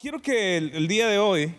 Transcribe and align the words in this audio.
Quiero 0.00 0.22
que 0.22 0.56
el, 0.56 0.70
el 0.74 0.88
día 0.88 1.08
de 1.08 1.18
hoy 1.18 1.54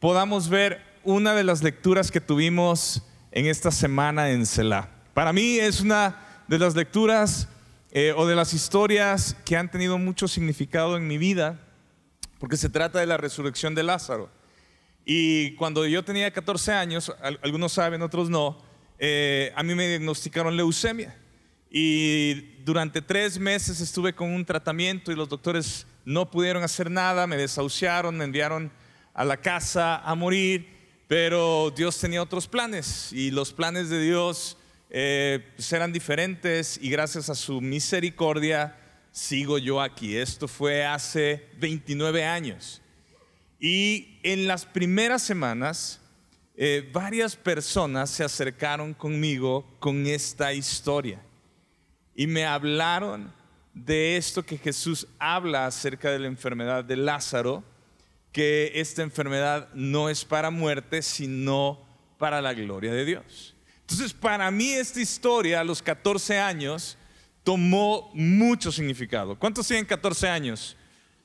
podamos 0.00 0.48
ver 0.48 0.82
una 1.04 1.34
de 1.34 1.44
las 1.44 1.62
lecturas 1.62 2.10
que 2.10 2.22
tuvimos 2.22 3.02
en 3.32 3.44
esta 3.46 3.70
semana 3.70 4.30
en 4.30 4.46
Selah. 4.46 4.88
Para 5.12 5.34
mí 5.34 5.58
es 5.58 5.82
una 5.82 6.44
de 6.48 6.58
las 6.58 6.74
lecturas 6.74 7.48
eh, 7.90 8.14
o 8.16 8.26
de 8.26 8.34
las 8.34 8.54
historias 8.54 9.36
que 9.44 9.58
han 9.58 9.70
tenido 9.70 9.98
mucho 9.98 10.26
significado 10.26 10.96
en 10.96 11.06
mi 11.06 11.18
vida, 11.18 11.60
porque 12.38 12.56
se 12.56 12.70
trata 12.70 12.98
de 12.98 13.04
la 13.04 13.18
resurrección 13.18 13.74
de 13.74 13.82
Lázaro. 13.82 14.30
Y 15.04 15.54
cuando 15.56 15.84
yo 15.86 16.02
tenía 16.02 16.30
14 16.32 16.72
años, 16.72 17.12
al- 17.20 17.38
algunos 17.42 17.72
saben, 17.74 18.00
otros 18.00 18.30
no, 18.30 18.56
eh, 18.98 19.52
a 19.54 19.62
mí 19.62 19.74
me 19.74 19.86
diagnosticaron 19.88 20.56
leucemia. 20.56 21.14
Y 21.70 22.62
durante 22.64 23.02
tres 23.02 23.38
meses 23.38 23.80
estuve 23.82 24.14
con 24.14 24.30
un 24.30 24.46
tratamiento 24.46 25.12
y 25.12 25.14
los 25.14 25.28
doctores 25.28 25.86
no 26.04 26.30
pudieron 26.30 26.62
hacer 26.62 26.90
nada, 26.90 27.26
me 27.26 27.36
desahuciaron, 27.36 28.16
me 28.16 28.24
enviaron 28.24 28.70
a 29.14 29.24
la 29.24 29.36
casa 29.36 29.98
a 29.98 30.14
morir, 30.14 30.68
pero 31.08 31.72
Dios 31.74 31.98
tenía 31.98 32.22
otros 32.22 32.48
planes 32.48 33.12
y 33.12 33.30
los 33.30 33.52
planes 33.52 33.88
de 33.90 34.02
Dios 34.02 34.56
eh, 34.90 35.52
pues 35.56 35.72
eran 35.72 35.92
diferentes 35.92 36.78
y 36.80 36.90
gracias 36.90 37.30
a 37.30 37.34
su 37.34 37.60
misericordia 37.60 38.76
sigo 39.10 39.58
yo 39.58 39.80
aquí. 39.80 40.16
Esto 40.16 40.48
fue 40.48 40.84
hace 40.84 41.48
29 41.58 42.24
años. 42.24 42.82
Y 43.58 44.18
en 44.22 44.46
las 44.46 44.64
primeras 44.66 45.22
semanas, 45.22 46.00
eh, 46.56 46.90
varias 46.92 47.36
personas 47.36 48.10
se 48.10 48.24
acercaron 48.24 48.92
conmigo 48.92 49.64
con 49.78 50.06
esta 50.06 50.52
historia 50.52 51.22
y 52.14 52.26
me 52.26 52.44
hablaron 52.44 53.32
de 53.74 54.16
esto 54.16 54.44
que 54.44 54.58
Jesús 54.58 55.06
habla 55.18 55.66
acerca 55.66 56.10
de 56.10 56.18
la 56.18 56.26
enfermedad 56.26 56.84
de 56.84 56.96
Lázaro, 56.96 57.64
que 58.30 58.72
esta 58.74 59.02
enfermedad 59.02 59.68
no 59.74 60.08
es 60.08 60.24
para 60.24 60.50
muerte, 60.50 61.02
sino 61.02 61.84
para 62.18 62.40
la 62.40 62.54
gloria 62.54 62.92
de 62.92 63.04
Dios. 63.04 63.54
Entonces, 63.80 64.12
para 64.12 64.50
mí 64.50 64.70
esta 64.72 65.00
historia 65.00 65.60
a 65.60 65.64
los 65.64 65.82
14 65.82 66.38
años 66.38 66.96
tomó 67.42 68.10
mucho 68.14 68.70
significado. 68.72 69.38
¿Cuántos 69.38 69.66
tienen 69.66 69.84
14 69.84 70.28
años 70.28 70.76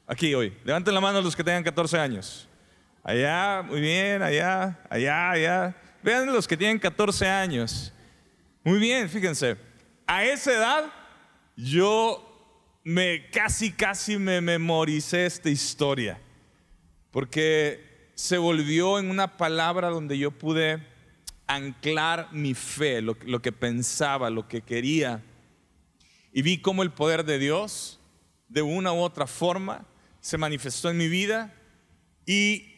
aquí 0.05 0.33
hoy? 0.33 0.53
Levanten 0.65 0.93
la 0.93 1.01
mano 1.01 1.21
los 1.21 1.35
que 1.35 1.43
tengan 1.43 1.63
14 1.63 1.97
años. 1.97 2.47
Allá, 3.03 3.63
muy 3.63 3.79
bien, 3.79 4.21
allá, 4.21 4.79
allá, 4.89 5.31
allá. 5.31 5.75
Vean 6.03 6.25
los 6.25 6.47
que 6.47 6.57
tienen 6.57 6.79
14 6.79 7.27
años. 7.27 7.93
Muy 8.63 8.79
bien, 8.79 9.09
fíjense. 9.09 9.55
A 10.05 10.25
esa 10.25 10.51
edad 10.51 10.85
yo 11.55 12.36
me 12.87 13.29
casi, 13.31 13.71
casi 13.71 14.17
me 14.17 14.39
memoricé 14.39 15.25
esta 15.25 15.49
historia. 15.49 16.21
Porque 17.11 18.11
se 18.15 18.37
volvió 18.37 18.97
en 18.97 19.09
una 19.09 19.35
palabra 19.35 19.89
donde 19.89 20.17
yo 20.17 20.31
pude 20.31 20.81
anclar 21.47 22.29
mi 22.31 22.53
fe, 22.53 23.01
lo, 23.01 23.41
que 23.41 23.51
pensaba, 23.51 24.29
lo 24.29 24.47
que 24.47 24.61
quería. 24.61 25.21
Y 26.31 26.43
vi 26.43 26.61
cómo 26.61 26.81
el 26.81 26.91
poder 26.91 27.25
de 27.25 27.39
Dios, 27.39 27.99
de 28.47 28.61
una 28.61 28.93
u 28.93 28.99
otra 28.99 29.27
forma, 29.27 29.85
se 30.21 30.37
manifestó 30.37 30.89
en 30.89 30.95
mi 30.95 31.09
vida. 31.09 31.53
Y 32.25 32.73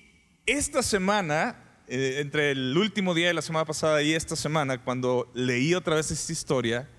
esta 0.48 0.82
semana, 0.82 1.84
eh, 1.88 2.16
entre 2.18 2.50
el 2.50 2.76
último 2.76 3.14
día 3.14 3.28
de 3.28 3.36
la 3.36 3.44
semana 3.44 3.66
pasada 3.66 4.02
y 4.02 4.16
esta 4.16 4.36
semana, 4.36 4.84
cuando 4.84 5.30
leí 5.36 5.76
otra 5.76 5.98
vez 5.98 6.10
esta 6.10 6.34
historia, 6.34 6.90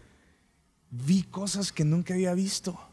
vi 0.90 1.24
cosas 1.24 1.72
que 1.72 1.84
nunca 1.84 2.14
había 2.14 2.34
visto. 2.34 2.86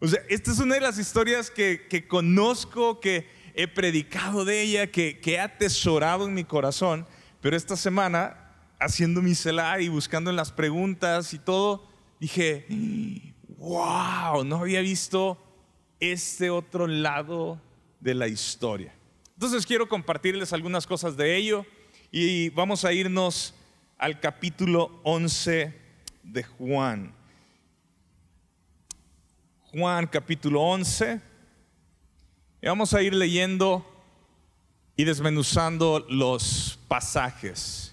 O 0.00 0.08
sea, 0.08 0.20
esta 0.28 0.50
es 0.50 0.58
una 0.58 0.74
de 0.74 0.80
las 0.80 0.98
historias 0.98 1.50
que, 1.50 1.86
que 1.88 2.06
conozco, 2.06 3.00
que 3.00 3.26
he 3.54 3.68
predicado 3.68 4.44
de 4.44 4.62
ella, 4.62 4.90
que, 4.90 5.20
que 5.20 5.34
he 5.34 5.40
atesorado 5.40 6.26
en 6.26 6.34
mi 6.34 6.44
corazón, 6.44 7.06
pero 7.40 7.56
esta 7.56 7.76
semana, 7.76 8.36
haciendo 8.80 9.22
mi 9.22 9.34
celular 9.34 9.80
y 9.80 9.88
buscando 9.88 10.30
en 10.30 10.36
las 10.36 10.50
preguntas 10.50 11.32
y 11.32 11.38
todo, 11.38 11.86
dije, 12.20 12.66
wow, 13.58 14.44
no 14.44 14.56
había 14.56 14.80
visto 14.80 15.38
este 16.00 16.50
otro 16.50 16.86
lado 16.86 17.60
de 18.00 18.14
la 18.14 18.28
historia. 18.28 18.94
Entonces 19.34 19.66
quiero 19.66 19.88
compartirles 19.88 20.52
algunas 20.52 20.86
cosas 20.86 21.16
de 21.16 21.36
ello 21.36 21.64
y 22.10 22.50
vamos 22.50 22.84
a 22.84 22.92
irnos 22.92 23.54
al 23.98 24.20
capítulo 24.20 25.00
11 25.04 25.74
de 26.22 26.42
Juan. 26.42 27.14
Juan 29.74 30.06
capítulo 30.06 30.62
11. 30.62 31.20
Y 32.62 32.66
vamos 32.68 32.94
a 32.94 33.02
ir 33.02 33.12
leyendo 33.12 33.84
y 34.94 35.02
desmenuzando 35.02 36.06
los 36.08 36.78
pasajes. 36.86 37.92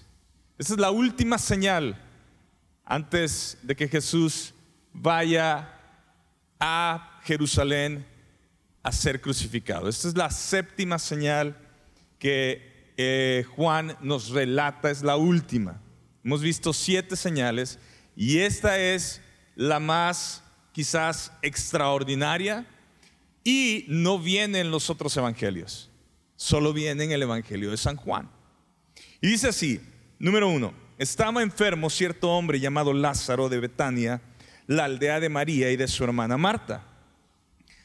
Esta 0.58 0.74
es 0.74 0.78
la 0.78 0.92
última 0.92 1.38
señal 1.38 2.00
antes 2.84 3.58
de 3.62 3.74
que 3.74 3.88
Jesús 3.88 4.54
vaya 4.92 5.76
a 6.60 7.20
Jerusalén 7.24 8.06
a 8.84 8.92
ser 8.92 9.20
crucificado. 9.20 9.88
Esta 9.88 10.06
es 10.06 10.16
la 10.16 10.30
séptima 10.30 11.00
señal 11.00 11.56
que 12.20 12.92
eh, 12.96 13.44
Juan 13.56 13.96
nos 14.00 14.28
relata, 14.28 14.88
es 14.88 15.02
la 15.02 15.16
última. 15.16 15.80
Hemos 16.22 16.42
visto 16.42 16.72
siete 16.72 17.16
señales 17.16 17.80
y 18.14 18.38
esta 18.38 18.78
es 18.78 19.20
la 19.56 19.80
más 19.80 20.41
quizás 20.72 21.32
extraordinaria 21.42 22.66
y 23.44 23.84
no 23.88 24.18
viene 24.18 24.60
en 24.60 24.70
los 24.70 24.90
otros 24.90 25.16
evangelios, 25.16 25.90
solo 26.36 26.72
viene 26.72 27.04
en 27.04 27.12
el 27.12 27.22
evangelio 27.22 27.70
de 27.70 27.76
San 27.76 27.96
Juan. 27.96 28.28
Y 29.20 29.28
dice 29.28 29.48
así, 29.48 29.80
número 30.18 30.48
uno, 30.48 30.72
estaba 30.98 31.42
enfermo 31.42 31.90
cierto 31.90 32.30
hombre 32.30 32.60
llamado 32.60 32.92
Lázaro 32.92 33.48
de 33.48 33.60
Betania, 33.60 34.20
la 34.66 34.84
aldea 34.84 35.20
de 35.20 35.28
María 35.28 35.70
y 35.70 35.76
de 35.76 35.88
su 35.88 36.04
hermana 36.04 36.36
Marta. 36.36 36.84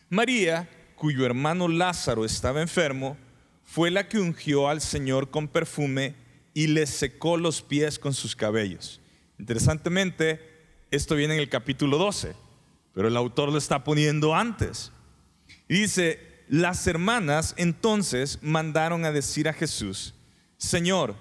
María, 0.10 0.70
cuyo 0.96 1.26
hermano 1.26 1.68
Lázaro 1.68 2.26
estaba 2.26 2.62
enfermo, 2.62 3.18
fue 3.64 3.92
la 3.92 4.08
que 4.08 4.20
ungió 4.20 4.70
al 4.70 4.82
Señor 4.82 5.30
con 5.30 5.48
perfume 5.48 6.16
y 6.54 6.68
le 6.68 6.88
secó 6.88 7.38
los 7.38 7.62
pies 7.62 8.00
con 8.00 8.14
sus 8.14 8.36
cabellos. 8.36 9.02
Interesantemente, 9.38 10.40
esto 10.90 11.16
viene 11.16 11.36
en 11.36 11.40
el 11.42 11.50
capítulo 11.50 11.98
12, 11.98 12.34
pero 12.98 13.10
el 13.10 13.18
autor 13.18 13.52
lo 13.52 13.60
está 13.60 13.84
poniendo 13.84 14.34
antes. 14.34 14.92
Y 15.68 15.82
dice, 15.82 16.20
las 16.50 16.88
hermanas 16.88 17.54
entonces 17.56 18.40
mandaron 18.42 19.06
a 19.06 19.12
decir 19.12 19.48
a 19.48 19.54
Jesús, 19.54 20.16
Señor, 20.58 21.14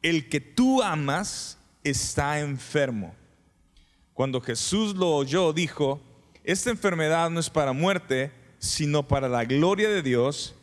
el 0.00 0.30
que 0.30 0.40
tú 0.40 0.82
amas 0.82 1.58
está 1.84 2.40
enfermo. 2.40 3.14
Cuando 4.14 4.40
Jesús 4.40 4.96
lo 4.96 5.10
oyó, 5.10 5.52
dijo, 5.52 6.00
esta 6.42 6.70
enfermedad 6.70 7.28
no 7.28 7.38
es 7.38 7.50
para 7.50 7.74
muerte, 7.74 8.32
sino 8.58 9.06
para 9.06 9.28
la 9.28 9.44
gloria 9.44 9.90
de 9.90 10.00
Dios, 10.00 10.54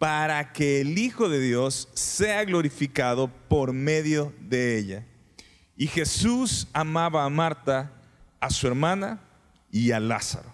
para 0.00 0.52
que 0.52 0.80
el 0.80 0.98
Hijo 0.98 1.28
de 1.28 1.38
Dios 1.38 1.88
sea 1.94 2.44
glorificado 2.44 3.30
por 3.48 3.72
medio 3.72 4.34
de 4.40 4.76
ella. 4.76 5.06
Y 5.76 5.86
Jesús 5.86 6.66
amaba 6.72 7.24
a 7.24 7.28
Marta, 7.28 7.92
a 8.40 8.50
su 8.50 8.66
hermana 8.66 9.20
y 9.70 9.92
a 9.92 10.00
Lázaro. 10.00 10.52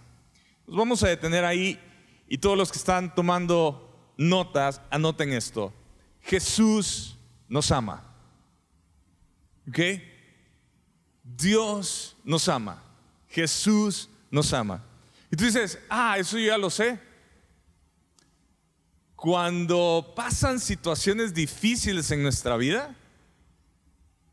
Nos 0.67 0.77
vamos 0.77 1.03
a 1.03 1.09
detener 1.09 1.45
ahí 1.45 1.81
y 2.29 2.39
todos 2.39 2.57
los 2.57 2.71
que 2.73 2.79
están 2.79 3.15
tomando 3.15 4.13
notas, 4.17 4.81
anoten 4.91 5.33
esto. 5.33 5.73
Jesús 6.23 7.17
nos 7.49 7.71
ama. 7.71 8.05
¿Ok? 9.69 9.79
Dios 11.23 12.17
nos 12.25 12.49
ama. 12.49 12.83
Jesús 13.29 14.09
nos 14.31 14.53
ama. 14.53 14.85
Y 15.31 15.37
tú 15.37 15.45
dices, 15.45 15.79
ah, 15.89 16.19
eso 16.19 16.39
yo 16.39 16.47
ya 16.47 16.59
lo 16.59 16.71
sé. 16.71 16.99
Cuando 19.15 20.13
pasan 20.15 20.61
situaciones 20.61 21.33
difíciles 21.35 22.11
en 22.11 22.23
nuestra 22.23 22.57
vida, 22.57 22.95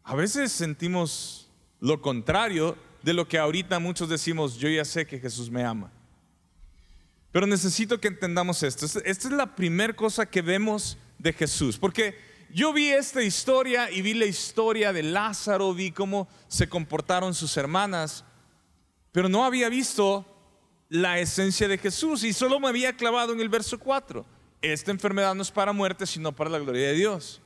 a 0.03 0.15
veces 0.15 0.51
sentimos 0.51 1.49
lo 1.79 2.01
contrario 2.01 2.77
de 3.03 3.13
lo 3.13 3.27
que 3.27 3.37
ahorita 3.37 3.77
muchos 3.79 4.09
decimos, 4.09 4.57
yo 4.57 4.69
ya 4.69 4.85
sé 4.85 5.05
que 5.05 5.19
Jesús 5.19 5.51
me 5.51 5.63
ama. 5.63 5.91
Pero 7.31 7.45
necesito 7.45 7.99
que 7.99 8.07
entendamos 8.07 8.63
esto. 8.63 8.85
Esta 8.85 9.27
es 9.27 9.33
la 9.33 9.55
primera 9.55 9.93
cosa 9.93 10.25
que 10.25 10.41
vemos 10.41 10.97
de 11.19 11.33
Jesús. 11.33 11.77
Porque 11.77 12.15
yo 12.49 12.71
vi 12.71 12.89
esta 12.89 13.21
historia 13.21 13.91
y 13.91 14.01
vi 14.01 14.13
la 14.13 14.25
historia 14.25 14.93
de 14.93 15.03
Lázaro, 15.03 15.73
vi 15.73 15.91
cómo 15.91 16.29
se 16.47 16.69
comportaron 16.69 17.33
sus 17.33 17.57
hermanas, 17.57 18.23
pero 19.11 19.27
no 19.27 19.43
había 19.43 19.67
visto 19.67 20.25
la 20.87 21.19
esencia 21.19 21.67
de 21.67 21.77
Jesús 21.77 22.23
y 22.23 22.31
solo 22.31 22.59
me 22.59 22.69
había 22.69 22.95
clavado 22.95 23.33
en 23.33 23.41
el 23.41 23.49
verso 23.49 23.79
4. 23.79 24.25
Esta 24.61 24.91
enfermedad 24.91 25.35
no 25.35 25.41
es 25.41 25.51
para 25.51 25.73
muerte, 25.73 26.05
sino 26.05 26.31
para 26.31 26.49
la 26.49 26.59
gloria 26.59 26.87
de 26.87 26.93
Dios. 26.93 27.41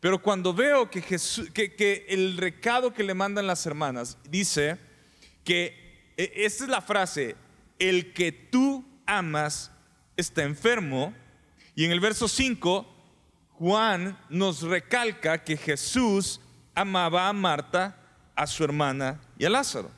Pero 0.00 0.20
cuando 0.20 0.52
veo 0.52 0.90
que, 0.90 1.00
Jesús, 1.00 1.48
que, 1.52 1.74
que 1.74 2.04
el 2.08 2.36
recado 2.36 2.92
que 2.92 3.02
le 3.02 3.14
mandan 3.14 3.46
las 3.46 3.64
hermanas 3.64 4.18
dice 4.28 4.89
que, 5.44 6.12
e, 6.16 6.32
esta 6.44 6.64
es 6.64 6.70
la 6.70 6.80
frase, 6.80 7.36
el 7.78 8.12
que 8.12 8.32
tú 8.32 8.84
amas 9.06 9.70
está 10.16 10.42
enfermo 10.42 11.14
y 11.74 11.84
en 11.84 11.92
el 11.92 12.00
verso 12.00 12.28
5 12.28 12.86
Juan 13.58 14.18
nos 14.28 14.62
recalca 14.62 15.44
que 15.44 15.56
Jesús 15.56 16.40
amaba 16.74 17.28
a 17.28 17.32
Marta, 17.32 17.96
a 18.34 18.46
su 18.46 18.64
hermana 18.64 19.20
y 19.38 19.44
a 19.44 19.50
Lázaro. 19.50 19.90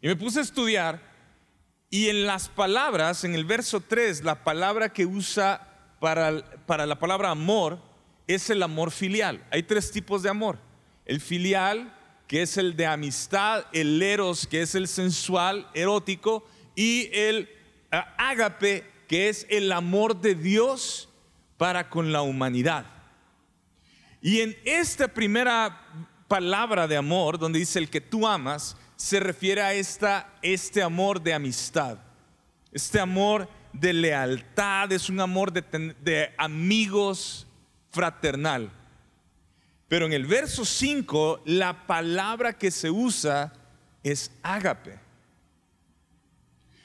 Y 0.00 0.08
me 0.08 0.16
puse 0.16 0.40
a 0.40 0.42
estudiar 0.42 1.00
y 1.90 2.08
en 2.08 2.26
las 2.26 2.48
palabras, 2.48 3.24
en 3.24 3.34
el 3.34 3.44
verso 3.44 3.80
3, 3.80 4.22
la 4.24 4.44
palabra 4.44 4.92
que 4.92 5.06
usa 5.06 5.96
para, 6.00 6.44
para 6.66 6.84
la 6.84 6.98
palabra 6.98 7.30
amor 7.30 7.80
es 8.26 8.50
el 8.50 8.62
amor 8.62 8.90
filial. 8.90 9.44
Hay 9.50 9.62
tres 9.62 9.90
tipos 9.90 10.22
de 10.22 10.28
amor. 10.28 10.58
El 11.06 11.20
filial, 11.20 11.94
que 12.28 12.42
es 12.42 12.58
el 12.58 12.76
de 12.76 12.86
amistad, 12.86 13.64
el 13.72 14.00
eros, 14.02 14.46
que 14.46 14.60
es 14.60 14.74
el 14.74 14.86
sensual, 14.86 15.66
erótico, 15.72 16.46
y 16.76 17.08
el 17.12 17.48
ah, 17.90 18.14
ágape, 18.18 18.84
que 19.08 19.30
es 19.30 19.46
el 19.48 19.72
amor 19.72 20.20
de 20.20 20.34
Dios 20.34 21.08
para 21.56 21.88
con 21.88 22.12
la 22.12 22.20
humanidad. 22.20 22.84
Y 24.20 24.40
en 24.40 24.56
esta 24.64 25.08
primera 25.08 25.88
palabra 26.28 26.86
de 26.86 26.98
amor, 26.98 27.38
donde 27.38 27.60
dice 27.60 27.78
el 27.78 27.88
que 27.88 28.02
tú 28.02 28.26
amas, 28.28 28.76
se 28.94 29.20
refiere 29.20 29.62
a 29.62 29.72
esta, 29.72 30.34
este 30.42 30.82
amor 30.82 31.22
de 31.22 31.32
amistad, 31.32 31.96
este 32.72 33.00
amor 33.00 33.48
de 33.72 33.94
lealtad, 33.94 34.92
es 34.92 35.08
un 35.08 35.20
amor 35.20 35.50
de, 35.50 35.62
de 36.02 36.34
amigos 36.36 37.46
fraternal. 37.90 38.70
Pero 39.88 40.04
en 40.04 40.12
el 40.12 40.26
verso 40.26 40.64
5, 40.64 41.42
la 41.46 41.86
palabra 41.86 42.52
que 42.52 42.70
se 42.70 42.90
usa 42.90 43.54
es 44.02 44.30
ágape. 44.42 45.00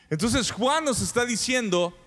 Entonces 0.09 0.51
Juan 0.51 0.85
nos 0.85 1.01
está 1.01 1.25
diciendo, 1.25 1.97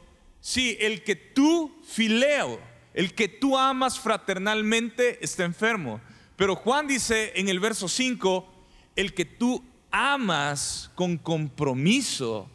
sí, 0.40 0.76
el 0.81 1.04
que 1.04 1.14
tú 1.14 1.76
fileo, 1.87 2.60
el 2.94 3.14
que 3.14 3.28
tú 3.28 3.58
amas 3.58 4.00
fraternalmente 4.00 5.22
está 5.22 5.44
enfermo. 5.44 6.00
Pero 6.37 6.56
Juan 6.56 6.87
dice 6.87 7.32
en 7.37 7.48
el 7.48 7.60
verso 7.60 7.88
5, 7.88 8.54
el 8.96 9.12
que 9.12 9.26
tú 9.26 9.62
amas 9.90 10.90
con 10.94 11.19
compromiso 11.19 12.48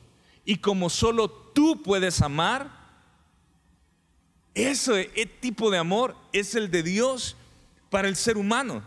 y 0.46 0.58
como 0.58 0.90
solo 0.90 1.30
tú 1.30 1.84
puedes 1.84 2.22
amar, 2.22 2.82
ese 4.56 5.06
tipo 5.40 5.70
de 5.70 5.78
amor 5.78 6.16
es 6.34 6.56
el 6.56 6.72
de 6.72 6.84
Dios 6.84 7.38
para 7.92 8.08
el 8.08 8.16
ser 8.16 8.38
humano. 8.38 8.82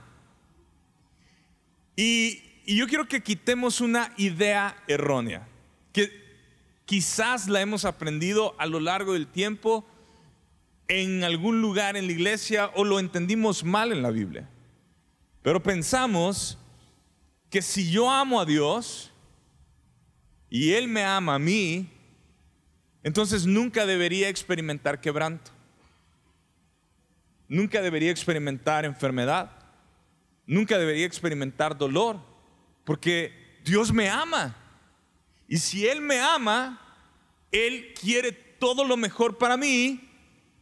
Y, 1.94 2.42
yo 2.66 2.88
quiero 2.88 3.06
que 3.06 3.22
quitemos 3.22 3.82
una 3.82 4.14
idea 4.16 4.74
errónea, 4.88 5.46
que 5.92 6.10
quizás 6.86 7.46
la 7.46 7.60
hemos 7.60 7.84
aprendido 7.84 8.56
a 8.58 8.64
lo 8.64 8.80
largo 8.80 9.12
del 9.12 9.26
tiempo 9.26 9.86
en 10.88 11.24
algún 11.24 11.60
lugar 11.60 11.98
en 11.98 12.06
la 12.06 12.12
iglesia 12.12 12.70
o 12.74 12.84
lo 12.84 12.98
entendimos 12.98 13.64
mal 13.64 13.92
en 13.92 14.00
la 14.00 14.10
Biblia. 14.10 14.48
Pero 15.42 15.62
pensamos 15.62 16.56
que 17.50 17.60
si 17.60 17.90
yo 17.90 18.10
amo 18.10 18.40
a 18.40 18.46
Dios 18.46 19.12
y 20.48 20.72
Él 20.72 20.88
me 20.88 21.04
ama 21.04 21.34
a 21.34 21.38
mí, 21.38 21.86
entonces 23.02 23.44
nunca 23.44 23.84
debería 23.84 24.30
experimentar 24.30 25.02
quebranto. 25.02 25.53
Nunca 27.48 27.82
debería 27.82 28.10
experimentar 28.10 28.84
enfermedad. 28.84 29.50
Nunca 30.46 30.78
debería 30.78 31.06
experimentar 31.06 31.76
dolor. 31.76 32.20
Porque 32.84 33.60
Dios 33.64 33.92
me 33.92 34.08
ama. 34.08 34.56
Y 35.48 35.58
si 35.58 35.86
Él 35.86 36.00
me 36.00 36.20
ama, 36.20 36.80
Él 37.52 37.94
quiere 38.00 38.32
todo 38.32 38.84
lo 38.84 38.96
mejor 38.96 39.38
para 39.38 39.56
mí. 39.56 40.10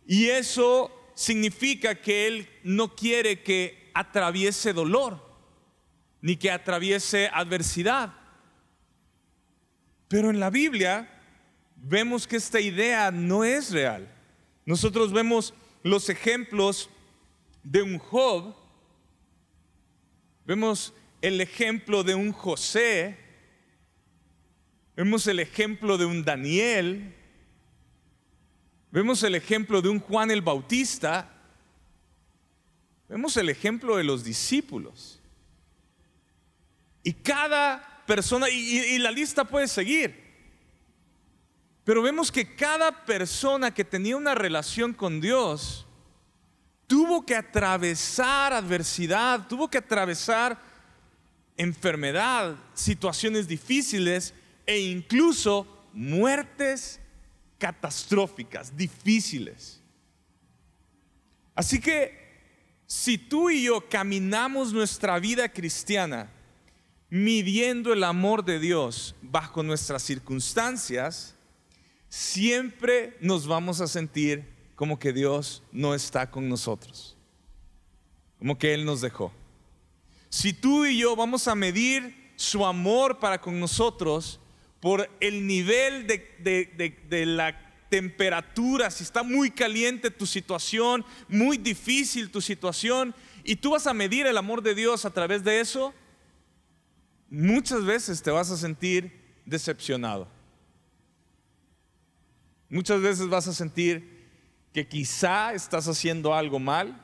Y 0.07 0.27
eso 0.27 0.91
significa 1.15 1.95
que 1.95 2.27
Él 2.27 2.49
no 2.65 2.95
quiere 2.95 3.43
que 3.43 3.91
atraviese 3.95 4.73
dolor, 4.73 5.23
ni 6.21 6.37
que 6.37 6.51
atraviese 6.51 7.29
adversidad. 7.33 8.15
Pero 10.09 10.31
en 10.31 10.41
la 10.41 10.51
Biblia 10.51 11.09
vemos 11.77 12.27
que 12.27 12.37
esta 12.37 12.61
idea 12.61 13.11
no 13.11 13.45
es 13.45 13.71
real. 13.71 14.13
Nosotros 14.65 15.13
vemos 15.13 15.55
los 15.83 16.09
ejemplos 16.09 16.91
de 17.63 17.83
un 17.83 17.99
Job, 17.99 18.55
vemos 20.45 20.93
el 21.21 21.41
ejemplo 21.41 22.03
de 22.03 22.15
un 22.15 22.33
José, 22.33 23.17
vemos 24.97 25.27
el 25.27 25.41
ejemplo 25.41 25.97
de 25.99 26.05
un 26.05 26.25
Daniel, 26.25 27.15
vemos 28.91 29.23
el 29.23 29.35
ejemplo 29.35 29.81
de 29.81 29.89
un 29.89 30.01
Juan 30.01 30.31
el 30.31 30.43
Bautista, 30.43 31.33
vemos 33.09 33.37
el 33.37 33.49
ejemplo 33.49 33.97
de 33.97 34.05
los 34.05 34.25
discípulos. 34.25 35.21
Y 37.03 37.13
cada 37.13 38.05
persona, 38.07 38.49
y, 38.49 38.99
la 38.99 39.11
lista 39.11 39.45
puede 39.45 39.69
seguir, 39.69 40.22
pero 41.85 42.03
vemos 42.03 42.31
que 42.31 42.55
cada 42.55 43.05
persona 43.05 43.73
que 43.73 43.85
tenía 43.85 44.17
una 44.17 44.35
relación 44.35 44.93
con 44.93 45.21
Dios 45.21 45.87
tuvo 46.87 47.25
que 47.25 47.35
atravesar 47.35 48.53
adversidad, 48.53 49.49
tuvo 49.49 49.69
que 49.69 49.79
atravesar 49.79 50.61
enfermedad, 51.57 52.57
situaciones 52.75 53.49
difíciles 53.49 54.35
e 54.67 54.79
incluso 54.79 55.67
muertes 55.93 57.01
catastróficas, 57.59 58.77
difíciles. 58.77 59.81
Así 61.55 61.81
que 61.81 62.23
si 62.87 63.19
tú 63.19 63.51
y 63.51 63.65
yo 63.65 63.89
caminamos 63.89 64.73
nuestra 64.73 65.19
vida 65.19 65.49
cristiana 65.49 66.31
midiendo 67.09 67.93
el 67.93 68.05
amor 68.05 68.45
de 68.45 68.59
Dios 68.59 69.15
bajo 69.23 69.63
nuestras 69.63 70.03
circunstancias, 70.03 71.35
siempre 72.13 73.17
nos 73.23 73.47
vamos 73.47 73.81
a 73.81 73.87
sentir 73.87 74.45
como 74.75 74.99
que 74.99 75.15
Dios 75.15 75.63
no 75.73 75.95
está 75.95 76.31
con 76.31 76.47
nosotros, 76.47 77.17
como 78.39 78.59
que 78.59 78.75
Él 78.75 78.85
nos 78.85 79.01
dejó. 79.01 79.33
Si 80.29 80.53
tú 80.53 80.85
y 80.85 80.99
yo 80.99 81.17
vamos 81.17 81.49
a 81.49 81.55
medir 81.55 82.35
su 82.37 82.67
amor 82.67 83.19
para 83.19 83.41
con 83.41 83.59
nosotros 83.59 84.41
por 84.79 85.09
el 85.21 85.47
nivel 85.47 86.07
de, 86.07 86.99
de 87.09 87.27
la 87.27 87.59
temperatura, 87.89 88.91
si 88.91 89.05
está 89.05 89.23
muy 89.23 89.51
caliente 89.51 90.11
tu 90.11 90.27
situación, 90.27 91.07
muy 91.29 91.57
difícil 91.57 92.31
tu 92.31 92.43
situación, 92.43 93.15
y 93.43 93.57
tú 93.57 93.71
vas 93.71 93.87
a 93.87 93.95
medir 93.95 94.27
el 94.27 94.37
amor 94.37 94.61
de 94.61 94.75
Dios 94.75 95.07
a 95.07 95.15
través 95.15 95.45
de 95.45 95.61
eso, 95.61 95.95
muchas 97.31 97.87
veces 97.87 98.21
te 98.21 98.31
vas 98.31 98.51
a 98.51 98.59
sentir 98.59 99.19
decepcionado. 99.47 100.42
Muchas 102.73 103.03
veces 103.03 103.29
vas 103.29 103.47
a 103.49 103.53
sentir 103.53 104.31
que 104.73 104.89
quizá 104.89 105.53
estás 105.53 105.87
haciendo 105.89 106.33
algo 106.33 106.59
mal 106.59 106.99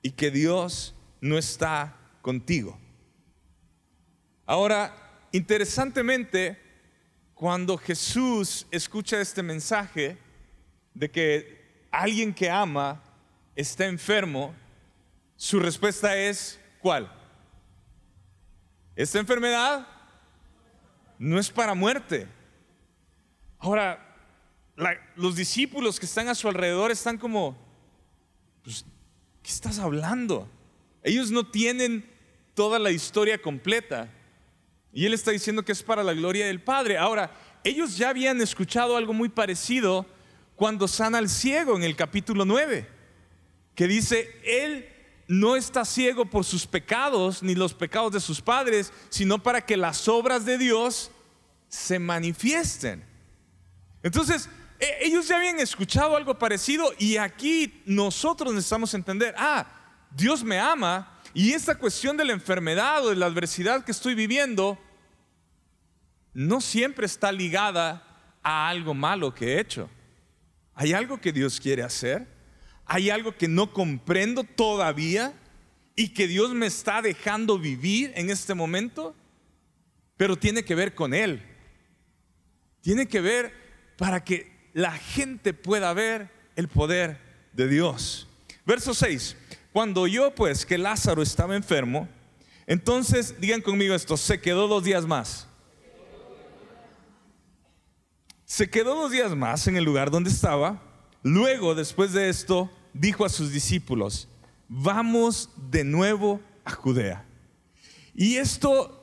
y 0.00 0.12
que 0.12 0.30
Dios 0.30 0.94
no 1.20 1.36
está 1.36 1.94
contigo. 2.22 2.78
Ahora, 4.46 5.28
interesantemente, 5.30 6.58
cuando 7.34 7.76
Jesús 7.76 8.66
escucha 8.70 9.20
este 9.20 9.42
mensaje 9.42 10.16
de 10.94 11.10
que 11.10 11.86
alguien 11.90 12.32
que 12.32 12.48
ama 12.48 13.04
está 13.54 13.84
enfermo, 13.84 14.54
su 15.36 15.60
respuesta 15.60 16.16
es, 16.16 16.58
¿cuál? 16.80 17.12
Esta 18.96 19.18
enfermedad 19.18 19.86
no 21.18 21.38
es 21.38 21.50
para 21.50 21.74
muerte. 21.74 22.26
Ahora, 23.58 24.07
los 25.16 25.34
discípulos 25.34 25.98
que 25.98 26.06
están 26.06 26.28
a 26.28 26.34
su 26.34 26.48
alrededor 26.48 26.90
están 26.90 27.18
como, 27.18 27.56
pues, 28.62 28.84
¿qué 29.42 29.50
estás 29.50 29.78
hablando? 29.78 30.48
Ellos 31.02 31.30
no 31.30 31.46
tienen 31.46 32.08
toda 32.54 32.78
la 32.78 32.90
historia 32.90 33.40
completa. 33.40 34.12
Y 34.92 35.04
él 35.04 35.14
está 35.14 35.30
diciendo 35.30 35.64
que 35.64 35.72
es 35.72 35.82
para 35.82 36.02
la 36.02 36.14
gloria 36.14 36.46
del 36.46 36.62
Padre. 36.62 36.96
Ahora, 36.96 37.32
ellos 37.64 37.96
ya 37.96 38.10
habían 38.10 38.40
escuchado 38.40 38.96
algo 38.96 39.12
muy 39.12 39.28
parecido 39.28 40.06
cuando 40.56 40.88
sana 40.88 41.18
al 41.18 41.28
ciego 41.28 41.76
en 41.76 41.84
el 41.84 41.94
capítulo 41.94 42.44
9, 42.44 42.88
que 43.74 43.86
dice, 43.86 44.28
él 44.44 44.88
no 45.28 45.56
está 45.56 45.84
ciego 45.84 46.24
por 46.24 46.44
sus 46.44 46.66
pecados 46.66 47.42
ni 47.42 47.54
los 47.54 47.74
pecados 47.74 48.12
de 48.12 48.20
sus 48.20 48.40
padres, 48.40 48.92
sino 49.08 49.40
para 49.42 49.64
que 49.64 49.76
las 49.76 50.08
obras 50.08 50.44
de 50.44 50.58
Dios 50.58 51.10
se 51.68 51.98
manifiesten. 51.98 53.04
Entonces, 54.02 54.48
ellos 55.00 55.28
ya 55.28 55.36
habían 55.36 55.58
escuchado 55.60 56.16
algo 56.16 56.38
parecido 56.38 56.92
y 56.98 57.16
aquí 57.16 57.82
nosotros 57.84 58.52
necesitamos 58.52 58.94
entender, 58.94 59.34
ah, 59.36 59.66
Dios 60.10 60.44
me 60.44 60.58
ama 60.58 61.20
y 61.34 61.52
esta 61.52 61.76
cuestión 61.76 62.16
de 62.16 62.24
la 62.24 62.32
enfermedad 62.32 63.04
o 63.04 63.10
de 63.10 63.16
la 63.16 63.26
adversidad 63.26 63.84
que 63.84 63.92
estoy 63.92 64.14
viviendo 64.14 64.78
no 66.32 66.60
siempre 66.60 67.06
está 67.06 67.32
ligada 67.32 68.04
a 68.42 68.68
algo 68.68 68.94
malo 68.94 69.34
que 69.34 69.54
he 69.54 69.60
hecho. 69.60 69.90
Hay 70.74 70.92
algo 70.92 71.20
que 71.20 71.32
Dios 71.32 71.60
quiere 71.60 71.82
hacer. 71.82 72.26
Hay 72.86 73.10
algo 73.10 73.36
que 73.36 73.48
no 73.48 73.72
comprendo 73.72 74.44
todavía 74.44 75.34
y 75.96 76.10
que 76.10 76.28
Dios 76.28 76.54
me 76.54 76.66
está 76.66 77.02
dejando 77.02 77.58
vivir 77.58 78.12
en 78.14 78.30
este 78.30 78.54
momento. 78.54 79.16
Pero 80.16 80.36
tiene 80.36 80.64
que 80.64 80.74
ver 80.74 80.94
con 80.94 81.12
Él. 81.12 81.42
Tiene 82.80 83.06
que 83.08 83.20
ver 83.20 83.52
para 83.96 84.22
que 84.22 84.57
la 84.78 84.92
gente 84.92 85.54
pueda 85.54 85.92
ver 85.92 86.30
el 86.54 86.68
poder 86.68 87.18
de 87.52 87.66
Dios. 87.66 88.28
Verso 88.64 88.94
6. 88.94 89.36
Cuando 89.72 90.06
yo 90.06 90.32
pues 90.36 90.64
que 90.64 90.78
Lázaro 90.78 91.20
estaba 91.20 91.56
enfermo, 91.56 92.08
entonces 92.64 93.40
digan 93.40 93.60
conmigo 93.60 93.92
esto, 93.92 94.16
se 94.16 94.40
quedó 94.40 94.68
dos 94.68 94.84
días 94.84 95.04
más. 95.04 95.48
Se 98.44 98.70
quedó 98.70 98.94
dos 98.94 99.10
días 99.10 99.34
más 99.34 99.66
en 99.66 99.76
el 99.76 99.82
lugar 99.82 100.12
donde 100.12 100.30
estaba. 100.30 100.80
Luego, 101.24 101.74
después 101.74 102.12
de 102.12 102.28
esto, 102.28 102.70
dijo 102.92 103.24
a 103.24 103.30
sus 103.30 103.50
discípulos, 103.50 104.28
vamos 104.68 105.50
de 105.56 105.82
nuevo 105.82 106.40
a 106.64 106.70
Judea. 106.70 107.26
Y 108.14 108.36
esto 108.36 108.94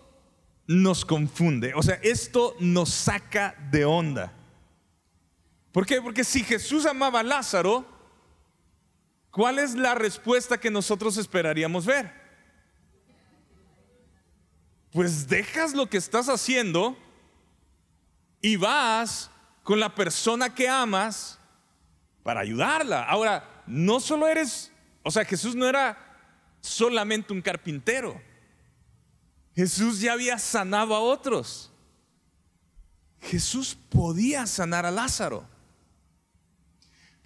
nos 0.68 1.04
confunde, 1.04 1.74
o 1.76 1.84
sea, 1.84 2.00
esto 2.02 2.56
nos 2.62 2.92
saca 2.92 3.56
de 3.72 3.84
onda. 3.84 4.32
¿Por 5.76 5.86
qué? 5.86 6.02
Porque 6.02 6.24
si 6.24 6.42
Jesús 6.42 6.86
amaba 6.86 7.20
a 7.20 7.24
Lázaro, 7.24 7.86
¿cuál 9.30 9.60
es 9.60 9.76
la 9.76 9.94
respuesta 9.94 10.58
que 10.58 10.72
nosotros 10.72 11.18
esperaríamos 11.18 11.86
ver? 11.86 12.14
Pues 14.94 15.28
dejas 15.28 15.74
lo 15.74 15.90
que 15.90 15.98
estás 15.98 16.30
haciendo 16.30 16.98
y 18.40 18.56
vas 18.56 19.30
con 19.64 19.82
la 19.82 19.94
persona 19.94 20.56
que 20.56 20.70
amas 20.70 21.40
para 22.24 22.40
ayudarla. 22.40 23.04
Ahora, 23.04 23.64
no 23.68 24.00
solo 24.00 24.30
eres, 24.30 24.72
o 25.04 25.12
sea, 25.12 25.26
Jesús 25.26 25.56
no 25.58 25.68
era 25.68 25.98
solamente 26.62 27.34
un 27.34 27.42
carpintero. 27.42 28.22
Jesús 29.54 30.00
ya 30.00 30.14
había 30.14 30.40
sanado 30.40 30.96
a 30.96 31.02
otros. 31.02 31.70
Jesús 33.20 33.78
podía 33.90 34.48
sanar 34.48 34.86
a 34.86 34.92
Lázaro. 34.92 35.54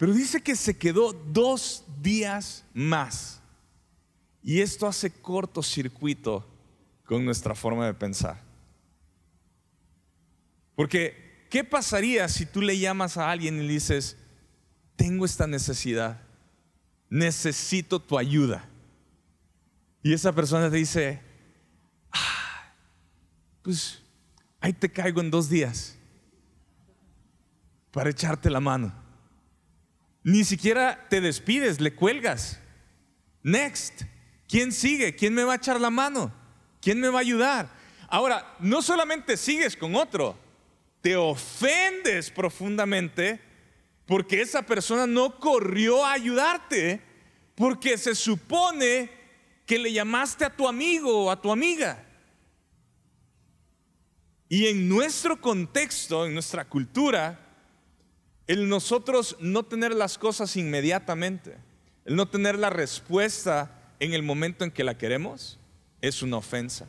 Pero 0.00 0.14
dice 0.14 0.40
que 0.40 0.56
se 0.56 0.78
quedó 0.78 1.12
dos 1.12 1.84
días 2.00 2.64
más. 2.72 3.38
Y 4.42 4.62
esto 4.62 4.86
hace 4.86 5.10
cortocircuito 5.12 6.48
con 7.04 7.22
nuestra 7.22 7.54
forma 7.54 7.84
de 7.84 7.92
pensar. 7.92 8.40
Porque, 10.74 11.44
¿qué 11.50 11.64
pasaría 11.64 12.26
si 12.30 12.46
tú 12.46 12.62
le 12.62 12.78
llamas 12.78 13.18
a 13.18 13.30
alguien 13.30 13.56
y 13.60 13.66
le 13.66 13.74
dices, 13.74 14.16
tengo 14.96 15.26
esta 15.26 15.46
necesidad, 15.46 16.22
necesito 17.10 18.00
tu 18.00 18.16
ayuda? 18.16 18.64
Y 20.02 20.14
esa 20.14 20.34
persona 20.34 20.70
te 20.70 20.78
dice, 20.78 21.20
ah, 22.10 22.72
pues 23.60 24.02
ahí 24.60 24.72
te 24.72 24.90
caigo 24.90 25.20
en 25.20 25.30
dos 25.30 25.50
días 25.50 25.94
para 27.90 28.08
echarte 28.08 28.48
la 28.48 28.60
mano. 28.60 29.09
Ni 30.22 30.44
siquiera 30.44 31.06
te 31.08 31.20
despides, 31.20 31.80
le 31.80 31.94
cuelgas. 31.94 32.60
Next. 33.42 34.02
¿Quién 34.48 34.72
sigue? 34.72 35.14
¿Quién 35.14 35.32
me 35.34 35.44
va 35.44 35.52
a 35.52 35.56
echar 35.56 35.80
la 35.80 35.90
mano? 35.90 36.32
¿Quién 36.80 37.00
me 37.00 37.08
va 37.08 37.18
a 37.18 37.22
ayudar? 37.22 37.70
Ahora, 38.08 38.56
no 38.58 38.82
solamente 38.82 39.36
sigues 39.36 39.76
con 39.76 39.94
otro, 39.94 40.36
te 41.00 41.16
ofendes 41.16 42.30
profundamente 42.30 43.40
porque 44.06 44.40
esa 44.40 44.62
persona 44.62 45.06
no 45.06 45.38
corrió 45.38 46.04
a 46.04 46.14
ayudarte, 46.14 47.00
porque 47.54 47.96
se 47.96 48.16
supone 48.16 49.08
que 49.64 49.78
le 49.78 49.92
llamaste 49.92 50.44
a 50.44 50.50
tu 50.50 50.66
amigo 50.66 51.26
o 51.26 51.30
a 51.30 51.40
tu 51.40 51.52
amiga. 51.52 52.04
Y 54.48 54.66
en 54.66 54.88
nuestro 54.88 55.40
contexto, 55.40 56.26
en 56.26 56.34
nuestra 56.34 56.64
cultura, 56.68 57.49
el 58.50 58.68
nosotros 58.68 59.36
no 59.38 59.62
tener 59.62 59.94
las 59.94 60.18
cosas 60.18 60.56
inmediatamente, 60.56 61.56
el 62.04 62.16
no 62.16 62.26
tener 62.26 62.58
la 62.58 62.68
respuesta 62.68 63.94
en 64.00 64.12
el 64.12 64.24
momento 64.24 64.64
en 64.64 64.72
que 64.72 64.82
la 64.82 64.98
queremos, 64.98 65.56
es 66.00 66.20
una 66.20 66.38
ofensa. 66.38 66.84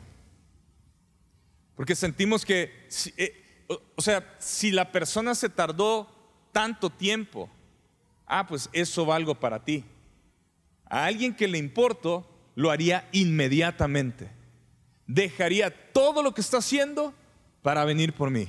Porque 1.76 1.94
sentimos 1.94 2.44
que, 2.44 2.88
eh, 3.16 3.64
o 3.94 4.02
sea, 4.02 4.36
si 4.40 4.72
la 4.72 4.90
persona 4.90 5.36
se 5.36 5.48
tardó 5.48 6.08
tanto 6.50 6.90
tiempo, 6.90 7.48
ah, 8.26 8.44
pues 8.44 8.68
eso 8.72 9.06
va 9.06 9.14
algo 9.14 9.36
para 9.36 9.64
ti. 9.64 9.84
A 10.86 11.04
alguien 11.04 11.32
que 11.32 11.46
le 11.46 11.58
importo, 11.58 12.28
lo 12.56 12.72
haría 12.72 13.08
inmediatamente. 13.12 14.28
Dejaría 15.06 15.92
todo 15.92 16.24
lo 16.24 16.34
que 16.34 16.40
está 16.40 16.56
haciendo 16.56 17.14
para 17.62 17.84
venir 17.84 18.14
por 18.14 18.30
mí. 18.30 18.48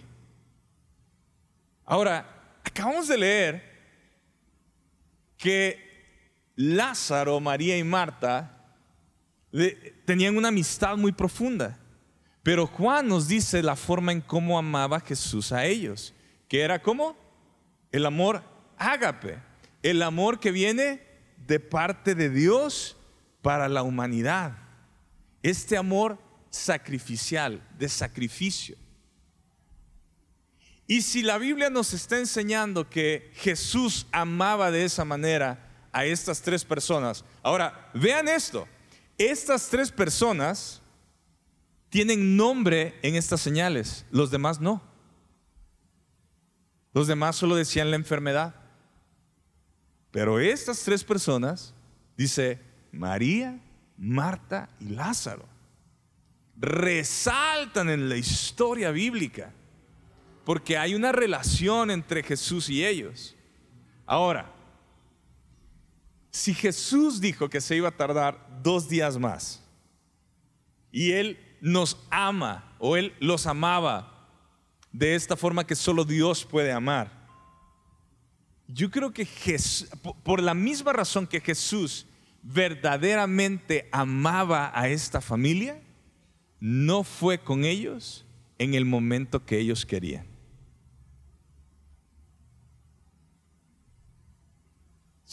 Ahora, 1.85 2.32
acabamos 2.63 3.07
de 3.07 3.17
leer 3.17 3.73
que 5.37 5.79
Lázaro, 6.55 7.39
María 7.39 7.77
y 7.77 7.83
Marta 7.83 8.49
tenían 10.05 10.37
una 10.37 10.47
amistad 10.49 10.97
muy 10.97 11.11
profunda. 11.11 11.79
Pero 12.41 12.67
Juan 12.67 13.07
nos 13.07 13.27
dice 13.27 13.63
la 13.63 13.75
forma 13.75 14.11
en 14.11 14.21
cómo 14.21 14.57
amaba 14.57 14.99
Jesús 14.99 15.51
a 15.51 15.65
ellos, 15.65 16.13
que 16.47 16.61
era 16.61 16.81
como 16.81 17.15
el 17.91 18.05
amor 18.05 18.43
ágape, 18.77 19.39
el 19.81 20.01
amor 20.01 20.39
que 20.39 20.51
viene 20.51 21.01
de 21.47 21.59
parte 21.59 22.15
de 22.15 22.29
Dios 22.29 22.97
para 23.41 23.69
la 23.69 23.83
humanidad. 23.83 24.57
Este 25.41 25.77
amor 25.77 26.17
sacrificial, 26.49 27.61
de 27.77 27.89
sacrificio. 27.89 28.77
Y 30.87 31.01
si 31.01 31.23
la 31.23 31.37
Biblia 31.37 31.69
nos 31.69 31.93
está 31.93 32.17
enseñando 32.17 32.89
que 32.89 33.31
Jesús 33.35 34.05
amaba 34.11 34.71
de 34.71 34.83
esa 34.83 35.05
manera 35.05 35.69
a 35.91 36.05
estas 36.05 36.41
tres 36.41 36.65
personas, 36.65 37.23
ahora 37.41 37.89
vean 37.93 38.27
esto, 38.27 38.67
estas 39.17 39.69
tres 39.69 39.91
personas 39.91 40.81
tienen 41.89 42.35
nombre 42.35 42.97
en 43.01 43.15
estas 43.15 43.39
señales, 43.39 44.05
los 44.11 44.31
demás 44.31 44.59
no. 44.59 44.81
Los 46.93 47.07
demás 47.07 47.35
solo 47.35 47.55
decían 47.55 47.89
la 47.89 47.95
enfermedad. 47.95 48.55
Pero 50.11 50.39
estas 50.39 50.83
tres 50.83 51.03
personas, 51.03 51.73
dice 52.17 52.59
María, 52.91 53.59
Marta 53.97 54.69
y 54.79 54.89
Lázaro, 54.89 55.45
resaltan 56.55 57.89
en 57.89 58.09
la 58.09 58.17
historia 58.17 58.91
bíblica 58.91 59.51
porque 60.45 60.77
hay 60.77 60.95
una 60.95 61.11
relación 61.11 61.91
entre 61.91 62.23
Jesús 62.23 62.69
y 62.69 62.85
ellos. 62.85 63.35
Ahora, 64.05 64.51
si 66.31 66.53
Jesús 66.53 67.21
dijo 67.21 67.49
que 67.49 67.61
se 67.61 67.75
iba 67.75 67.89
a 67.89 67.97
tardar 67.97 68.61
dos 68.63 68.89
días 68.89 69.17
más 69.17 69.63
y 70.91 71.11
Él 71.11 71.37
nos 71.61 71.97
ama 72.09 72.75
o 72.79 72.97
Él 72.97 73.13
los 73.19 73.47
amaba 73.47 74.27
de 74.91 75.15
esta 75.15 75.37
forma 75.37 75.65
que 75.65 75.75
solo 75.75 76.03
Dios 76.03 76.43
puede 76.43 76.71
amar, 76.71 77.11
yo 78.67 78.89
creo 78.89 79.13
que 79.13 79.27
por 80.23 80.41
la 80.41 80.53
misma 80.53 80.93
razón 80.93 81.27
que 81.27 81.39
Jesús 81.39 82.07
verdaderamente 82.41 83.87
amaba 83.91 84.71
a 84.73 84.89
esta 84.89 85.21
familia, 85.21 85.81
no 86.59 87.03
fue 87.03 87.39
con 87.39 87.63
ellos 87.63 88.25
en 88.57 88.73
el 88.73 88.85
momento 88.85 89.45
que 89.45 89.59
ellos 89.59 89.85
querían. 89.85 90.32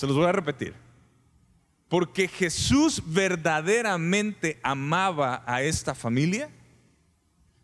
Se 0.01 0.07
los 0.07 0.17
voy 0.17 0.25
a 0.25 0.33
repetir. 0.33 0.73
Porque 1.91 2.27
Jesús 2.27 3.03
verdaderamente 3.05 4.59
amaba 4.63 5.45
a 5.47 5.61
esta 5.63 5.95
familia, 5.95 6.49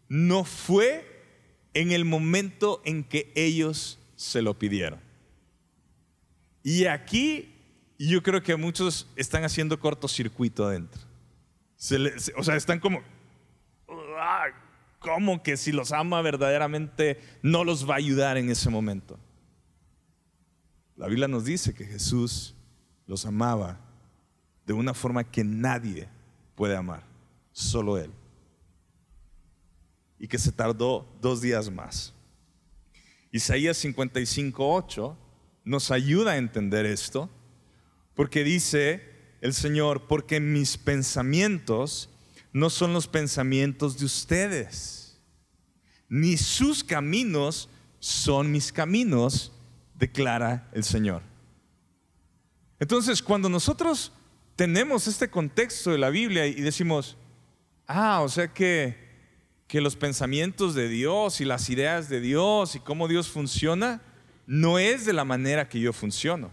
no 0.07 0.45
fue 0.45 1.25
en 1.73 1.93
el 1.93 2.05
momento 2.05 2.83
en 2.85 3.05
que 3.05 3.33
ellos 3.35 3.99
se 4.17 4.43
lo 4.43 4.53
pidieron. 4.53 5.01
Y 6.63 6.85
aquí 6.85 7.55
yo 7.99 8.23
creo 8.23 8.43
que 8.43 8.55
muchos 8.55 9.09
están 9.17 9.45
haciendo 9.45 9.81
cortocircuito 9.81 10.67
adentro. 10.67 11.01
o 12.37 12.43
sea, 12.45 12.57
están 12.57 12.81
como, 12.81 13.01
¿cómo 14.99 15.43
que 15.43 15.57
si 15.57 15.73
los 15.73 15.91
ama 15.91 16.21
verdaderamente 16.21 17.19
no 17.41 17.65
los 17.65 17.89
va 17.89 17.95
a 17.95 17.97
ayudar 17.97 18.37
en 18.37 18.51
ese 18.51 18.69
momento? 18.69 19.19
La 20.97 21.09
Biblia 21.09 21.29
nos 21.29 21.45
dice 21.45 21.75
que 21.75 21.85
Jesús 21.85 22.55
los 23.07 23.27
amaba 23.27 23.79
de 24.67 24.73
una 24.73 24.95
forma 24.95 25.25
que 25.25 25.45
nadie 25.45 26.09
puede 26.55 26.75
amar, 26.75 27.05
solo 27.53 27.99
Él. 27.99 28.11
Y 30.19 30.27
que 30.27 30.39
se 30.39 30.51
tardó 30.51 31.07
dos 31.21 31.41
días 31.41 31.71
más. 31.71 32.15
Isaías 33.31 33.85
55.8 33.85 35.15
nos 35.65 35.91
ayuda 35.91 36.33
a 36.33 36.37
entender 36.39 36.87
esto, 36.87 37.29
porque 38.15 38.43
dice 38.43 39.03
el 39.43 39.53
Señor, 39.53 40.07
porque 40.09 40.41
mis 40.41 40.79
pensamientos 40.79 42.09
no 42.53 42.71
son 42.71 42.95
los 42.95 43.07
pensamientos 43.07 43.99
de 43.99 44.07
ustedes, 44.07 45.19
ni 46.09 46.39
sus 46.39 46.83
caminos 46.83 47.69
son 47.99 48.51
mis 48.51 48.73
caminos, 48.73 49.53
declara 49.99 50.69
el 50.73 50.85
Señor. 50.85 51.23
Entonces, 52.79 53.23
cuando 53.23 53.49
nosotros 53.49 54.13
tenemos 54.55 55.07
este 55.07 55.29
contexto 55.29 55.91
de 55.91 55.99
la 55.99 56.11
Biblia 56.11 56.47
y 56.47 56.61
decimos, 56.61 57.17
ah, 57.87 58.21
o 58.23 58.29
sea 58.29 58.53
que, 58.53 58.97
que 59.67 59.81
los 59.81 59.97
pensamientos 59.97 60.75
de 60.75 60.89
Dios 60.89 61.41
y 61.41 61.45
las 61.45 61.69
ideas 61.71 62.09
de 62.09 62.21
Dios 62.21 62.75
y 62.75 62.81
cómo 62.81 63.09
Dios 63.09 63.29
funciona, 63.29 64.03
no 64.47 64.79
es 64.79 65.05
de 65.05 65.13
la 65.13 65.25
manera 65.25 65.69
que 65.69 65.81
yo 65.81 65.93
funciono. 65.93 66.51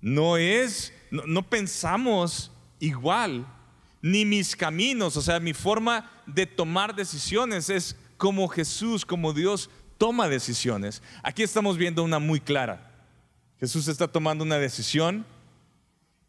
No 0.00 0.36
es, 0.36 0.92
no, 1.10 1.42
pensamos 1.42 2.52
igual, 2.78 3.46
ni 4.00 4.24
mis 4.24 4.54
caminos, 4.54 5.16
o 5.16 5.22
sea, 5.22 5.40
mi 5.40 5.52
forma 5.52 6.10
de 6.26 6.46
tomar 6.46 6.94
decisiones 6.94 7.70
es 7.70 7.96
como 8.16 8.46
Jesús, 8.48 9.04
como 9.04 9.32
Dios 9.32 9.68
toma 9.98 10.28
decisiones. 10.28 11.02
Aquí 11.22 11.42
estamos 11.42 11.76
viendo 11.76 12.02
una 12.02 12.18
muy 12.18 12.40
clara. 12.40 12.92
Jesús 13.58 13.88
está 13.88 14.08
tomando 14.08 14.44
una 14.44 14.58
decisión 14.58 15.26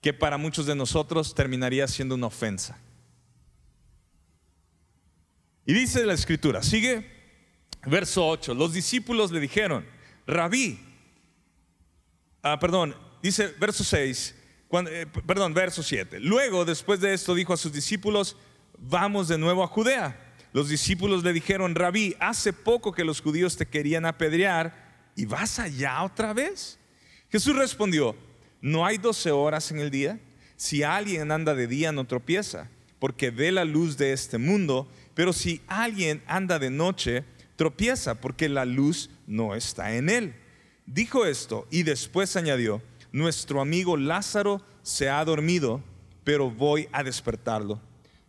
que 0.01 0.13
para 0.13 0.37
muchos 0.37 0.65
de 0.65 0.75
nosotros 0.75 1.33
terminaría 1.33 1.87
siendo 1.87 2.15
una 2.15 2.27
ofensa. 2.27 2.77
Y 5.65 5.73
dice 5.73 6.05
la 6.05 6.13
escritura, 6.13 6.63
sigue 6.63 7.11
verso 7.85 8.25
8, 8.25 8.53
los 8.53 8.73
discípulos 8.73 9.31
le 9.31 9.41
dijeron, 9.41 9.85
rabí, 10.25 10.79
ah, 12.41 12.57
perdón, 12.59 12.95
dice 13.21 13.53
verso 13.59 13.83
6, 13.83 14.35
eh, 14.89 15.05
perdón, 15.25 15.53
verso 15.53 15.83
7, 15.83 16.21
luego 16.21 16.63
después 16.63 17.01
de 17.01 17.13
esto 17.13 17.35
dijo 17.35 17.53
a 17.53 17.57
sus 17.57 17.73
discípulos, 17.73 18.37
vamos 18.77 19.27
de 19.27 19.37
nuevo 19.37 19.63
a 19.63 19.67
Judea. 19.67 20.26
Los 20.57 20.69
discípulos 20.69 21.23
le 21.23 21.33
dijeron, 21.33 21.75
rabí, 21.75 22.15
hace 22.19 22.51
poco 22.51 22.91
que 22.91 23.03
los 23.03 23.21
judíos 23.21 23.57
te 23.57 23.67
querían 23.67 24.07
apedrear 24.07 24.73
y 25.15 25.25
vas 25.25 25.59
allá 25.59 26.01
otra 26.01 26.33
vez. 26.33 26.79
Jesús 27.31 27.55
respondió, 27.55 28.15
¿no 28.59 28.83
hay 28.83 28.97
doce 28.97 29.29
horas 29.29 29.69
en 29.69 29.77
el 29.77 29.91
día? 29.91 30.19
Si 30.55 30.81
alguien 30.81 31.31
anda 31.31 31.53
de 31.53 31.67
día 31.67 31.91
no 31.91 32.07
tropieza, 32.07 32.71
porque 32.97 33.29
ve 33.29 33.51
la 33.51 33.65
luz 33.65 33.97
de 33.97 34.13
este 34.13 34.39
mundo, 34.39 34.91
pero 35.13 35.31
si 35.31 35.61
alguien 35.67 36.23
anda 36.25 36.57
de 36.57 36.71
noche, 36.71 37.23
tropieza, 37.55 38.19
porque 38.19 38.49
la 38.49 38.65
luz 38.65 39.11
no 39.27 39.53
está 39.53 39.93
en 39.93 40.09
él. 40.09 40.33
Dijo 40.87 41.27
esto 41.27 41.67
y 41.69 41.83
después 41.83 42.35
añadió, 42.35 42.81
nuestro 43.11 43.61
amigo 43.61 43.95
Lázaro 43.95 44.63
se 44.81 45.07
ha 45.07 45.23
dormido, 45.23 45.83
pero 46.23 46.49
voy 46.49 46.89
a 46.93 47.03
despertarlo. 47.03 47.79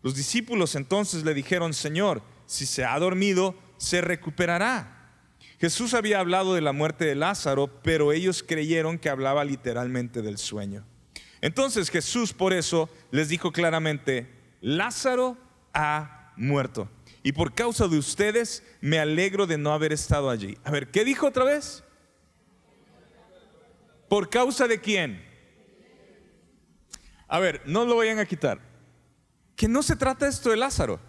Los 0.03 0.15
discípulos 0.15 0.75
entonces 0.75 1.25
le 1.25 1.35
dijeron, 1.35 1.75
Señor, 1.75 2.23
si 2.47 2.67
se 2.67 2.85
ha 2.85 2.99
dormido, 2.99 3.55
se 3.77 4.01
recuperará. 4.01 4.95
Jesús 5.61 5.95
había 5.95 6.21
hablado 6.21 6.55
de 6.55 6.61
la 6.61 6.73
muerte 6.73 7.05
de 7.05 7.17
Lázaro, 7.17 7.67
pero 7.83 8.13
ellos 8.13 8.45
creyeron 8.47 8.99
que 8.99 9.09
hablaba 9.09 9.45
literalmente 9.45 10.23
del 10.23 10.39
sueño. 10.39 10.85
Entonces 11.41 11.91
Jesús 11.91 12.33
por 12.33 12.53
eso 12.53 12.89
les 13.11 13.29
dijo 13.29 13.53
claramente, 13.53 14.29
Lázaro 14.61 15.37
ha 15.75 16.33
muerto. 16.37 16.89
Y 17.23 17.33
por 17.33 17.55
causa 17.55 17.89
de 17.89 17.99
ustedes 17.99 18.63
me 18.81 19.01
alegro 19.01 19.47
de 19.47 19.59
no 19.59 19.73
haber 19.73 19.93
estado 19.93 20.31
allí. 20.31 20.57
A 20.65 20.71
ver, 20.71 20.91
¿qué 20.91 21.05
dijo 21.05 21.27
otra 21.27 21.45
vez? 21.45 21.83
¿Por 24.09 24.31
causa 24.31 24.67
de 24.69 24.81
quién? 24.81 25.25
A 27.27 27.41
ver, 27.41 27.61
no 27.67 27.85
lo 27.85 27.97
vayan 27.97 28.19
a 28.19 28.25
quitar. 28.25 28.68
Que 29.59 29.67
no 29.67 29.83
se 29.83 29.97
trata 29.97 30.29
esto 30.29 30.51
de 30.51 30.57
Lázaro. 30.57 31.01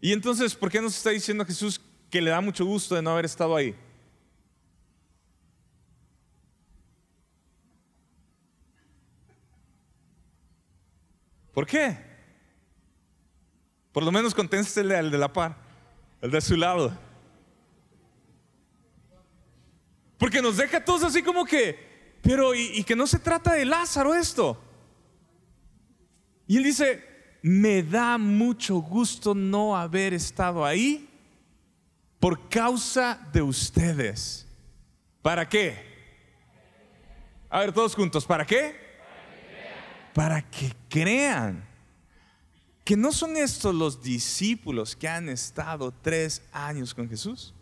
Y 0.00 0.14
entonces, 0.14 0.54
¿por 0.54 0.70
qué 0.70 0.80
nos 0.80 0.96
está 0.96 1.10
diciendo 1.10 1.44
Jesús 1.44 1.78
que 2.08 2.22
le 2.22 2.30
da 2.30 2.40
mucho 2.40 2.64
gusto 2.64 2.94
de 2.94 3.02
no 3.02 3.10
haber 3.10 3.26
estado 3.26 3.54
ahí? 3.54 3.76
¿Por 11.52 11.66
qué? 11.66 11.98
Por 13.92 14.04
lo 14.04 14.10
menos 14.10 14.34
contéstele 14.34 14.96
al 14.96 15.10
de 15.10 15.18
la 15.18 15.30
par, 15.30 15.54
el 16.22 16.30
de 16.30 16.40
su 16.40 16.56
lado. 16.56 16.96
Porque 20.16 20.40
nos 20.40 20.56
deja 20.56 20.82
todos 20.82 21.04
así 21.04 21.22
como 21.22 21.44
que, 21.44 21.85
pero 22.22 22.54
y, 22.54 22.82
que 22.84 22.96
no 22.96 23.06
se 23.06 23.18
trata 23.18 23.54
de 23.54 23.64
Lázaro 23.64 24.14
esto. 24.14 24.60
Y 26.46 26.56
él 26.56 26.64
dice, 26.64 27.04
me 27.42 27.82
da 27.82 28.18
mucho 28.18 28.76
gusto 28.76 29.34
no 29.34 29.76
haber 29.76 30.14
estado 30.14 30.64
ahí 30.64 31.08
por 32.18 32.48
causa 32.48 33.28
de 33.32 33.42
ustedes. 33.42 34.46
¿Para 35.22 35.48
qué? 35.48 35.84
A 37.48 37.60
ver, 37.60 37.72
todos 37.72 37.94
juntos, 37.94 38.24
¿para 38.26 38.44
qué? 38.44 38.76
Para 40.14 40.42
que 40.42 40.72
crean. 40.88 41.64
Que 42.84 42.96
no 42.96 43.12
son 43.12 43.36
estos 43.36 43.74
los 43.74 44.02
discípulos 44.02 44.94
que 44.94 45.08
han 45.08 45.28
estado 45.28 45.92
tres 45.92 46.42
años 46.52 46.94
con 46.94 47.08
Jesús. 47.08 47.54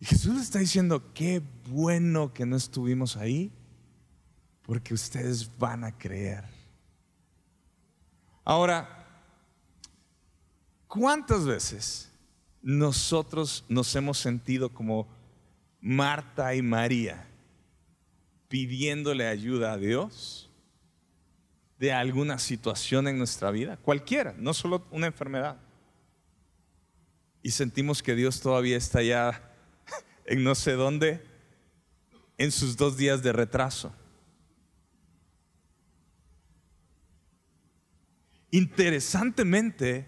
Y 0.00 0.04
Jesús 0.04 0.40
está 0.40 0.58
diciendo, 0.58 1.12
qué 1.14 1.42
bueno 1.68 2.34
que 2.34 2.44
no 2.44 2.56
estuvimos 2.56 3.16
ahí, 3.16 3.50
porque 4.62 4.92
ustedes 4.92 5.50
van 5.58 5.84
a 5.84 5.96
creer. 5.96 6.44
Ahora, 8.44 9.06
¿cuántas 10.86 11.44
veces 11.44 12.10
nosotros 12.62 13.64
nos 13.68 13.94
hemos 13.96 14.18
sentido 14.18 14.68
como 14.68 15.08
Marta 15.80 16.54
y 16.54 16.62
María 16.62 17.26
pidiéndole 18.48 19.26
ayuda 19.26 19.72
a 19.72 19.78
Dios 19.78 20.50
de 21.78 21.92
alguna 21.92 22.38
situación 22.38 23.08
en 23.08 23.18
nuestra 23.18 23.50
vida? 23.50 23.78
Cualquiera, 23.78 24.34
no 24.36 24.52
solo 24.52 24.84
una 24.90 25.06
enfermedad. 25.06 25.56
Y 27.42 27.52
sentimos 27.52 28.02
que 28.02 28.14
Dios 28.14 28.40
todavía 28.40 28.76
está 28.76 28.98
allá 28.98 29.45
en 30.26 30.44
no 30.44 30.54
sé 30.54 30.72
dónde 30.72 31.24
en 32.38 32.52
sus 32.52 32.76
dos 32.76 32.96
días 32.96 33.22
de 33.22 33.32
retraso. 33.32 33.94
Interesantemente, 38.50 40.06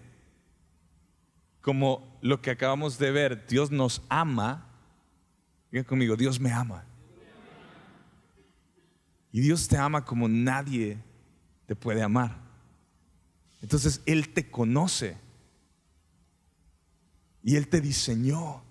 como 1.61 2.17
lo 2.21 2.41
que 2.41 2.51
acabamos 2.51 2.97
de 2.97 3.11
ver, 3.11 3.47
Dios 3.47 3.71
nos 3.71 4.01
ama. 4.09 4.65
Diga 5.71 5.83
conmigo, 5.83 6.15
Dios 6.15 6.39
me 6.39 6.51
ama. 6.51 6.85
Y 9.31 9.41
Dios 9.41 9.67
te 9.67 9.77
ama 9.77 10.05
como 10.05 10.27
nadie 10.27 10.97
te 11.67 11.75
puede 11.75 12.01
amar. 12.01 12.35
Entonces 13.61 14.01
Él 14.05 14.33
te 14.33 14.49
conoce. 14.49 15.17
Y 17.43 17.55
Él 17.55 17.67
te 17.67 17.81
diseñó. 17.81 18.63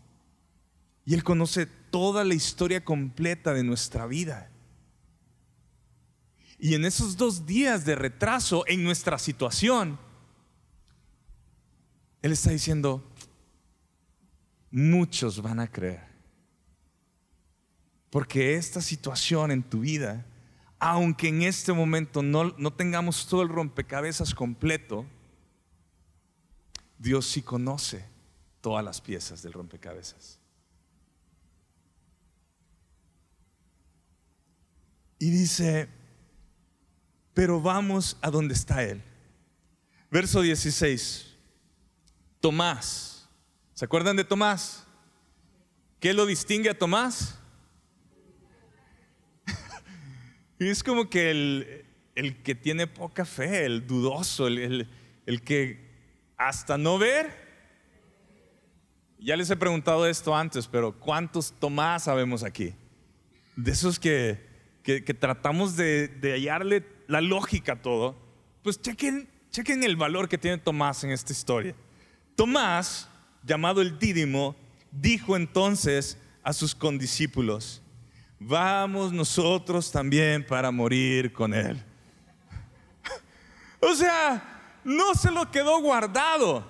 Y 1.09 1.15
Él 1.15 1.25
conoce 1.25 1.65
toda 1.65 2.23
la 2.23 2.35
historia 2.35 2.85
completa 2.85 3.55
de 3.55 3.65
nuestra 3.65 4.07
vida. 4.07 4.51
Y 6.59 6.75
en 6.75 6.85
esos 6.85 7.17
dos 7.17 7.47
días 7.47 7.87
de 7.87 7.95
retraso 7.95 8.63
en 8.67 8.85
nuestra 8.85 9.19
situación, 9.19 9.99
Él 12.21 12.33
está 12.33 12.51
diciendo, 12.51 13.03
muchos 14.71 15.41
van 15.41 15.61
a 15.61 15.73
creer. 15.73 16.05
Porque 18.11 18.57
esta 18.57 18.83
situación 18.83 19.51
en 19.51 19.63
tu 19.63 19.81
vida, 19.81 20.27
aunque 20.79 21.29
en 21.29 21.41
este 21.41 21.73
momento 21.73 22.23
no, 22.23 22.55
no 22.59 22.71
tengamos 22.75 23.27
todo 23.27 23.41
el 23.41 23.49
rompecabezas 23.49 24.35
completo, 24.35 25.07
Dios 26.99 27.27
sí 27.27 27.41
conoce 27.41 28.05
todas 28.61 28.85
las 28.85 29.01
piezas 29.01 29.41
del 29.41 29.55
rompecabezas. 29.55 30.39
Y 35.19 35.31
dice, 35.31 35.89
pero 37.35 37.61
vamos 37.61 38.17
a 38.21 38.31
donde 38.31 38.55
está 38.55 38.83
Él. 38.83 39.03
Verso 40.11 40.43
16. 40.43 41.37
Tomás. 42.41 43.29
¿Se 43.75 43.85
acuerdan 43.85 44.17
de 44.17 44.25
Tomás? 44.25 44.85
¿Qué 46.01 46.15
lo 46.15 46.27
distingue 46.27 46.71
a 46.71 46.79
Tomás? 46.79 47.39
es 50.59 50.83
como 50.83 51.11
que 51.11 51.31
el, 51.31 51.85
el 52.15 52.43
que 52.43 52.55
tiene 52.55 52.87
poca 52.87 53.25
fe, 53.25 53.65
el 53.65 53.87
dudoso, 53.87 54.47
el, 54.47 54.89
el 55.27 55.43
que 55.43 55.89
hasta 56.37 56.79
no 56.79 56.99
ver. 56.99 57.47
Ya 59.19 59.37
les 59.37 59.51
he 59.51 59.57
preguntado 59.57 60.07
esto 60.07 60.35
antes, 60.35 60.67
pero 60.67 60.99
¿cuántos 60.99 61.53
Tomás 61.53 62.05
sabemos 62.05 62.45
aquí? 62.45 62.75
De 63.57 63.73
esos 63.73 63.99
que, 63.99 64.48
que, 64.97 65.15
tratamos 65.15 65.77
de, 65.77 66.09
de, 66.09 66.33
hallarle 66.33 66.83
la 67.07 67.21
lógica 67.21 67.75
a 67.75 67.83
todo. 67.83 68.17
Pues 68.63 68.81
chequen, 68.81 69.29
chequen 69.51 69.85
el 69.85 69.97
valor 69.97 70.31
que 70.31 70.39
tiene 70.39 70.57
Tomás 70.57 71.05
en 71.05 71.11
esta 71.11 71.33
historia. 71.33 71.75
Tomás, 72.35 73.07
llamado 73.45 73.83
el 73.83 73.99
Dídimo, 73.99 74.57
dijo 74.91 75.37
entonces 75.37 76.17
a 76.43 76.55
sus 76.55 76.75
condiscípulos, 76.75 77.83
vamos 78.39 79.13
nosotros 79.13 79.93
también 79.93 80.47
para 80.47 80.71
morir 80.71 81.35
con 81.35 81.53
él. 81.53 81.85
o 83.81 83.95
sea, 83.95 84.81
no 84.85 85.15
se 85.15 85.31
lo 85.31 85.51
quedó 85.51 85.83
guardado. 85.83 86.67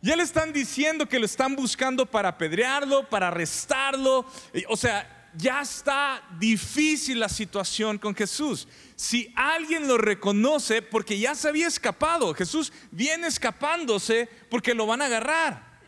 Ya 0.00 0.16
le 0.16 0.22
están 0.22 0.50
diciendo 0.50 1.06
que 1.06 1.18
lo 1.18 1.26
están 1.26 1.54
buscando 1.54 2.06
para 2.06 2.30
apedrearlo, 2.30 3.08
para 3.08 3.28
arrestarlo. 3.28 4.24
O 4.68 4.76
sea, 4.76 5.13
ya 5.36 5.62
está 5.62 6.22
difícil 6.38 7.20
la 7.20 7.28
situación 7.28 7.98
con 7.98 8.14
Jesús. 8.14 8.68
Si 8.94 9.32
alguien 9.36 9.88
lo 9.88 9.98
reconoce, 9.98 10.82
porque 10.82 11.18
ya 11.18 11.34
se 11.34 11.48
había 11.48 11.66
escapado, 11.66 12.32
Jesús 12.34 12.72
viene 12.90 13.26
escapándose 13.26 14.28
porque 14.50 14.74
lo 14.74 14.86
van 14.86 15.02
a 15.02 15.06
agarrar. 15.06 15.80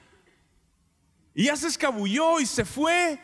Y 1.35 1.45
ya 1.45 1.57
se 1.57 1.69
escabulló 1.69 2.41
y 2.41 2.47
se 2.47 2.65
fue. 2.65 3.21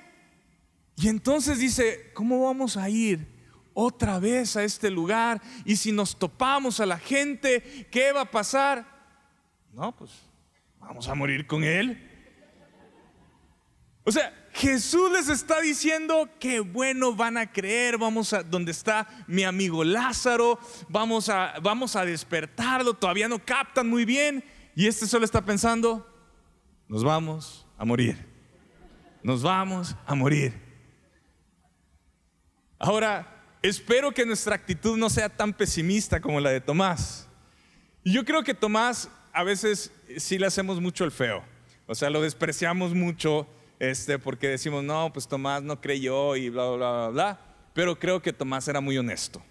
Y 0.97 1.09
entonces 1.09 1.59
dice, 1.59 2.13
¿cómo 2.15 2.45
vamos 2.45 2.77
a 2.77 2.89
ir 2.89 3.27
otra 3.75 4.19
vez 4.19 4.57
a 4.57 4.65
este 4.65 4.91
lugar? 4.91 5.41
Y 5.65 5.77
si 5.77 5.91
nos 5.93 6.19
topamos 6.19 6.79
a 6.81 6.87
la 6.87 6.99
gente, 6.99 7.89
¿qué 7.91 8.13
va 8.13 8.23
a 8.23 8.31
pasar? 8.31 8.87
No, 9.73 9.97
pues 9.97 10.11
vamos 10.79 11.09
a 11.09 11.15
morir 11.15 11.47
con 11.47 11.65
él. 11.65 12.09
O 14.05 14.13
sea, 14.13 14.42
Jesús 14.55 15.11
les 15.11 15.29
está 15.29 15.61
diciendo 15.61 16.29
que 16.39 16.61
bueno 16.61 17.15
van 17.15 17.39
a 17.39 17.51
creer, 17.51 17.97
vamos 17.97 18.33
a 18.33 18.43
donde 18.43 18.71
está 18.71 19.09
mi 19.27 19.45
amigo 19.45 19.83
Lázaro, 19.83 20.59
vamos 20.89 21.29
a 21.29 21.55
vamos 21.63 21.97
a 21.97 22.05
despertarlo, 22.05 22.95
todavía 22.95 23.29
no 23.29 23.39
captan 23.39 23.89
muy 23.89 24.05
bien 24.05 24.45
y 24.75 24.87
este 24.87 25.07
solo 25.07 25.25
está 25.25 25.43
pensando, 25.43 26.07
nos 26.89 27.03
vamos 27.03 27.67
a 27.79 27.85
morir. 27.85 28.33
Nos 29.23 29.43
vamos 29.43 29.95
a 30.05 30.15
morir. 30.15 30.53
Ahora, 32.79 33.45
espero 33.63 34.13
que 34.13 34.27
nuestra 34.27 34.57
actitud 34.57 34.99
no 34.99 35.09
sea 35.09 35.29
tan 35.29 35.53
pesimista 35.53 36.21
como 36.21 36.41
la 36.41 36.51
de 36.51 36.61
Tomás. 36.61 37.29
Yo 38.05 38.25
creo 38.25 38.43
que 38.43 38.55
Tomás 38.55 39.09
a 39.33 39.45
veces 39.45 39.93
sí 40.17 40.39
le 40.39 40.47
hacemos 40.47 40.81
mucho 40.81 41.05
el 41.05 41.13
feo. 41.13 41.45
O 41.87 41.95
sea, 41.95 42.11
lo 42.11 42.21
despreciamos 42.21 42.95
mucho 42.95 43.47
este, 43.83 44.17
porque 44.17 44.47
decimos, 44.47 44.85
no, 44.85 45.13
pues 45.13 45.27
Tomás 45.27 45.61
no 45.65 45.81
creyó 45.81 46.37
y 46.37 46.51
bla, 46.51 46.71
bla, 46.71 46.77
bla, 46.77 47.09
bla. 47.09 47.41
Pero 47.75 47.99
creo 47.99 48.23
que 48.23 48.33
Tomás 48.33 48.69
era 48.69 48.81
muy 48.81 48.97
honesto. 48.97 49.43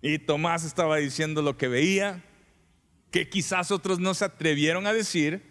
Y 0.00 0.20
Tomás 0.20 0.64
estaba 0.64 0.98
diciendo 0.98 1.42
lo 1.42 1.56
que 1.56 1.66
veía, 1.66 2.22
que 3.10 3.28
quizás 3.28 3.72
otros 3.72 3.98
no 3.98 4.14
se 4.14 4.26
atrevieron 4.26 4.86
a 4.86 4.92
decir. 4.92 5.42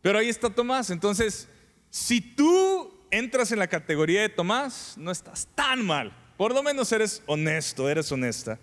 Pero 0.00 0.18
ahí 0.18 0.30
está 0.30 0.48
Tomás. 0.48 0.88
Entonces, 0.88 1.46
si 1.90 2.22
tú 2.22 2.90
entras 3.10 3.52
en 3.52 3.58
la 3.58 3.68
categoría 3.68 4.22
de 4.22 4.30
Tomás, 4.30 4.94
no 4.96 5.10
estás 5.10 5.46
tan 5.54 5.84
mal. 5.84 6.10
Por 6.38 6.54
lo 6.54 6.62
menos 6.62 6.90
eres 6.90 7.22
honesto, 7.26 7.90
eres 7.90 8.10
honesta. 8.10 8.58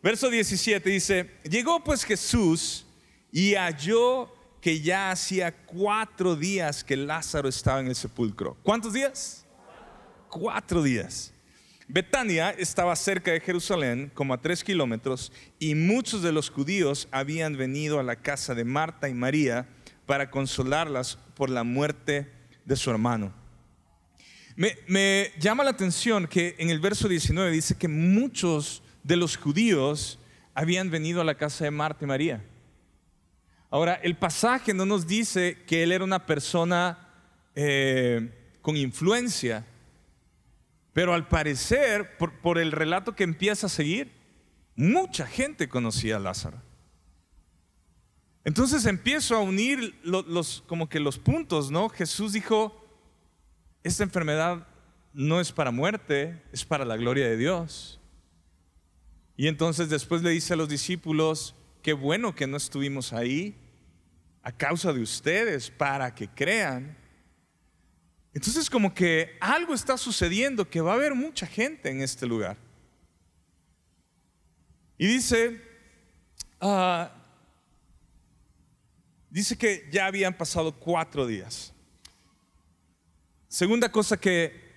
Verso 0.00 0.30
17 0.30 0.88
dice, 0.88 1.30
llegó 1.42 1.82
pues 1.82 2.04
Jesús 2.04 2.86
y 3.32 3.54
halló 3.54 4.32
que 4.62 4.80
ya 4.80 5.10
hacía 5.10 5.54
cuatro 5.66 6.36
días 6.36 6.84
que 6.84 6.96
Lázaro 6.96 7.48
estaba 7.48 7.80
en 7.80 7.88
el 7.88 7.96
sepulcro. 7.96 8.56
¿Cuántos 8.62 8.92
días? 8.92 9.44
Cuatro 10.30 10.84
días. 10.84 11.34
Betania 11.88 12.50
estaba 12.50 12.94
cerca 12.94 13.32
de 13.32 13.40
Jerusalén, 13.40 14.12
como 14.14 14.32
a 14.32 14.40
tres 14.40 14.62
kilómetros, 14.62 15.32
y 15.58 15.74
muchos 15.74 16.22
de 16.22 16.30
los 16.30 16.48
judíos 16.48 17.08
habían 17.10 17.56
venido 17.56 17.98
a 17.98 18.04
la 18.04 18.14
casa 18.14 18.54
de 18.54 18.64
Marta 18.64 19.08
y 19.08 19.14
María 19.14 19.68
para 20.06 20.30
consolarlas 20.30 21.18
por 21.34 21.50
la 21.50 21.64
muerte 21.64 22.30
de 22.64 22.76
su 22.76 22.88
hermano. 22.88 23.34
Me, 24.54 25.32
llama 25.40 25.64
la 25.64 25.70
atención 25.70 26.28
que 26.28 26.54
en 26.58 26.70
el 26.70 26.78
verso 26.78 27.08
19 27.08 27.50
dice 27.50 27.76
que 27.76 27.88
muchos 27.88 28.84
de 29.02 29.16
los 29.16 29.36
judíos 29.36 30.20
habían 30.54 30.88
venido 30.88 31.20
a 31.20 31.24
la 31.24 31.34
casa 31.34 31.64
de 31.64 31.72
Marta 31.72 32.04
y 32.04 32.08
María. 32.08 32.44
Ahora, 33.72 33.94
el 33.94 34.18
pasaje 34.18 34.74
no 34.74 34.84
nos 34.84 35.06
dice 35.06 35.64
que 35.66 35.82
él 35.82 35.92
era 35.92 36.04
una 36.04 36.26
persona 36.26 37.08
eh, 37.54 38.54
con 38.60 38.76
influencia, 38.76 39.64
pero 40.92 41.14
al 41.14 41.26
parecer, 41.26 42.18
por, 42.18 42.58
el 42.58 42.70
relato 42.70 43.16
que 43.16 43.24
empieza 43.24 43.68
a 43.68 43.70
seguir, 43.70 44.12
mucha 44.76 45.26
gente 45.26 45.70
conocía 45.70 46.16
a 46.16 46.18
Lázaro. 46.18 46.60
Entonces 48.44 48.84
empiezo 48.84 49.36
a 49.36 49.40
unir 49.40 49.98
los, 50.02 50.62
como 50.66 50.90
que 50.90 51.00
los 51.00 51.18
puntos, 51.18 51.70
¿no? 51.70 51.88
Jesús 51.88 52.34
dijo, 52.34 52.86
esta 53.82 54.02
enfermedad 54.02 54.66
no 55.14 55.40
es 55.40 55.50
para 55.50 55.70
muerte, 55.70 56.42
es 56.52 56.66
para 56.66 56.84
la 56.84 56.98
gloria 56.98 57.26
de 57.26 57.38
Dios. 57.38 58.02
Y 59.34 59.46
entonces 59.46 59.88
después 59.88 60.20
le 60.20 60.28
dice 60.28 60.52
a 60.52 60.56
los 60.56 60.68
discípulos, 60.68 61.54
qué 61.80 61.94
bueno 61.94 62.34
que 62.34 62.46
no 62.46 62.58
estuvimos 62.58 63.14
ahí 63.14 63.56
a 64.42 64.50
causa 64.50 64.92
de 64.92 65.00
ustedes 65.00 65.70
para 65.70 66.14
que 66.14 66.28
crean. 66.28 66.96
Entonces 68.34 68.68
como 68.68 68.92
que 68.92 69.36
algo 69.40 69.74
está 69.74 69.96
sucediendo, 69.96 70.68
que 70.68 70.80
va 70.80 70.92
a 70.92 70.94
haber 70.94 71.14
mucha 71.14 71.46
gente 71.46 71.90
en 71.90 72.00
este 72.00 72.26
lugar. 72.26 72.56
Y 74.98 75.06
dice, 75.06 75.60
ah, 76.60 77.12
dice 79.30 79.56
que 79.56 79.88
ya 79.90 80.06
habían 80.06 80.36
pasado 80.36 80.72
cuatro 80.72 81.26
días. 81.26 81.72
Segunda 83.48 83.90
cosa 83.92 84.16
que 84.16 84.72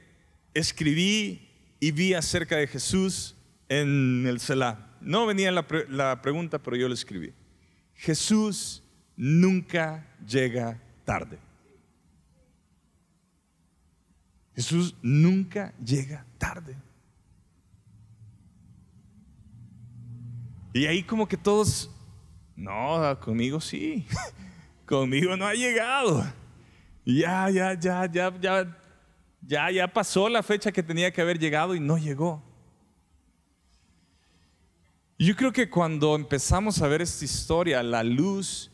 escribí 0.53 1.49
y 1.79 1.91
vi 1.91 2.13
acerca 2.13 2.57
de 2.57 2.67
Jesús 2.67 3.35
en 3.69 4.25
el 4.27 4.39
Selah. 4.39 4.97
No 4.99 5.25
venía 5.25 5.51
la, 5.51 5.65
la 5.89 6.21
pregunta, 6.21 6.61
pero 6.61 6.75
yo 6.75 6.87
lo 6.87 6.93
escribí. 6.93 7.33
Jesús 7.93 8.83
nunca 9.15 10.05
llega 10.25 10.79
tarde. 11.03 11.39
Jesús 14.55 14.95
nunca 15.01 15.73
llega 15.83 16.25
tarde. 16.37 16.75
Y 20.73 20.85
ahí 20.85 21.03
como 21.03 21.27
que 21.27 21.37
todos, 21.37 21.89
no, 22.55 23.17
conmigo 23.21 23.61
sí, 23.61 24.05
conmigo 24.85 25.35
no 25.37 25.45
ha 25.45 25.53
llegado. 25.53 26.25
Ya, 27.05 27.49
ya, 27.49 27.73
ya, 27.79 28.05
ya, 28.11 28.33
ya, 28.39 28.77
ya, 29.41 29.71
ya 29.71 29.87
pasó 29.87 30.27
la 30.27 30.41
fecha 30.41 30.71
que 30.71 30.83
tenía 30.83 31.11
que 31.11 31.21
haber 31.21 31.37
llegado 31.37 31.75
y 31.75 31.79
no 31.79 31.97
llegó. 31.97 32.43
Yo 35.17 35.35
creo 35.35 35.53
que 35.53 35.69
cuando 35.69 36.15
empezamos 36.15 36.81
a 36.81 36.87
ver 36.87 37.01
esta 37.01 37.23
historia, 37.23 37.81
la 37.81 38.03
luz 38.03 38.71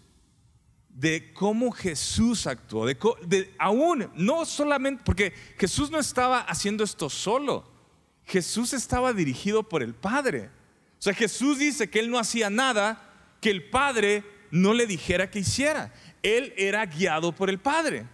de 1.02 1.34
cómo 1.34 1.72
Jesús 1.72 2.46
actuó, 2.46 2.86
de, 2.86 2.96
de, 3.26 3.56
aún 3.58 4.08
no 4.14 4.46
solamente, 4.46 5.02
porque 5.04 5.34
Jesús 5.58 5.90
no 5.90 5.98
estaba 5.98 6.42
haciendo 6.42 6.84
esto 6.84 7.10
solo, 7.10 7.68
Jesús 8.24 8.72
estaba 8.74 9.12
dirigido 9.12 9.68
por 9.68 9.82
el 9.82 9.96
Padre. 9.96 10.52
O 11.00 11.02
sea, 11.02 11.16
Jesús 11.16 11.58
dice 11.58 11.90
que 11.90 12.00
él 12.00 12.12
no 12.12 12.20
hacía 12.20 12.52
nada 12.52 13.36
que 13.42 13.50
el 13.50 13.68
Padre 13.68 14.24
no 14.52 14.76
le 14.76 14.86
dijera 14.86 15.32
que 15.32 15.40
hiciera. 15.40 15.92
Él 16.22 16.54
era 16.56 16.86
guiado 16.86 17.32
por 17.32 17.50
el 17.50 17.58
Padre. 17.58 18.06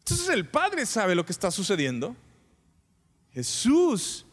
Entonces 0.00 0.28
el 0.30 0.48
Padre 0.48 0.84
sabe 0.84 1.14
lo 1.14 1.24
que 1.24 1.30
está 1.30 1.52
sucediendo. 1.52 2.16
Jesús 3.32 4.26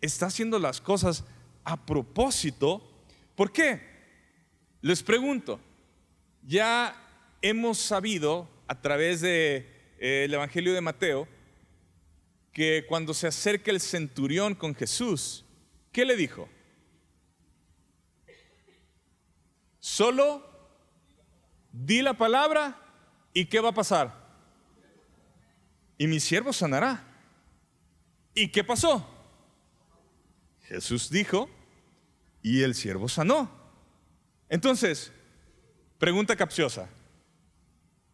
está 0.00 0.26
haciendo 0.26 0.58
las 0.58 0.80
cosas 0.80 1.22
a 1.62 1.86
propósito. 1.86 2.82
¿Por 3.36 3.52
qué? 3.52 3.94
Les 4.82 5.04
pregunto, 5.04 5.60
ya 6.46 6.96
hemos 7.42 7.78
sabido 7.78 8.48
a 8.66 8.80
través 8.80 9.20
del 9.20 9.64
de, 9.98 10.24
eh, 10.24 10.28
Evangelio 10.30 10.72
de 10.72 10.80
Mateo 10.80 11.28
que 12.52 12.86
cuando 12.88 13.12
se 13.12 13.26
acerca 13.26 13.70
el 13.70 13.80
centurión 13.80 14.54
con 14.54 14.74
Jesús, 14.74 15.44
¿qué 15.92 16.06
le 16.06 16.16
dijo? 16.16 16.48
Solo 19.78 20.42
di 21.70 22.00
la 22.00 22.14
palabra 22.14 22.80
y 23.34 23.44
¿qué 23.44 23.60
va 23.60 23.68
a 23.68 23.74
pasar? 23.74 24.26
y 25.98 26.06
mi 26.06 26.20
siervo 26.20 26.52
sanará. 26.52 27.04
¿Y 28.34 28.48
qué 28.48 28.62
pasó? 28.62 29.06
Jesús 30.64 31.10
dijo, 31.10 31.48
y 32.42 32.62
el 32.62 32.74
siervo 32.74 33.08
sanó. 33.08 33.50
Entonces, 34.48 35.12
pregunta 35.98 36.36
capciosa. 36.36 36.88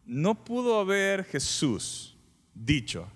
¿No 0.05 0.35
pudo 0.35 0.79
haber 0.79 1.23
Jesús 1.25 2.15
dicho, 2.53 3.07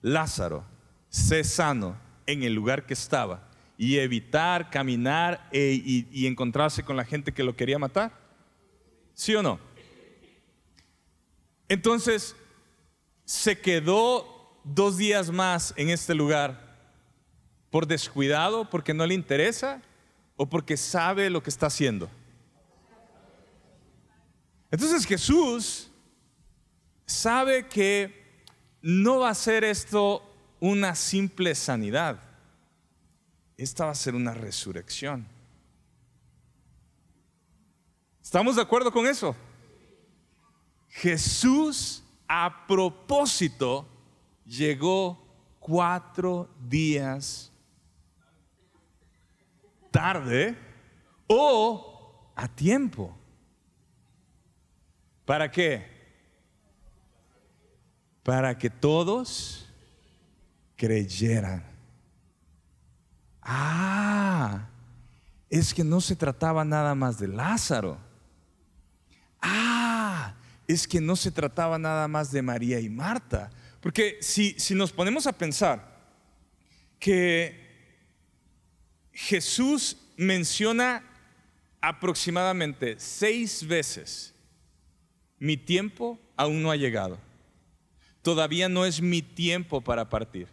Lázaro, 0.00 0.64
sé 1.08 1.42
sano 1.44 1.96
en 2.26 2.42
el 2.42 2.54
lugar 2.54 2.86
que 2.86 2.94
estaba 2.94 3.48
y 3.76 3.98
evitar 3.98 4.70
caminar 4.70 5.48
e, 5.52 5.80
y, 5.84 6.08
y 6.12 6.26
encontrarse 6.26 6.84
con 6.84 6.96
la 6.96 7.04
gente 7.04 7.32
que 7.32 7.42
lo 7.42 7.56
quería 7.56 7.78
matar? 7.78 8.12
¿Sí 9.14 9.34
o 9.34 9.42
no? 9.42 9.58
Entonces, 11.68 12.36
se 13.24 13.60
quedó 13.60 14.60
dos 14.64 14.96
días 14.96 15.30
más 15.30 15.74
en 15.76 15.90
este 15.90 16.14
lugar 16.14 16.68
por 17.70 17.86
descuidado, 17.86 18.68
porque 18.70 18.94
no 18.94 19.06
le 19.06 19.14
interesa 19.14 19.82
o 20.36 20.46
porque 20.46 20.76
sabe 20.76 21.30
lo 21.30 21.42
que 21.42 21.50
está 21.50 21.66
haciendo. 21.66 22.08
Entonces 24.70 25.06
Jesús 25.06 25.90
sabe 27.06 27.66
que 27.68 28.42
no 28.82 29.20
va 29.20 29.30
a 29.30 29.34
ser 29.34 29.64
esto 29.64 30.22
una 30.60 30.94
simple 30.94 31.54
sanidad, 31.54 32.20
esta 33.56 33.86
va 33.86 33.92
a 33.92 33.94
ser 33.94 34.14
una 34.14 34.34
resurrección. 34.34 35.26
¿Estamos 38.22 38.56
de 38.56 38.62
acuerdo 38.62 38.92
con 38.92 39.06
eso? 39.06 39.34
Jesús 40.88 42.02
a 42.26 42.66
propósito 42.66 43.88
llegó 44.44 45.26
cuatro 45.58 46.48
días 46.68 47.50
tarde 49.90 50.56
o 51.26 52.32
a 52.36 52.46
tiempo. 52.48 53.17
¿Para 55.28 55.50
qué? 55.50 55.84
Para 58.22 58.56
que 58.56 58.70
todos 58.70 59.68
creyeran. 60.74 61.62
Ah, 63.42 64.70
es 65.50 65.74
que 65.74 65.84
no 65.84 66.00
se 66.00 66.16
trataba 66.16 66.64
nada 66.64 66.94
más 66.94 67.18
de 67.18 67.28
Lázaro. 67.28 67.98
Ah, 69.42 70.34
es 70.66 70.88
que 70.88 70.98
no 70.98 71.14
se 71.14 71.30
trataba 71.30 71.78
nada 71.78 72.08
más 72.08 72.32
de 72.32 72.40
María 72.40 72.80
y 72.80 72.88
Marta. 72.88 73.50
Porque 73.82 74.16
si, 74.22 74.58
si 74.58 74.74
nos 74.74 74.92
ponemos 74.92 75.26
a 75.26 75.34
pensar 75.34 76.08
que 76.98 78.00
Jesús 79.12 79.98
menciona 80.16 81.04
aproximadamente 81.82 82.98
seis 82.98 83.66
veces, 83.66 84.34
mi 85.38 85.56
tiempo 85.56 86.18
aún 86.36 86.62
no 86.62 86.70
ha 86.70 86.76
llegado. 86.76 87.18
Todavía 88.22 88.68
no 88.68 88.84
es 88.84 89.00
mi 89.00 89.22
tiempo 89.22 89.80
para 89.80 90.08
partir. 90.08 90.48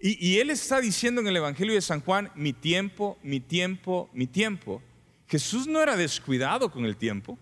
Y, 0.00 0.38
Él 0.38 0.50
está 0.50 0.80
diciendo 0.80 1.22
en 1.22 1.28
el 1.28 1.36
Evangelio 1.36 1.74
de 1.74 1.80
San 1.80 2.00
Juan, 2.00 2.30
mi 2.34 2.52
tiempo, 2.52 3.18
mi 3.22 3.40
tiempo, 3.40 4.10
mi 4.12 4.26
tiempo. 4.26 4.82
Jesús 5.26 5.66
no 5.66 5.80
era 5.80 5.96
descuidado 5.96 6.70
con 6.70 6.84
el 6.84 6.96
tiempo. 6.96 7.38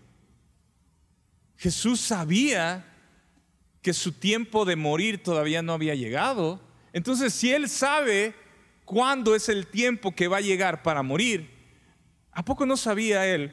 Jesús 1.56 2.00
sabía 2.00 2.86
que 3.80 3.92
su 3.92 4.12
tiempo 4.12 4.64
de 4.64 4.76
morir 4.76 5.22
todavía 5.22 5.60
no 5.60 5.72
había 5.72 5.96
llegado. 5.96 6.60
Entonces, 6.92 7.34
si 7.34 7.50
Él 7.50 7.68
sabe 7.68 8.32
cuándo 8.84 9.34
es 9.34 9.48
el 9.48 9.66
tiempo 9.66 10.14
que 10.14 10.28
va 10.28 10.36
a 10.36 10.42
llegar 10.42 10.82
para 10.82 11.02
morir, 11.02 11.50
¿a 12.30 12.44
poco 12.44 12.66
no 12.66 12.76
sabía 12.76 13.26
él 13.26 13.52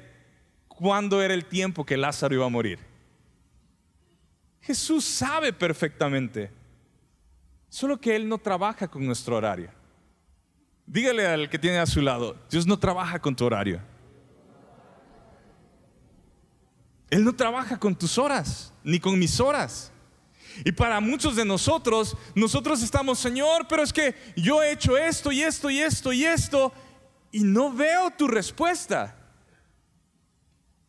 cuándo 0.67 1.21
era 1.21 1.33
el 1.33 1.45
tiempo 1.45 1.85
que 1.85 1.97
Lázaro 1.97 2.35
iba 2.35 2.45
a 2.45 2.49
morir? 2.49 2.88
Jesús 4.69 5.03
sabe 5.03 5.51
perfectamente, 5.51 6.51
solo 7.69 7.99
que 7.99 8.15
Él 8.15 8.29
no 8.29 8.37
trabaja 8.37 8.87
con 8.87 9.03
nuestro 9.03 9.35
horario. 9.35 9.71
Dígale 10.85 11.25
al 11.25 11.49
que 11.49 11.57
tiene 11.57 11.79
a 11.79 11.87
su 11.87 11.99
lado, 12.01 12.37
Dios 12.51 12.67
no 12.67 12.77
trabaja 12.77 13.19
con 13.19 13.35
tu 13.35 13.45
horario. 13.45 13.81
Él 17.09 17.25
no 17.25 17.35
trabaja 17.35 17.79
con 17.79 17.95
tus 17.95 18.19
horas, 18.19 18.71
ni 18.83 18.99
con 18.99 19.17
mis 19.17 19.39
horas. 19.39 19.91
Y 20.63 20.71
para 20.71 20.99
muchos 20.99 21.35
de 21.35 21.45
nosotros, 21.45 22.15
nosotros 22.35 22.83
estamos, 22.83 23.17
Señor, 23.17 23.65
pero 23.67 23.81
es 23.81 23.91
que 23.91 24.13
yo 24.35 24.61
he 24.61 24.73
hecho 24.73 24.95
esto 24.99 25.31
y 25.31 25.41
esto 25.41 25.71
y 25.71 25.79
esto 25.79 26.13
y 26.13 26.25
esto 26.25 26.71
y 27.31 27.39
no 27.39 27.73
veo 27.73 28.11
tu 28.11 28.27
respuesta. 28.27 29.17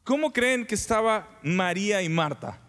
¿Cómo 0.05 0.35
creen 0.35 0.66
que 0.66 0.75
estaba 0.75 1.38
María 1.43 2.03
y 2.03 2.11
Marta? 2.11 2.60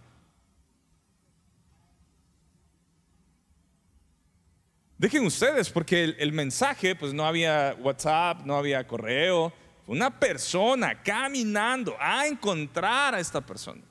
Dejen 5.02 5.26
ustedes, 5.26 5.68
porque 5.72 6.16
el, 6.20 6.32
mensaje, 6.32 6.96
pues 6.96 7.12
no 7.12 7.26
había 7.26 7.76
WhatsApp, 7.80 8.46
no 8.46 8.56
había 8.56 8.86
correo, 8.86 9.52
una 9.88 10.20
persona 10.20 11.02
caminando 11.02 11.98
a 12.00 12.28
encontrar 12.28 13.16
a 13.16 13.20
esta 13.20 13.42
persona. 13.42 13.82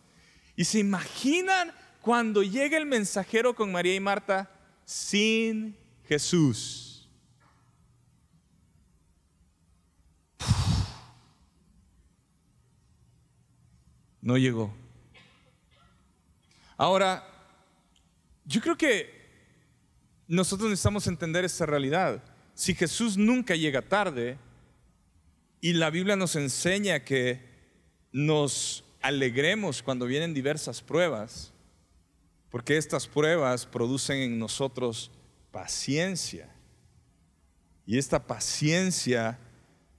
Y 0.54 0.64
se 0.64 0.78
imaginan 0.78 1.72
cuando 2.00 2.44
llega 2.44 2.78
el 2.78 2.86
mensajero 2.86 3.56
con 3.56 3.72
María 3.72 3.96
y 3.96 3.98
Marta 3.98 4.48
sin 4.84 5.76
Jesús. 6.06 7.08
No 14.22 14.38
llegó. 14.38 14.72
Ahora, 16.76 17.28
yo 18.44 18.60
creo 18.60 18.76
que 18.76 19.19
nosotros 20.30 20.70
necesitamos 20.70 21.08
entender 21.08 21.44
esta 21.44 21.66
realidad. 21.66 22.22
Si 22.54 22.72
Jesús 22.72 23.16
nunca 23.16 23.56
llega 23.56 23.82
tarde 23.82 24.38
y 25.60 25.72
la 25.72 25.90
Biblia 25.90 26.14
nos 26.14 26.36
enseña 26.36 27.00
que 27.00 27.40
nos 28.12 28.84
alegremos 29.02 29.82
cuando 29.82 30.06
vienen 30.06 30.32
diversas 30.32 30.82
pruebas, 30.82 31.52
porque 32.48 32.76
estas 32.76 33.08
pruebas 33.08 33.66
producen 33.66 34.18
en 34.18 34.38
nosotros 34.38 35.10
paciencia. 35.50 36.48
Y 37.84 37.98
esta 37.98 38.24
paciencia 38.24 39.36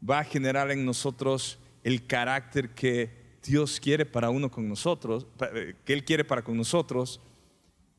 va 0.07 0.19
a 0.19 0.23
generar 0.23 0.71
en 0.71 0.85
nosotros 0.85 1.59
el 1.83 2.07
carácter 2.07 2.69
que 2.69 3.09
Dios 3.43 3.81
quiere 3.81 4.05
para 4.05 4.29
uno 4.29 4.49
con 4.49 4.69
nosotros, 4.69 5.27
eh, 5.53 5.75
que 5.83 5.91
Él 5.91 6.05
quiere 6.05 6.23
para 6.23 6.41
con 6.41 6.55
nosotros. 6.55 7.19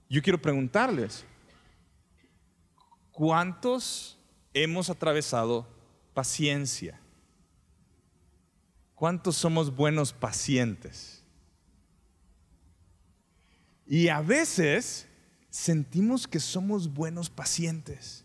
Yo 0.08 0.22
quiero 0.22 0.40
preguntarles, 0.40 1.26
¿cuántos 3.12 4.18
hemos 4.54 4.90
atravesado 4.90 5.68
paciencia? 6.14 7.00
¿Cuántos 8.94 9.36
somos 9.36 9.74
buenos 9.74 10.12
pacientes? 10.12 11.22
Y 13.86 14.08
a 14.08 14.20
veces 14.20 15.06
sentimos 15.50 16.26
que 16.26 16.40
somos 16.40 16.92
buenos 16.92 17.28
pacientes 17.28 18.24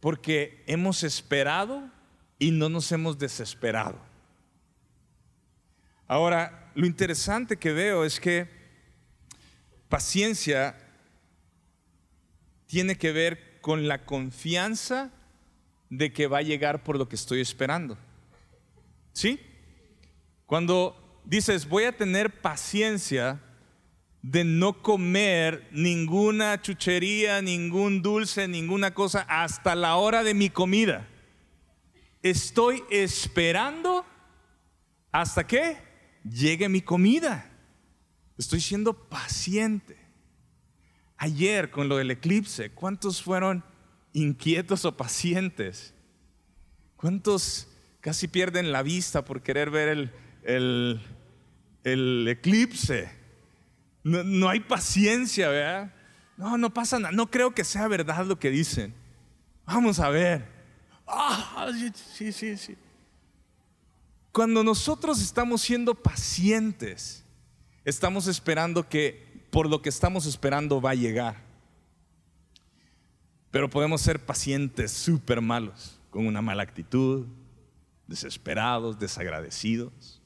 porque 0.00 0.62
hemos 0.66 1.02
esperado 1.02 1.90
y 2.38 2.50
no 2.50 2.68
nos 2.68 2.90
hemos 2.92 3.18
desesperado. 3.18 3.98
Ahora, 6.06 6.70
lo 6.74 6.86
interesante 6.86 7.56
que 7.56 7.72
veo 7.72 8.04
es 8.04 8.20
que 8.20 8.48
paciencia 9.88 10.76
tiene 12.66 12.96
que 12.96 13.12
ver 13.12 13.53
con 13.64 13.88
la 13.88 14.04
confianza 14.04 15.10
de 15.88 16.12
que 16.12 16.26
va 16.26 16.36
a 16.36 16.42
llegar 16.42 16.84
por 16.84 16.98
lo 16.98 17.08
que 17.08 17.16
estoy 17.16 17.40
esperando. 17.40 17.96
¿Sí? 19.14 19.40
Cuando 20.44 21.22
dices, 21.24 21.66
voy 21.66 21.84
a 21.84 21.96
tener 21.96 22.42
paciencia, 22.42 23.40
de 24.20 24.44
no 24.44 24.82
comer 24.82 25.66
ninguna 25.72 26.60
chuchería, 26.60 27.40
ningún 27.40 28.02
dulce, 28.02 28.48
ninguna 28.48 28.92
cosa 28.92 29.24
hasta 29.30 29.74
la 29.74 29.96
hora 29.96 30.22
de 30.22 30.34
mi 30.34 30.50
comida. 30.50 31.08
Estoy 32.22 32.84
esperando 32.90 34.04
hasta 35.10 35.46
que 35.46 35.78
llegue 36.22 36.68
mi 36.68 36.82
comida. 36.82 37.50
Estoy 38.36 38.60
siendo 38.60 38.92
paciente. 39.08 40.03
Ayer 41.16 41.70
con 41.70 41.88
lo 41.88 41.96
del 41.96 42.10
eclipse, 42.10 42.70
¿cuántos 42.70 43.22
fueron 43.22 43.64
inquietos 44.12 44.84
o 44.84 44.96
pacientes? 44.96 45.94
¿Cuántos 46.96 47.68
casi 48.00 48.28
pierden 48.28 48.72
la 48.72 48.82
vista 48.82 49.24
por 49.24 49.42
querer 49.42 49.70
ver 49.70 50.10
el, 50.42 51.00
el, 51.84 52.28
eclipse? 52.28 53.10
No, 54.02 54.48
hay 54.48 54.60
paciencia, 54.60 55.48
¿verdad? 55.48 55.94
No, 56.36 56.58
no 56.58 56.72
pasa 56.74 56.98
nada. 56.98 57.12
No 57.12 57.30
creo 57.30 57.54
que 57.54 57.64
sea 57.64 57.88
verdad 57.88 58.26
lo 58.26 58.38
que 58.38 58.50
dicen. 58.50 58.94
Vamos 59.64 60.00
a 60.00 60.10
ver. 60.10 60.46
Ah, 61.06 61.70
sí, 62.14 62.32
sí, 62.32 62.56
sí. 62.56 62.76
Cuando 64.32 64.64
nosotros 64.64 65.22
estamos 65.22 65.62
siendo 65.62 65.94
pacientes, 65.94 67.24
estamos 67.84 68.26
esperando 68.26 68.88
que 68.88 69.23
por 69.54 69.70
lo 69.70 69.80
que 69.80 69.88
estamos 69.88 70.26
esperando 70.26 70.80
va 70.80 70.90
a 70.90 70.94
llegar. 70.96 71.36
Pero 73.52 73.70
podemos 73.70 74.00
ser 74.00 74.18
pacientes 74.18 74.90
súper 74.90 75.40
malos, 75.40 75.96
con 76.10 76.26
una 76.26 76.42
mala 76.42 76.64
actitud, 76.64 77.28
desesperados, 78.08 78.98
desagradecidos. 78.98 80.20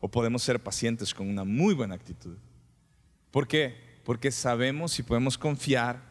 O 0.00 0.10
podemos 0.10 0.42
ser 0.42 0.60
pacientes 0.60 1.14
con 1.14 1.28
una 1.28 1.44
muy 1.44 1.74
buena 1.74 1.94
actitud. 1.94 2.36
¿Por 3.30 3.46
qué? 3.46 4.00
Porque 4.04 4.32
sabemos 4.32 4.98
y 4.98 5.04
podemos 5.04 5.38
confiar 5.38 6.02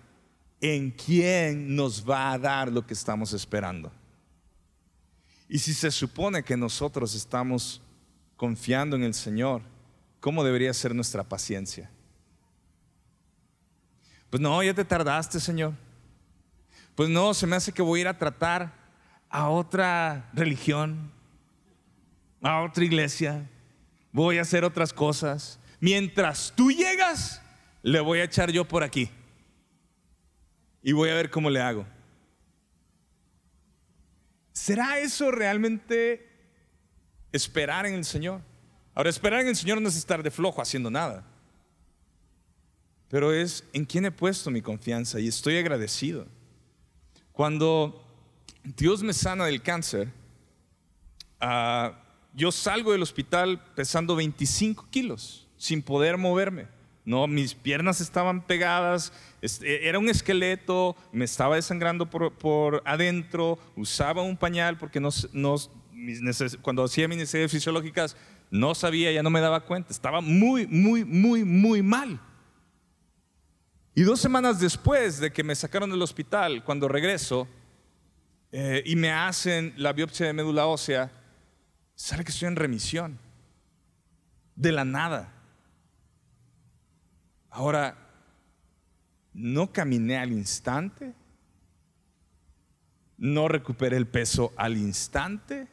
en 0.62 0.92
quién 0.92 1.76
nos 1.76 2.10
va 2.10 2.32
a 2.32 2.40
dar 2.40 2.72
lo 2.72 2.88
que 2.88 2.94
estamos 2.94 3.34
esperando. 3.34 3.92
Y 5.50 5.60
si 5.60 5.74
se 5.74 5.92
supone 5.92 6.42
que 6.42 6.56
nosotros 6.56 7.16
estamos 7.16 7.82
confiando 8.38 8.96
en 8.96 9.04
el 9.04 9.14
Señor, 9.14 9.62
¿cómo 10.22 10.42
debería 10.42 10.74
ser 10.74 10.96
nuestra 10.96 11.26
paciencia? 11.26 11.92
Pues 14.30 14.42
no, 14.42 14.62
ya 14.64 14.74
te 14.74 14.86
tardaste, 14.86 15.40
Señor. 15.40 15.74
Pues 16.96 17.10
no, 17.10 17.34
se 17.34 17.46
me 17.46 17.56
hace 17.56 17.72
que 17.72 17.82
voy 17.82 18.00
a 18.00 18.02
ir 18.02 18.08
a 18.08 18.18
tratar 18.18 18.74
a 19.30 19.50
otra 19.50 20.30
religión, 20.34 21.12
a 22.42 22.62
otra 22.62 22.86
iglesia, 22.86 23.50
voy 24.12 24.38
a 24.38 24.44
hacer 24.44 24.64
otras 24.64 24.94
cosas. 24.94 25.60
Mientras 25.80 26.54
tú 26.56 26.72
llegas, 26.72 27.42
le 27.82 28.00
voy 28.00 28.20
a 28.20 28.24
echar 28.24 28.52
yo 28.52 28.66
por 28.66 28.84
aquí. 28.84 29.10
Y 30.82 30.94
voy 30.94 31.10
a 31.10 31.16
ver 31.16 31.30
cómo 31.30 31.50
le 31.50 31.60
hago. 31.60 31.86
¿Será 34.54 35.00
eso 35.00 35.32
realmente 35.32 36.30
esperar 37.34 37.86
en 37.86 37.96
el 37.96 38.06
Señor? 38.06 38.42
Ahora, 38.94 39.10
esperar 39.10 39.42
en 39.42 39.50
el 39.50 39.56
Señor 39.58 39.82
no 39.82 39.90
es 39.90 39.98
estar 39.98 40.24
de 40.24 40.32
flojo 40.32 40.62
haciendo 40.62 40.90
nada, 40.90 41.26
pero 43.10 43.34
es 43.34 43.64
en 43.74 43.86
quién 43.86 44.06
he 44.06 44.12
puesto 44.12 44.52
mi 44.52 44.62
confianza 44.62 45.20
y 45.20 45.28
estoy 45.28 45.58
agradecido. 45.58 46.26
Cuando 47.32 48.04
Dios 48.64 49.04
me 49.04 49.14
sana 49.14 49.46
del 49.46 49.62
cáncer, 49.62 50.12
ah, 51.40 52.02
yo 52.34 52.52
salgo 52.52 52.92
del 52.92 53.02
hospital 53.02 53.62
pesando 53.76 54.16
25 54.16 54.88
kilos, 54.90 55.48
sin 55.58 55.82
poder 55.82 56.18
moverme. 56.18 56.68
No, 57.06 57.28
mis 57.28 57.54
piernas 57.54 58.02
estaban 58.02 58.42
pegadas, 58.42 59.14
e, 59.42 59.82
era 59.84 60.00
un 60.00 60.10
esqueleto, 60.10 60.96
me 61.12 61.26
estaba 61.26 61.56
desangrando 61.56 62.10
por, 62.10 62.82
adentro, 62.84 63.60
usaba 63.76 64.24
un 64.24 64.36
pañal 64.36 64.78
porque 64.78 65.00
no, 65.00 65.10
cuando 66.64 66.84
hacía 66.84 67.08
mis 67.08 67.18
necesidades 67.18 67.52
fisiológicas 67.52 68.18
no 68.50 68.74
sabía, 68.74 69.12
ya 69.12 69.22
no 69.22 69.30
me 69.30 69.40
daba 69.40 69.62
cuenta, 69.62 69.92
estaba 69.92 70.20
muy, 70.20 70.66
muy, 70.68 71.06
muy, 71.06 71.44
muy 71.44 71.84
mal. 71.84 72.20
Y 73.98 74.04
dos 74.04 74.20
semanas 74.20 74.60
después 74.60 75.20
de 75.22 75.32
que 75.32 75.42
me 75.42 75.56
sacaron 75.56 75.90
del 75.90 76.02
hospital, 76.02 76.66
cuando 76.66 76.90
regreso 76.90 77.48
eh, 78.52 78.84
y 78.86 78.98
me 78.98 79.10
hacen 79.10 79.74
la 79.78 79.94
biopsia 79.94 80.26
de 80.26 80.34
médula 80.34 80.66
ósea, 80.66 81.10
sale 81.96 82.26
que 82.26 82.32
estoy 82.32 82.50
en 82.50 82.58
remisión, 82.58 83.18
de 84.54 84.74
la 84.74 84.84
nada. 84.84 85.32
Ahora, 87.50 87.98
no 89.34 89.72
caminé 89.72 90.18
al 90.18 90.34
instante, 90.34 91.14
no 93.18 93.48
recuperé 93.48 93.96
el 93.96 94.08
peso 94.08 94.52
al 94.58 94.76
instante. 94.76 95.70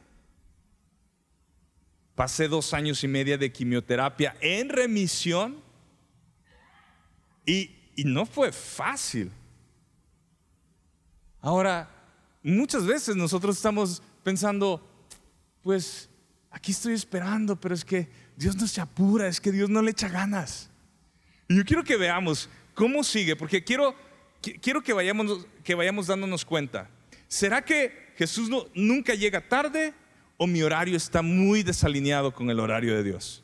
Pasé 2.15 2.47
dos 2.47 2.73
años 2.73 3.03
y 3.03 3.09
medio 3.09 3.37
de 3.37 3.51
quimioterapia 3.51 4.37
en 4.39 4.69
remisión 4.69 5.57
y, 7.45 7.82
y 7.95 8.03
no 8.03 8.25
fue 8.25 8.51
fácil. 8.51 9.31
Ahora, 11.41 11.89
muchas 12.41 12.85
veces 12.85 13.15
nosotros 13.15 13.57
estamos 13.57 14.01
pensando, 14.23 14.81
pues 15.61 16.09
aquí 16.51 16.71
estoy 16.71 16.93
esperando, 16.93 17.59
pero 17.59 17.75
es 17.75 17.83
que 17.83 18.07
Dios 18.37 18.55
no 18.55 18.67
se 18.67 18.81
apura, 18.81 19.27
es 19.27 19.41
que 19.41 19.51
Dios 19.51 19.69
no 19.69 19.81
le 19.81 19.91
echa 19.91 20.07
ganas. 20.07 20.69
Y 21.47 21.57
yo 21.57 21.65
quiero 21.65 21.83
que 21.83 21.97
veamos 21.97 22.49
cómo 22.73 23.03
sigue, 23.03 23.35
porque 23.35 23.63
quiero, 23.63 23.95
quiero 24.61 24.81
que, 24.81 24.93
vayamos, 24.93 25.45
que 25.63 25.75
vayamos 25.75 26.07
dándonos 26.07 26.45
cuenta. 26.45 26.89
¿Será 27.27 27.63
que 27.63 28.13
Jesús 28.17 28.49
no, 28.49 28.67
nunca 28.73 29.13
llega 29.15 29.47
tarde 29.47 29.93
o 30.37 30.47
mi 30.47 30.61
horario 30.61 30.95
está 30.95 31.21
muy 31.21 31.63
desalineado 31.63 32.33
con 32.33 32.49
el 32.49 32.59
horario 32.59 32.95
de 32.95 33.03
Dios? 33.03 33.42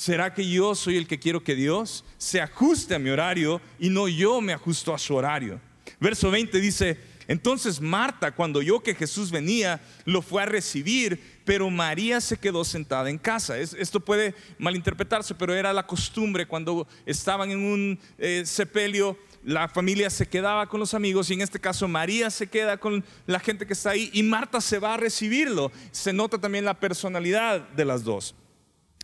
¿Será 0.00 0.32
que 0.32 0.48
yo 0.48 0.74
soy 0.74 0.96
el 0.96 1.06
que 1.06 1.18
quiero 1.18 1.44
que 1.44 1.54
Dios 1.54 2.06
se 2.16 2.40
ajuste 2.40 2.94
a 2.94 2.98
mi 2.98 3.10
horario 3.10 3.60
y 3.78 3.90
no 3.90 4.08
yo 4.08 4.40
me 4.40 4.54
ajusto 4.54 4.94
a 4.94 4.98
su 4.98 5.14
horario? 5.14 5.60
Verso 6.00 6.30
20 6.30 6.58
dice, 6.58 6.98
entonces 7.28 7.82
Marta, 7.82 8.34
cuando 8.34 8.60
oyó 8.60 8.80
que 8.80 8.94
Jesús 8.94 9.30
venía, 9.30 9.78
lo 10.06 10.22
fue 10.22 10.42
a 10.42 10.46
recibir, 10.46 11.22
pero 11.44 11.68
María 11.68 12.22
se 12.22 12.38
quedó 12.38 12.64
sentada 12.64 13.10
en 13.10 13.18
casa. 13.18 13.58
esto 13.58 14.00
puede 14.00 14.34
malinterpretarse, 14.56 15.34
pero 15.34 15.54
era 15.54 15.70
la 15.74 15.86
costumbre 15.86 16.46
cuando 16.46 16.88
estaban 17.04 17.50
en 17.50 17.58
un 17.58 17.98
eh, 18.16 18.44
sepelio, 18.46 19.18
la 19.44 19.68
familia 19.68 20.08
se 20.08 20.26
quedaba 20.26 20.66
con 20.66 20.80
los 20.80 20.94
amigos 20.94 21.28
y 21.28 21.34
en 21.34 21.42
este 21.42 21.60
caso 21.60 21.86
María 21.88 22.30
se 22.30 22.46
queda 22.46 22.78
con 22.78 23.04
la 23.26 23.38
gente 23.38 23.66
que 23.66 23.74
está 23.74 23.90
ahí 23.90 24.08
y 24.14 24.22
Marta 24.22 24.62
se 24.62 24.78
va 24.78 24.94
a 24.94 24.96
recibirlo. 24.96 25.70
Se 25.90 26.14
nota 26.14 26.38
también 26.38 26.64
la 26.64 26.80
personalidad 26.80 27.68
de 27.68 27.84
las 27.84 28.02
dos. 28.02 28.34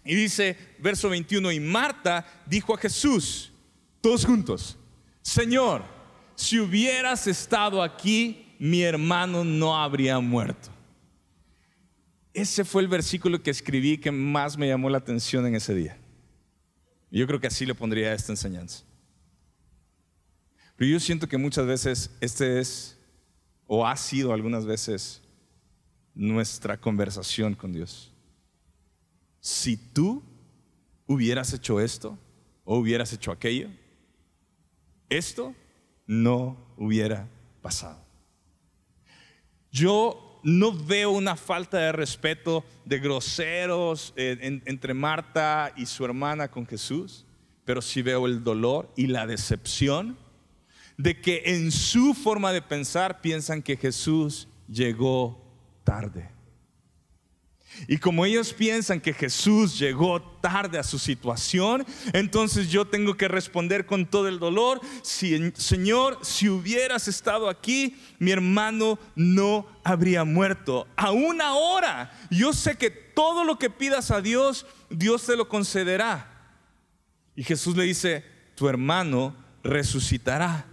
Y 0.07 0.15
dice, 0.15 0.57
verso 0.79 1.09
21, 1.09 1.53
y 1.53 1.61
Marta 1.61 2.25
dijo 2.47 2.75
a 2.75 2.79
Jesús, 2.79 3.53
todos 4.01 4.25
juntos, 4.25 4.79
Señor, 5.21 5.83
si 6.37 6.61
hubieras 6.61 7.27
estado 7.27 7.83
aquí, 7.83 8.55
mi 8.59 8.83
hermano 8.83 9.43
no 9.43 9.77
habría 9.77 10.21
muerto. 10.21 10.69
Ese 12.33 12.65
fue 12.65 12.83
el 12.83 12.89
versículo 12.89 13.43
que 13.43 13.51
escribí 13.51 13.99
que 13.99 14.13
más 14.13 14.57
me 14.57 14.69
llamó 14.69 14.91
la 14.91 14.99
atención 14.99 15.47
en 15.47 15.55
ese 15.55 15.75
día. 15.75 15.99
Yo 17.11 17.27
creo 17.27 17.41
que 17.41 17.47
así 17.47 17.65
le 17.65 17.75
pondría 17.75 18.13
esta 18.13 18.33
enseñanza. 18.33 18.85
Pero 20.77 20.91
yo 20.91 21.01
siento 21.01 21.29
que 21.29 21.39
muchas 21.39 21.67
veces 21.67 22.11
este 22.21 22.61
es, 22.61 22.99
o 23.67 23.87
ha 23.87 23.97
sido 23.97 24.33
algunas 24.35 24.67
veces, 24.67 25.23
nuestra 26.15 26.79
conversación 26.79 27.55
con 27.55 27.73
Dios. 27.73 28.13
Si 29.47 29.77
tú 29.77 30.25
hubieras 31.07 31.53
hecho 31.53 31.79
esto 31.79 32.19
o 32.65 32.79
hubieras 32.79 33.13
hecho 33.13 33.31
aquello, 33.31 33.69
esto 35.09 35.55
no 36.05 36.57
hubiera 36.77 37.29
pasado. 37.63 38.05
Yo 39.71 40.41
no 40.43 40.73
veo 40.73 41.13
una 41.13 41.37
falta 41.37 41.79
de 41.79 41.93
respeto 41.93 42.65
de 42.85 42.99
groseros 42.99 44.13
eh, 44.17 44.61
entre 44.65 44.95
Marta 44.95 45.73
y 45.77 45.87
su 45.87 46.05
hermana 46.05 46.51
con 46.51 46.67
Jesús, 46.67 47.25
pero 47.65 47.81
sí 47.81 48.03
veo 48.03 48.27
el 48.27 48.43
dolor 48.43 48.93
y 48.97 49.07
la 49.07 49.29
decepción 49.29 50.19
de 50.99 51.21
que 51.21 51.43
en 51.45 51.71
su 51.71 52.15
forma 52.15 52.51
de 52.51 52.63
pensar 52.63 53.21
piensan 53.21 53.63
que 53.63 53.77
Jesús 53.77 54.49
llegó 54.67 55.41
tarde. 55.85 56.36
Y 57.89 57.99
como 57.99 58.25
ellos 58.25 58.53
piensan 58.53 59.01
que 59.01 59.13
Jesús 59.13 59.79
llegó 59.79 60.21
tarde 60.23 60.79
a 60.79 60.83
su 60.83 60.99
situación, 60.99 61.85
entonces 62.13 62.71
yo 62.71 62.87
tengo 62.87 63.17
que 63.17 63.29
responder 63.29 63.87
con 63.87 64.07
todo 64.07 64.29
el 64.29 64.39
dolor, 64.39 64.81
si, 65.03 65.53
Señor, 65.57 66.19
si 66.23 66.49
hubieras 66.49 67.09
estado 67.09 67.49
aquí, 67.49 67.97
mi 68.19 68.31
hermano 68.31 68.99
no 69.15 69.67
habría 69.85 70.25
muerto. 70.25 70.87
Aún 70.97 71.41
ahora, 71.41 72.13
yo 72.31 72.53
sé 72.53 72.77
que 72.77 72.91
todo 72.91 73.45
lo 73.45 73.59
que 73.59 73.71
pidas 73.71 74.11
a 74.11 74.21
Dios, 74.21 74.67
Dios 74.91 75.25
te 75.25 75.37
lo 75.37 75.49
concederá. 75.49 76.33
Y 77.35 77.45
Jesús 77.45 77.77
le 77.77 77.85
dice, 77.85 78.25
tu 78.55 78.69
hermano 78.69 79.37
resucitará. 79.63 80.67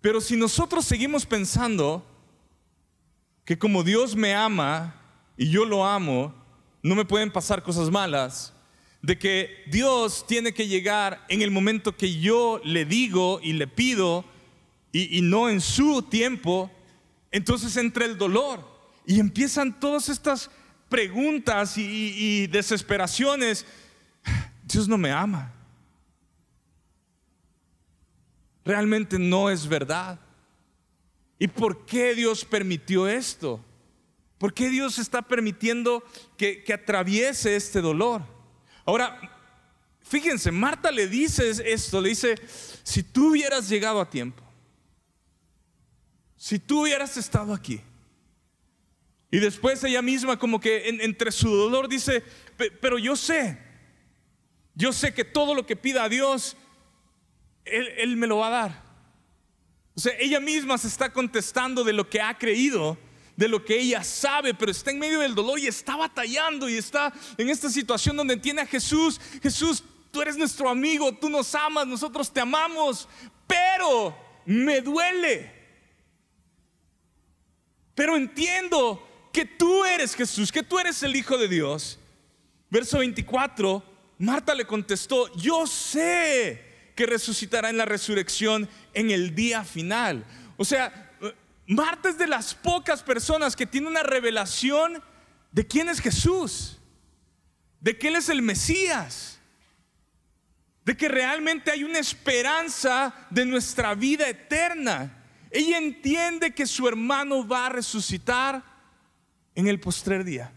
Pero 0.00 0.20
si 0.20 0.36
nosotros 0.36 0.84
seguimos 0.84 1.26
pensando, 1.26 2.07
que 3.48 3.58
como 3.58 3.82
Dios 3.82 4.14
me 4.14 4.34
ama 4.34 4.94
y 5.34 5.48
yo 5.48 5.64
lo 5.64 5.86
amo, 5.86 6.34
no 6.82 6.94
me 6.94 7.06
pueden 7.06 7.30
pasar 7.30 7.62
cosas 7.62 7.90
malas, 7.90 8.52
de 9.00 9.18
que 9.18 9.64
Dios 9.68 10.26
tiene 10.26 10.52
que 10.52 10.68
llegar 10.68 11.24
en 11.30 11.40
el 11.40 11.50
momento 11.50 11.96
que 11.96 12.20
yo 12.20 12.60
le 12.62 12.84
digo 12.84 13.40
y 13.42 13.54
le 13.54 13.66
pido 13.66 14.26
y, 14.92 15.22
no 15.22 15.48
en 15.48 15.62
su 15.62 16.02
tiempo, 16.02 16.70
entonces 17.30 17.74
entra 17.78 18.04
el 18.04 18.18
dolor 18.18 18.62
y 19.06 19.18
empiezan 19.18 19.80
todas 19.80 20.10
estas 20.10 20.50
preguntas 20.90 21.78
y 21.78 22.48
desesperaciones. 22.48 23.64
Dios 24.64 24.86
no 24.86 24.98
me 24.98 25.10
ama. 25.10 25.54
realmente 28.62 29.18
no 29.18 29.48
es 29.48 29.66
verdad. 29.66 30.20
¿Y 31.38 31.48
por 31.48 31.86
qué 31.86 32.14
Dios 32.14 32.44
permitió 32.44 33.06
esto? 33.06 33.64
¿Por 34.38 34.54
qué 34.54 34.70
Dios 34.70 34.98
está 34.98 35.22
permitiendo 35.22 36.02
que, 36.36 36.62
que 36.62 36.72
atraviese 36.72 37.56
este 37.56 37.80
dolor? 37.80 38.22
Ahora, 38.84 39.20
fíjense, 40.02 40.50
Marta 40.50 40.90
le 40.90 41.06
dice 41.08 41.50
esto, 41.72 42.00
le 42.00 42.10
dice, 42.10 42.36
si 42.82 43.02
tú 43.02 43.30
hubieras 43.30 43.68
llegado 43.68 44.00
a 44.00 44.08
tiempo, 44.08 44.42
si 46.36 46.58
tú 46.58 46.82
hubieras 46.82 47.16
estado 47.16 47.52
aquí, 47.52 47.80
y 49.30 49.38
después 49.38 49.84
ella 49.84 50.00
misma 50.00 50.38
como 50.38 50.58
que 50.58 50.88
entre 50.88 51.30
su 51.32 51.54
dolor 51.54 51.88
dice, 51.88 52.24
pero 52.80 52.98
yo 52.98 53.14
sé, 53.14 53.58
yo 54.74 54.92
sé 54.92 55.12
que 55.12 55.24
todo 55.24 55.54
lo 55.54 55.66
que 55.66 55.76
pida 55.76 56.04
a 56.04 56.08
Dios, 56.08 56.56
él, 57.64 57.88
él, 57.98 58.16
me 58.16 58.26
lo 58.26 58.38
va 58.38 58.46
a 58.46 58.50
dar. 58.50 58.87
O 59.98 60.00
sea, 60.00 60.14
ella 60.20 60.38
misma 60.38 60.78
se 60.78 60.86
está 60.86 61.12
contestando 61.12 61.82
de 61.82 61.92
lo 61.92 62.08
que 62.08 62.20
ha 62.20 62.38
creído, 62.38 62.96
de 63.34 63.48
lo 63.48 63.64
que 63.64 63.80
ella 63.80 64.04
sabe, 64.04 64.54
pero 64.54 64.70
está 64.70 64.92
en 64.92 65.00
medio 65.00 65.18
del 65.18 65.34
dolor 65.34 65.58
y 65.58 65.66
está 65.66 65.96
batallando 65.96 66.68
y 66.68 66.76
está 66.76 67.12
en 67.36 67.48
esta 67.48 67.68
situación 67.68 68.16
donde 68.16 68.34
entiende 68.34 68.62
a 68.62 68.66
Jesús, 68.66 69.20
Jesús, 69.42 69.82
tú 70.12 70.22
eres 70.22 70.36
nuestro 70.36 70.68
amigo, 70.68 71.12
tú 71.16 71.28
nos 71.28 71.52
amas, 71.52 71.84
nosotros 71.84 72.32
te 72.32 72.38
amamos, 72.40 73.08
pero 73.44 74.16
me 74.46 74.80
duele. 74.82 75.52
Pero 77.96 78.16
entiendo 78.16 79.04
que 79.32 79.46
tú 79.46 79.84
eres 79.84 80.14
Jesús, 80.14 80.52
que 80.52 80.62
tú 80.62 80.78
eres 80.78 81.02
el 81.02 81.16
Hijo 81.16 81.36
de 81.36 81.48
Dios. 81.48 81.98
Verso 82.70 82.98
24, 82.98 83.82
Marta 84.18 84.54
le 84.54 84.64
contestó, 84.64 85.34
yo 85.34 85.66
sé 85.66 86.67
que 86.98 87.06
resucitará 87.06 87.70
en 87.70 87.76
la 87.76 87.84
resurrección 87.84 88.68
en 88.92 89.12
el 89.12 89.32
día 89.32 89.62
final. 89.62 90.24
O 90.56 90.64
sea, 90.64 91.12
Marta 91.64 92.08
es 92.08 92.18
de 92.18 92.26
las 92.26 92.56
pocas 92.56 93.04
personas 93.04 93.54
que 93.54 93.66
tiene 93.66 93.86
una 93.86 94.02
revelación 94.02 95.00
de 95.52 95.64
quién 95.64 95.88
es 95.88 96.00
Jesús, 96.00 96.80
de 97.78 97.96
que 97.96 98.08
Él 98.08 98.16
es 98.16 98.28
el 98.28 98.42
Mesías, 98.42 99.38
de 100.84 100.96
que 100.96 101.06
realmente 101.06 101.70
hay 101.70 101.84
una 101.84 102.00
esperanza 102.00 103.14
de 103.30 103.46
nuestra 103.46 103.94
vida 103.94 104.28
eterna. 104.28 105.22
Ella 105.52 105.78
entiende 105.78 106.52
que 106.52 106.66
su 106.66 106.88
hermano 106.88 107.46
va 107.46 107.66
a 107.66 107.68
resucitar 107.68 108.60
en 109.54 109.68
el 109.68 109.78
postrer 109.78 110.24
día. 110.24 110.52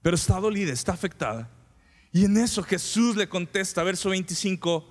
Pero 0.00 0.14
está 0.14 0.38
dolida, 0.38 0.72
está 0.72 0.92
afectada. 0.92 1.57
Y 2.12 2.24
en 2.24 2.36
eso 2.36 2.62
Jesús 2.62 3.16
le 3.16 3.28
contesta, 3.28 3.82
verso 3.82 4.10
25, 4.10 4.86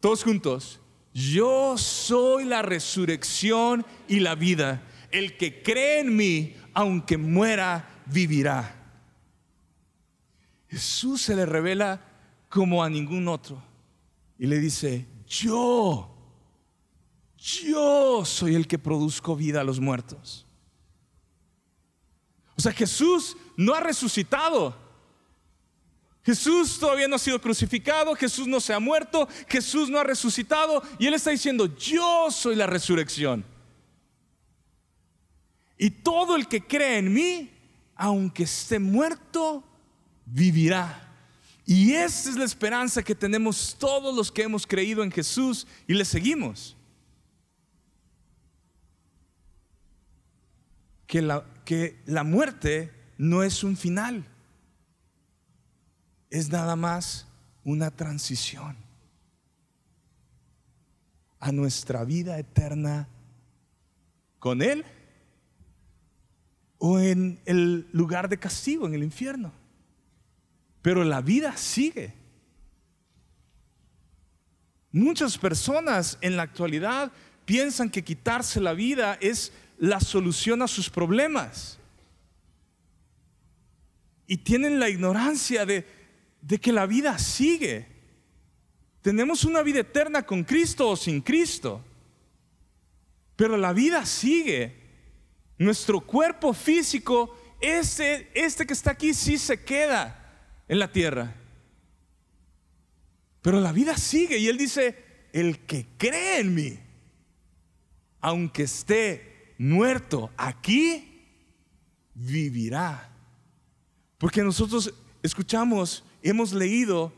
todos 0.00 0.24
juntos, 0.24 0.80
yo 1.12 1.76
soy 1.76 2.44
la 2.44 2.62
resurrección 2.62 3.84
y 4.08 4.20
la 4.20 4.34
vida. 4.34 4.82
El 5.10 5.36
que 5.36 5.62
cree 5.62 6.00
en 6.00 6.16
mí, 6.16 6.54
aunque 6.74 7.16
muera, 7.16 8.02
vivirá. 8.06 8.74
Jesús 10.68 11.22
se 11.22 11.34
le 11.34 11.46
revela 11.46 12.04
como 12.48 12.82
a 12.82 12.90
ningún 12.90 13.28
otro. 13.28 13.62
Y 14.38 14.46
le 14.46 14.58
dice, 14.58 15.06
yo 15.26 16.14
yo 17.38 18.24
soy 18.24 18.56
el 18.56 18.66
que 18.66 18.78
produzco 18.78 19.36
vida 19.36 19.60
a 19.60 19.64
los 19.64 19.78
muertos. 19.78 20.44
O 22.56 22.60
sea, 22.60 22.72
Jesús 22.72 23.36
no 23.56 23.74
ha 23.74 23.80
resucitado. 23.80 24.76
Jesús 26.28 26.78
todavía 26.78 27.08
no 27.08 27.16
ha 27.16 27.18
sido 27.18 27.40
crucificado, 27.40 28.14
Jesús 28.14 28.46
no 28.46 28.60
se 28.60 28.74
ha 28.74 28.78
muerto, 28.78 29.26
Jesús 29.48 29.88
no 29.88 29.98
ha 29.98 30.04
resucitado 30.04 30.82
y 30.98 31.06
Él 31.06 31.14
está 31.14 31.30
diciendo, 31.30 31.74
yo 31.74 32.30
soy 32.30 32.54
la 32.54 32.66
resurrección. 32.66 33.42
Y 35.78 35.88
todo 35.88 36.36
el 36.36 36.46
que 36.46 36.66
cree 36.66 36.98
en 36.98 37.14
mí, 37.14 37.50
aunque 37.94 38.42
esté 38.42 38.78
muerto, 38.78 39.64
vivirá. 40.26 41.10
Y 41.64 41.94
esa 41.94 42.28
es 42.28 42.36
la 42.36 42.44
esperanza 42.44 43.02
que 43.02 43.14
tenemos 43.14 43.74
todos 43.78 44.14
los 44.14 44.30
que 44.30 44.42
hemos 44.42 44.66
creído 44.66 45.02
en 45.02 45.10
Jesús 45.10 45.66
y 45.86 45.94
le 45.94 46.04
seguimos. 46.04 46.76
que 51.06 51.22
la, 51.22 51.42
que 51.64 52.02
la 52.04 52.22
muerte 52.22 52.92
no 53.16 53.42
es 53.42 53.64
un 53.64 53.78
final, 53.78 54.26
es 56.30 56.50
nada 56.50 56.76
más 56.76 57.26
una 57.64 57.90
transición 57.90 58.76
a 61.40 61.52
nuestra 61.52 62.04
vida 62.04 62.38
eterna 62.38 63.08
con 64.38 64.62
Él 64.62 64.84
o 66.78 66.98
en 66.98 67.40
el 67.44 67.88
lugar 67.92 68.28
de 68.28 68.38
castigo, 68.38 68.86
en 68.86 68.94
el 68.94 69.02
infierno. 69.02 69.52
Pero 70.82 71.04
la 71.04 71.20
vida 71.20 71.56
sigue. 71.56 72.14
Muchas 74.92 75.36
personas 75.36 76.18
en 76.20 76.36
la 76.36 76.44
actualidad 76.44 77.12
piensan 77.44 77.90
que 77.90 78.04
quitarse 78.04 78.60
la 78.60 78.72
vida 78.72 79.18
es 79.20 79.52
la 79.76 80.00
solución 80.00 80.62
a 80.62 80.68
sus 80.68 80.88
problemas. 80.88 81.78
Y 84.26 84.38
tienen 84.38 84.78
la 84.78 84.88
ignorancia 84.88 85.66
de, 85.66 85.97
de 86.40 86.58
que 86.58 86.72
la 86.72 86.86
vida 86.86 87.18
sigue. 87.18 87.86
Tenemos 89.02 89.44
una 89.44 89.62
vida 89.62 89.80
eterna 89.80 90.24
con 90.24 90.44
Cristo 90.44 90.90
o 90.90 90.96
sin 90.96 91.20
Cristo. 91.20 91.84
Pero 93.36 93.56
la 93.56 93.72
vida 93.72 94.04
sigue. 94.04 94.76
Nuestro 95.58 96.00
cuerpo 96.00 96.52
físico, 96.52 97.36
este, 97.60 98.30
este 98.34 98.66
que 98.66 98.72
está 98.72 98.92
aquí, 98.92 99.14
sí 99.14 99.38
se 99.38 99.64
queda 99.64 100.18
en 100.68 100.78
la 100.78 100.92
tierra. 100.92 101.34
Pero 103.42 103.60
la 103.60 103.72
vida 103.72 103.96
sigue 103.96 104.38
y 104.38 104.48
Él 104.48 104.58
dice, 104.58 105.04
el 105.32 105.60
que 105.60 105.86
cree 105.96 106.40
en 106.40 106.54
mí, 106.54 106.78
aunque 108.20 108.64
esté 108.64 109.54
muerto 109.58 110.30
aquí, 110.36 111.24
vivirá. 112.14 113.10
Porque 114.18 114.42
nosotros 114.42 114.92
escuchamos, 115.22 116.04
hemos 116.22 116.52
leído 116.52 117.12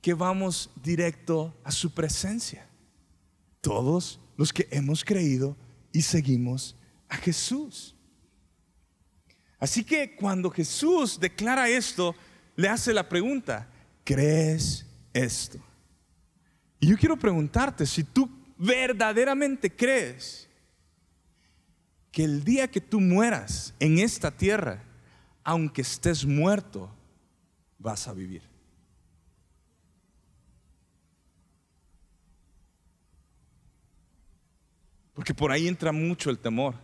que 0.00 0.14
vamos 0.14 0.70
directo 0.82 1.54
a 1.64 1.70
su 1.70 1.92
presencia. 1.92 2.66
Todos 3.60 4.20
los 4.36 4.52
que 4.52 4.68
hemos 4.70 5.04
creído 5.04 5.56
y 5.92 6.02
seguimos 6.02 6.76
a 7.08 7.16
Jesús. 7.16 7.96
Así 9.58 9.82
que 9.82 10.14
cuando 10.14 10.50
Jesús 10.50 11.18
declara 11.18 11.68
esto, 11.68 12.14
le 12.54 12.68
hace 12.68 12.92
la 12.92 13.08
pregunta, 13.08 13.68
¿crees 14.04 14.86
esto? 15.12 15.58
Y 16.78 16.88
yo 16.88 16.96
quiero 16.96 17.18
preguntarte 17.18 17.86
si 17.86 18.04
tú 18.04 18.30
verdaderamente 18.58 19.74
crees 19.74 20.48
que 22.12 22.24
el 22.24 22.44
día 22.44 22.70
que 22.70 22.80
tú 22.80 23.00
mueras 23.00 23.74
en 23.78 23.98
esta 23.98 24.30
tierra, 24.30 24.82
aunque 25.42 25.82
estés 25.82 26.24
muerto, 26.24 26.95
vas 27.86 28.08
a 28.08 28.12
vivir. 28.12 28.42
Porque 35.14 35.32
por 35.32 35.52
ahí 35.52 35.68
entra 35.68 35.92
mucho 35.92 36.28
el 36.28 36.40
temor. 36.40 36.74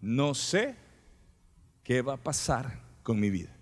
No 0.00 0.34
sé 0.34 0.74
qué 1.84 2.02
va 2.02 2.14
a 2.14 2.22
pasar 2.24 2.82
con 3.04 3.20
mi 3.20 3.30
vida. 3.30 3.56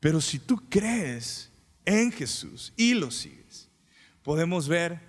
Pero 0.00 0.20
si 0.20 0.40
tú 0.40 0.68
crees 0.68 1.52
en 1.84 2.10
Jesús 2.10 2.72
y 2.76 2.94
lo 2.94 3.12
sigues, 3.12 3.70
podemos 4.24 4.66
ver 4.66 5.00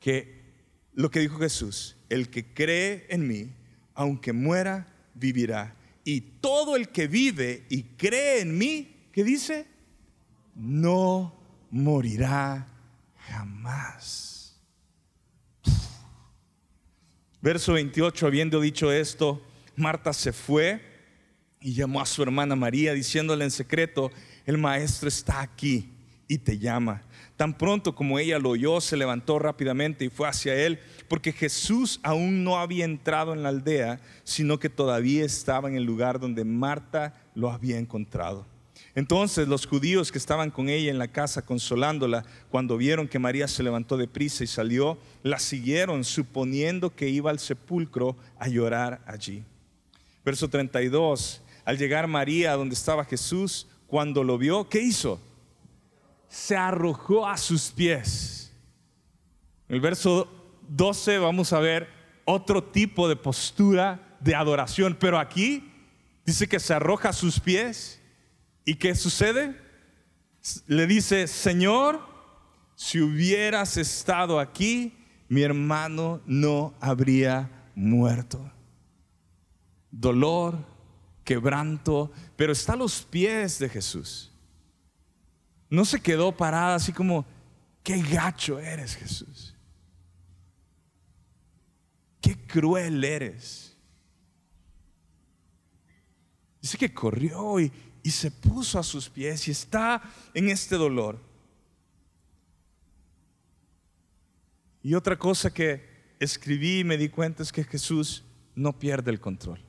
que 0.00 0.52
lo 0.94 1.12
que 1.12 1.20
dijo 1.20 1.38
Jesús, 1.38 1.96
el 2.08 2.28
que 2.28 2.52
cree 2.54 3.06
en 3.08 3.28
mí, 3.28 3.54
aunque 3.94 4.32
muera, 4.32 4.92
vivirá. 5.14 5.76
Y 6.04 6.20
todo 6.20 6.76
el 6.76 6.90
que 6.90 7.06
vive 7.06 7.64
y 7.70 7.82
cree 7.82 8.40
en 8.40 8.56
mí, 8.56 9.08
¿qué 9.12 9.24
dice? 9.24 9.66
No 10.54 11.34
morirá 11.70 12.68
jamás. 13.16 14.60
Verso 17.40 17.72
28, 17.72 18.26
habiendo 18.26 18.60
dicho 18.60 18.92
esto, 18.92 19.42
Marta 19.76 20.12
se 20.12 20.32
fue 20.32 20.80
y 21.60 21.74
llamó 21.74 22.00
a 22.00 22.06
su 22.06 22.22
hermana 22.22 22.54
María, 22.54 22.92
diciéndole 22.92 23.44
en 23.44 23.50
secreto, 23.50 24.10
el 24.44 24.58
maestro 24.58 25.08
está 25.08 25.40
aquí 25.40 25.93
y 26.28 26.38
te 26.38 26.58
llama. 26.58 27.02
Tan 27.36 27.56
pronto 27.58 27.94
como 27.94 28.18
ella 28.18 28.38
lo 28.38 28.50
oyó, 28.50 28.80
se 28.80 28.96
levantó 28.96 29.38
rápidamente 29.38 30.04
y 30.04 30.08
fue 30.08 30.28
hacia 30.28 30.54
él, 30.54 30.78
porque 31.08 31.32
Jesús 31.32 32.00
aún 32.02 32.44
no 32.44 32.58
había 32.58 32.84
entrado 32.84 33.32
en 33.32 33.42
la 33.42 33.48
aldea, 33.48 34.00
sino 34.22 34.58
que 34.58 34.70
todavía 34.70 35.24
estaba 35.24 35.68
en 35.68 35.76
el 35.76 35.84
lugar 35.84 36.20
donde 36.20 36.44
Marta 36.44 37.14
lo 37.34 37.50
había 37.50 37.78
encontrado. 37.78 38.46
Entonces 38.94 39.48
los 39.48 39.66
judíos 39.66 40.12
que 40.12 40.18
estaban 40.18 40.52
con 40.52 40.68
ella 40.68 40.90
en 40.90 40.98
la 40.98 41.08
casa 41.08 41.42
consolándola, 41.42 42.24
cuando 42.48 42.76
vieron 42.76 43.08
que 43.08 43.18
María 43.18 43.48
se 43.48 43.64
levantó 43.64 43.96
de 43.96 44.06
prisa 44.06 44.44
y 44.44 44.46
salió, 44.46 44.98
la 45.24 45.40
siguieron 45.40 46.04
suponiendo 46.04 46.94
que 46.94 47.08
iba 47.08 47.30
al 47.30 47.40
sepulcro 47.40 48.16
a 48.38 48.46
llorar 48.46 49.02
allí. 49.06 49.42
Verso 50.24 50.48
32, 50.48 51.42
al 51.64 51.76
llegar 51.76 52.06
María 52.06 52.52
donde 52.52 52.74
estaba 52.74 53.04
Jesús, 53.04 53.66
cuando 53.88 54.22
lo 54.22 54.38
vio, 54.38 54.68
¿qué 54.68 54.80
hizo? 54.80 55.20
Se 56.34 56.56
arrojó 56.56 57.26
a 57.26 57.36
sus 57.36 57.70
pies. 57.70 58.52
En 59.68 59.76
el 59.76 59.80
verso 59.80 60.28
12 60.68 61.18
vamos 61.18 61.52
a 61.52 61.60
ver 61.60 61.88
otro 62.24 62.62
tipo 62.62 63.08
de 63.08 63.16
postura 63.16 64.16
de 64.20 64.34
adoración, 64.34 64.96
pero 64.98 65.18
aquí 65.18 65.70
dice 66.24 66.48
que 66.48 66.58
se 66.58 66.74
arroja 66.74 67.10
a 67.10 67.12
sus 67.12 67.38
pies 67.38 68.00
¿Y 68.64 68.76
qué 68.76 68.94
sucede? 68.94 69.60
Le 70.66 70.86
dice, 70.86 71.26
Señor, 71.26 72.00
si 72.74 73.00
hubieras 73.00 73.76
estado 73.76 74.40
aquí, 74.40 74.94
mi 75.28 75.42
hermano 75.42 76.22
no 76.26 76.74
habría 76.80 77.50
muerto. 77.74 78.50
Dolor, 79.90 80.58
quebranto, 81.24 82.10
pero 82.36 82.52
está 82.52 82.72
a 82.72 82.76
los 82.76 83.02
pies 83.02 83.58
de 83.58 83.68
Jesús. 83.68 84.32
No 85.74 85.84
se 85.84 86.00
quedó 86.00 86.30
parada 86.30 86.76
así 86.76 86.92
como, 86.92 87.26
qué 87.82 88.00
gacho 88.00 88.60
eres 88.60 88.94
Jesús. 88.94 89.56
Qué 92.20 92.46
cruel 92.46 93.02
eres. 93.02 93.76
Dice 96.62 96.78
que 96.78 96.94
corrió 96.94 97.58
y, 97.58 97.72
se 98.04 98.30
puso 98.30 98.78
a 98.78 98.84
sus 98.84 99.08
pies 99.08 99.48
y 99.48 99.50
está 99.50 100.00
en 100.32 100.48
este 100.48 100.76
dolor. 100.76 101.20
Y 104.80 104.94
otra 104.94 105.18
cosa 105.18 105.52
que 105.52 106.14
escribí 106.20 106.80
y 106.80 106.84
me 106.84 106.98
di 106.98 107.08
cuenta 107.08 107.42
es 107.42 107.50
que 107.50 107.64
Jesús 107.64 108.22
no 108.54 108.78
pierde 108.78 109.10
el 109.10 109.18
control. 109.18 109.60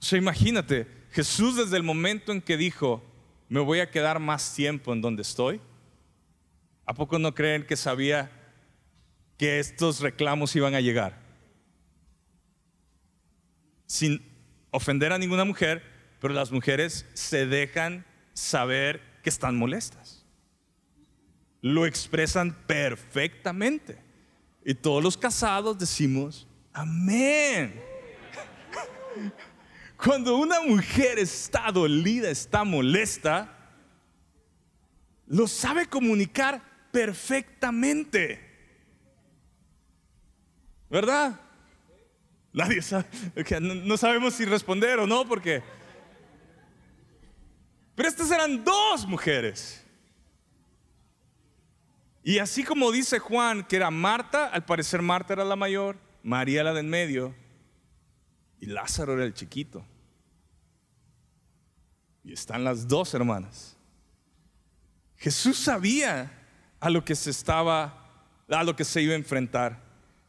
O 0.00 0.02
sea, 0.02 0.18
imagínate, 0.18 0.88
Jesús 1.10 1.56
desde 1.56 1.76
el 1.76 1.82
momento 1.82 2.32
en 2.32 2.40
que 2.40 2.56
dijo, 2.56 3.02
me 3.48 3.60
voy 3.60 3.80
a 3.80 3.90
quedar 3.90 4.18
más 4.18 4.54
tiempo 4.54 4.92
en 4.92 5.00
donde 5.00 5.22
estoy, 5.22 5.60
¿a 6.84 6.94
poco 6.94 7.18
no 7.18 7.34
creen 7.34 7.64
que 7.64 7.76
sabía 7.76 8.30
que 9.38 9.58
estos 9.58 10.00
reclamos 10.00 10.54
iban 10.56 10.74
a 10.74 10.80
llegar? 10.80 11.18
Sin 13.86 14.20
ofender 14.70 15.12
a 15.12 15.18
ninguna 15.18 15.44
mujer, 15.44 15.82
pero 16.20 16.34
las 16.34 16.50
mujeres 16.50 17.06
se 17.14 17.46
dejan 17.46 18.04
saber 18.34 19.00
que 19.22 19.30
están 19.30 19.56
molestas. 19.56 20.24
Lo 21.60 21.86
expresan 21.86 22.54
perfectamente. 22.66 23.98
Y 24.64 24.74
todos 24.74 25.02
los 25.02 25.16
casados 25.16 25.78
decimos, 25.78 26.46
amén. 26.72 27.80
Cuando 29.96 30.36
una 30.36 30.60
mujer 30.60 31.18
está 31.18 31.70
dolida, 31.72 32.28
está 32.28 32.64
molesta, 32.64 33.48
lo 35.26 35.48
sabe 35.48 35.86
comunicar 35.86 36.62
perfectamente. 36.92 38.40
¿Verdad? 40.90 41.40
Nadie 42.52 42.82
sabe. 42.82 43.06
No 43.60 43.96
sabemos 43.96 44.34
si 44.34 44.44
responder 44.44 44.98
o 44.98 45.06
no 45.06 45.26
porque 45.26 45.62
pero 47.96 48.10
estas 48.10 48.30
eran 48.30 48.62
dos 48.62 49.06
mujeres. 49.06 49.82
Y 52.22 52.38
así 52.38 52.62
como 52.62 52.92
dice 52.92 53.18
Juan 53.18 53.64
que 53.64 53.76
era 53.76 53.90
Marta, 53.90 54.46
al 54.48 54.64
parecer 54.64 55.00
Marta 55.00 55.32
era 55.32 55.44
la 55.44 55.56
mayor, 55.56 55.96
María 56.22 56.62
la 56.62 56.74
del 56.74 56.86
medio 56.86 57.34
y 58.60 58.66
Lázaro 58.66 59.14
era 59.14 59.24
el 59.24 59.34
chiquito. 59.34 59.84
Y 62.24 62.32
están 62.32 62.64
las 62.64 62.88
dos 62.88 63.14
hermanas. 63.14 63.76
Jesús 65.16 65.58
sabía 65.58 66.32
a 66.80 66.90
lo 66.90 67.04
que 67.04 67.14
se 67.14 67.30
estaba, 67.30 68.34
a 68.48 68.64
lo 68.64 68.76
que 68.76 68.84
se 68.84 69.02
iba 69.02 69.12
a 69.12 69.16
enfrentar. 69.16 69.82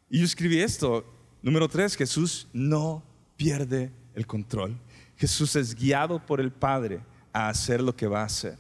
Y 0.10 0.20
yo 0.20 0.26
escribí 0.26 0.62
esto, 0.62 1.06
número 1.42 1.68
tres, 1.68 1.96
Jesús 1.96 2.48
no 2.54 3.04
pierde 3.36 3.92
el 4.14 4.26
control. 4.26 4.78
Jesús 5.18 5.56
es 5.56 5.76
guiado 5.76 6.24
por 6.26 6.40
el 6.40 6.52
Padre 6.52 7.02
a 7.34 7.50
hacer 7.50 7.82
lo 7.82 7.96
que 7.96 8.08
va 8.08 8.22
a 8.22 8.26
hacer. 8.26 8.58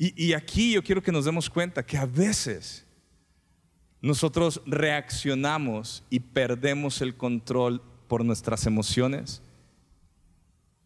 Y, 0.00 0.32
aquí 0.32 0.74
yo 0.74 0.82
quiero 0.84 1.02
que 1.02 1.10
nos 1.10 1.24
demos 1.24 1.50
cuenta 1.50 1.84
que 1.84 1.98
a 1.98 2.06
veces 2.06 2.86
nosotros 4.00 4.62
reaccionamos 4.64 6.04
y 6.08 6.20
perdemos 6.20 7.02
el 7.02 7.16
control 7.16 7.82
por 8.08 8.24
nuestras 8.24 8.66
emociones 8.66 9.42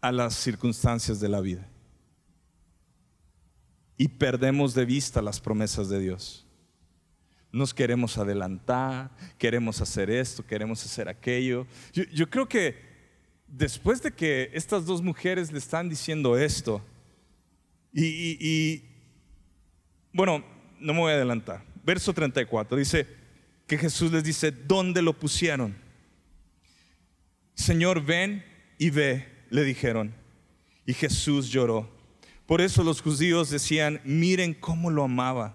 a 0.00 0.12
las 0.12 0.34
circunstancias 0.34 1.20
de 1.20 1.28
la 1.28 1.40
vida. 1.40 1.66
Y 3.96 4.08
perdemos 4.08 4.74
de 4.74 4.84
vista 4.84 5.22
las 5.22 5.40
promesas 5.40 5.88
de 5.88 6.00
Dios. 6.00 6.44
Nos 7.52 7.72
queremos 7.72 8.18
adelantar, 8.18 9.10
queremos 9.38 9.80
hacer 9.80 10.10
esto, 10.10 10.44
queremos 10.44 10.84
hacer 10.84 11.08
aquello. 11.08 11.66
Yo, 11.92 12.28
creo 12.28 12.48
que 12.48 12.76
después 13.46 14.02
de 14.02 14.10
que 14.10 14.50
estas 14.54 14.86
dos 14.86 15.02
mujeres 15.02 15.52
le 15.52 15.58
están 15.58 15.88
diciendo 15.88 16.36
esto, 16.36 16.82
y, 17.94 18.82
bueno, 20.12 20.42
no 20.80 20.94
me 20.94 21.00
voy 21.00 21.12
a 21.12 21.16
adelantar. 21.16 21.62
Verso 21.84 22.12
34 22.12 22.76
dice 22.76 23.06
que 23.66 23.76
Jesús 23.78 24.10
les 24.10 24.24
dice, 24.24 24.50
¿dónde 24.50 25.02
lo 25.02 25.12
pusieron? 25.12 25.76
Señor, 27.62 28.04
ven 28.04 28.44
y 28.78 28.90
ve, 28.90 29.26
le 29.50 29.64
dijeron. 29.64 30.14
Y 30.84 30.94
Jesús 30.94 31.48
lloró. 31.50 31.88
Por 32.46 32.60
eso 32.60 32.82
los 32.82 33.00
judíos 33.00 33.50
decían, 33.50 34.00
miren 34.04 34.52
cómo 34.52 34.90
lo 34.90 35.04
amaba. 35.04 35.54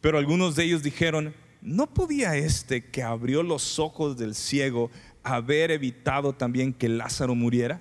Pero 0.00 0.18
algunos 0.18 0.56
de 0.56 0.64
ellos 0.64 0.82
dijeron, 0.82 1.34
¿no 1.62 1.86
podía 1.92 2.36
este 2.36 2.84
que 2.84 3.02
abrió 3.02 3.42
los 3.42 3.78
ojos 3.78 4.18
del 4.18 4.34
ciego 4.34 4.90
haber 5.22 5.70
evitado 5.70 6.32
también 6.34 6.72
que 6.72 6.88
Lázaro 6.88 7.34
muriera? 7.34 7.80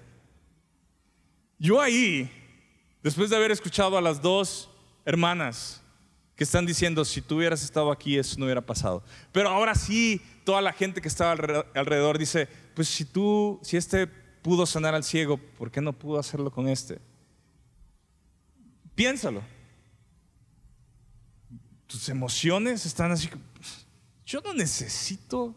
Yo 1.59 1.81
ahí 1.81 2.29
Después 3.05 3.29
de 3.29 3.35
haber 3.35 3.51
escuchado 3.51 3.99
a 3.99 4.01
las 4.01 4.19
dos 4.19 4.67
hermanas 5.05 5.79
que 6.35 6.43
están 6.43 6.65
diciendo, 6.65 7.05
si 7.05 7.21
tú 7.21 7.37
hubieras 7.37 7.63
estado 7.63 7.91
aquí, 7.91 8.17
eso 8.17 8.35
no 8.37 8.45
hubiera 8.45 8.61
pasado. 8.61 9.03
Pero 9.31 9.49
ahora 9.49 9.73
sí, 9.73 10.21
toda 10.43 10.61
la 10.61 10.73
gente 10.73 11.01
que 11.01 11.07
estaba 11.07 11.31
alrededor 11.31 12.17
dice, 12.17 12.47
pues 12.73 12.89
si 12.89 13.05
tú, 13.05 13.59
si 13.63 13.77
este 13.77 14.07
pudo 14.07 14.65
sanar 14.65 14.93
al 14.93 15.03
ciego, 15.03 15.37
¿por 15.37 15.71
qué 15.71 15.81
no 15.81 15.93
pudo 15.93 16.19
hacerlo 16.19 16.51
con 16.51 16.67
este? 16.67 16.99
Piénsalo. 18.95 19.41
Tus 21.87 22.09
emociones 22.09 22.85
están 22.85 23.11
así. 23.11 23.29
Yo 24.25 24.41
no 24.41 24.53
necesito 24.53 25.55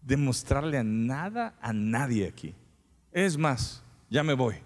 demostrarle 0.00 0.78
a 0.78 0.84
nada 0.84 1.54
a 1.60 1.72
nadie 1.72 2.26
aquí. 2.26 2.54
Es 3.12 3.36
más, 3.36 3.82
ya 4.10 4.22
me 4.22 4.34
voy. 4.34 4.56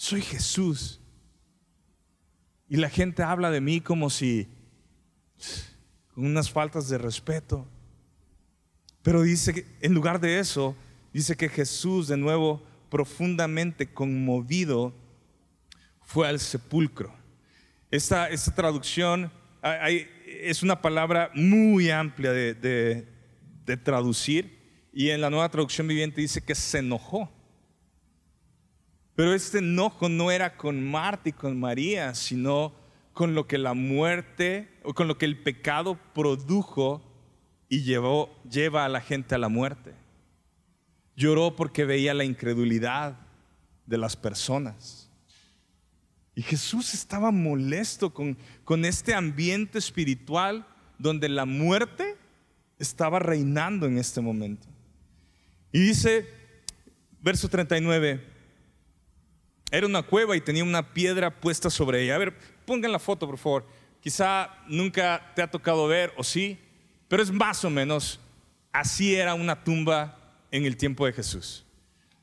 Soy 0.00 0.22
Jesús. 0.22 0.98
Y 2.70 2.78
la 2.78 2.88
gente 2.88 3.22
habla 3.22 3.50
de 3.50 3.60
mí 3.60 3.82
como 3.82 4.08
si, 4.08 4.48
con 6.14 6.24
unas 6.24 6.50
faltas 6.50 6.88
de 6.88 6.96
respeto. 6.96 7.68
Pero 9.02 9.20
dice 9.20 9.52
que 9.52 9.66
en 9.82 9.92
lugar 9.92 10.18
de 10.18 10.38
eso, 10.38 10.74
dice 11.12 11.36
que 11.36 11.50
Jesús 11.50 12.08
de 12.08 12.16
nuevo 12.16 12.62
profundamente 12.88 13.92
conmovido 13.92 14.94
fue 16.00 16.26
al 16.26 16.40
sepulcro. 16.40 17.14
Esta, 17.90 18.30
esta 18.30 18.54
traducción 18.54 19.30
es 20.24 20.62
una 20.62 20.80
palabra 20.80 21.30
muy 21.34 21.90
amplia 21.90 22.32
de, 22.32 22.54
de 22.54 23.76
traducir 23.76 24.88
y 24.94 25.10
en 25.10 25.20
la 25.20 25.28
nueva 25.28 25.50
traducción 25.50 25.86
viviente 25.86 26.22
dice 26.22 26.40
que 26.40 26.54
se 26.54 26.78
enojó. 26.78 27.30
Pero 29.20 29.34
este 29.34 29.58
enojo 29.58 30.08
no 30.08 30.30
era 30.30 30.56
con 30.56 30.82
Marta 30.82 31.28
y 31.28 31.32
con 31.32 31.60
María, 31.60 32.14
sino 32.14 32.72
con 33.12 33.34
lo 33.34 33.46
que 33.46 33.58
la 33.58 33.74
muerte 33.74 34.70
o 34.82 34.94
con 34.94 35.08
lo 35.08 35.18
que 35.18 35.26
el 35.26 35.36
pecado 35.36 35.98
produjo 36.14 37.02
y 37.68 37.82
llevó, 37.82 38.34
lleva 38.50 38.86
a 38.86 38.88
la 38.88 39.02
gente 39.02 39.34
a 39.34 39.38
la 39.38 39.50
muerte. 39.50 39.92
Lloró 41.16 41.54
porque 41.54 41.84
veía 41.84 42.14
la 42.14 42.24
incredulidad 42.24 43.18
de 43.84 43.98
las 43.98 44.16
personas. 44.16 45.10
Y 46.34 46.40
Jesús 46.40 46.94
estaba 46.94 47.30
molesto 47.30 48.14
con, 48.14 48.38
con 48.64 48.86
este 48.86 49.12
ambiente 49.12 49.76
espiritual 49.76 50.66
donde 50.96 51.28
la 51.28 51.44
muerte 51.44 52.16
estaba 52.78 53.18
reinando 53.18 53.84
en 53.84 53.98
este 53.98 54.22
momento. 54.22 54.66
Y 55.72 55.80
dice 55.80 56.26
verso 57.20 57.50
39. 57.50 58.29
Era 59.70 59.86
una 59.86 60.02
cueva 60.02 60.36
y 60.36 60.40
tenía 60.40 60.64
una 60.64 60.92
piedra 60.92 61.30
puesta 61.30 61.70
sobre 61.70 62.02
ella. 62.02 62.16
A 62.16 62.18
ver, 62.18 62.36
pongan 62.64 62.92
la 62.92 62.98
foto, 62.98 63.26
por 63.26 63.38
favor. 63.38 63.66
Quizá 64.00 64.50
nunca 64.66 65.32
te 65.34 65.42
ha 65.42 65.50
tocado 65.50 65.86
ver, 65.86 66.12
o 66.16 66.24
sí, 66.24 66.58
pero 67.08 67.22
es 67.22 67.30
más 67.30 67.64
o 67.64 67.70
menos 67.70 68.18
así 68.72 69.14
era 69.14 69.34
una 69.34 69.62
tumba 69.62 70.18
en 70.50 70.64
el 70.64 70.76
tiempo 70.76 71.06
de 71.06 71.12
Jesús. 71.12 71.64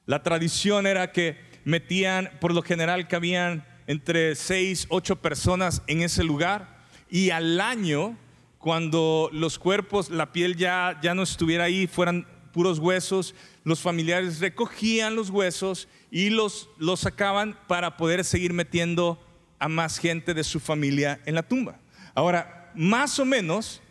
La 0.06 0.24
tradición 0.24 0.88
era 0.88 1.12
que 1.12 1.38
metían, 1.66 2.32
por 2.40 2.54
lo 2.54 2.62
general, 2.62 3.08
cabían 3.08 3.66
entre 3.88 4.36
seis, 4.36 4.86
ocho 4.90 5.18
personas 5.18 5.82
en 5.88 6.02
ese 6.02 6.24
lugar 6.24 6.78
y 7.10 7.30
al 7.30 7.60
año, 7.62 8.18
cuando 8.58 9.30
los 9.32 9.60
cuerpos, 9.60 10.10
la 10.10 10.32
piel 10.32 10.56
ya, 10.56 11.00
ya 11.02 11.14
no 11.14 11.24
estuviera 11.24 11.66
ahí, 11.66 11.88
fueran 11.88 12.28
puros 12.52 12.80
huesos, 12.80 13.36
los 13.64 13.80
familiares 13.80 14.40
recogían 14.40 15.16
los 15.16 15.30
huesos 15.30 15.88
y 16.12 16.30
los, 16.30 16.70
los 16.78 17.02
sacaban 17.02 17.58
para 17.68 17.98
poder 17.98 18.24
seguir 18.24 18.54
metiendo 18.54 19.24
a 19.60 19.68
más 19.68 19.98
gente 19.98 20.34
de 20.34 20.44
su 20.44 20.60
familia 20.60 21.20
en 21.26 21.36
la 21.36 21.44
tumba. 21.44 21.80
Ahora, 22.14 22.72
más 22.76 23.20
o 23.20 23.26
menos, 23.26 23.82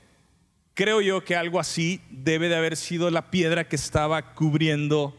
creo 0.75 1.01
yo 1.01 1.25
que 1.25 1.37
algo 1.37 1.61
así 1.61 2.01
debe 2.11 2.49
de 2.49 2.57
haber 2.57 2.77
sido 2.77 3.11
la 3.11 3.31
piedra 3.31 3.69
que 3.69 3.77
estaba 3.77 4.35
cubriendo 4.35 5.17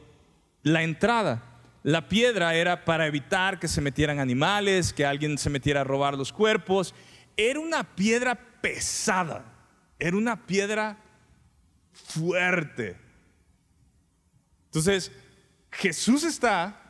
la 0.63 0.83
entrada. 0.83 1.43
La 1.83 2.09
piedra 2.09 2.55
era 2.55 2.85
para 2.85 3.07
evitar 3.07 3.59
que 3.59 3.67
se 3.67 3.81
metieran 3.81 4.19
animales, 4.19 4.91
que 4.91 5.05
alguien 5.05 5.37
se 5.37 5.49
metiera 5.49 5.81
a 5.81 5.83
robar 5.83 6.15
los 6.15 6.33
cuerpos. 6.33 6.93
Era 7.35 7.59
una 7.59 7.83
piedra 7.95 8.35
pesada, 8.61 9.45
era 9.99 10.17
una 10.17 10.45
piedra 10.45 10.97
fuerte. 11.93 12.97
Entonces, 14.65 15.11
Jesús 15.71 16.23
está, 16.23 16.86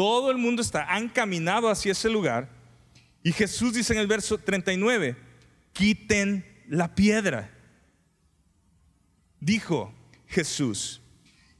todo 0.00 0.30
el 0.30 0.38
mundo 0.38 0.62
está, 0.62 0.90
han 0.90 1.10
caminado 1.10 1.68
hacia 1.68 1.92
ese 1.92 2.08
lugar 2.08 2.48
y 3.22 3.32
Jesús 3.32 3.74
dice 3.74 3.92
en 3.92 3.98
el 3.98 4.06
verso 4.06 4.38
39, 4.38 5.14
quiten 5.74 6.42
la 6.70 6.94
piedra. 6.94 7.50
Dijo 9.40 9.92
Jesús, 10.26 11.02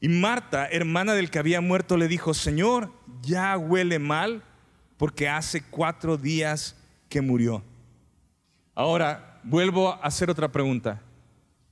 y 0.00 0.08
Marta, 0.08 0.66
hermana 0.68 1.12
del 1.12 1.28
que 1.28 1.38
había 1.38 1.60
muerto, 1.60 1.98
le 1.98 2.08
dijo, 2.08 2.32
Señor, 2.32 2.90
ya 3.20 3.58
huele 3.58 3.98
mal 3.98 4.42
porque 4.96 5.28
hace 5.28 5.62
cuatro 5.62 6.16
días 6.16 6.76
que 7.10 7.20
murió. 7.20 7.62
Ahora, 8.74 9.38
vuelvo 9.44 9.92
a 9.92 9.96
hacer 9.96 10.30
otra 10.30 10.50
pregunta. 10.50 11.02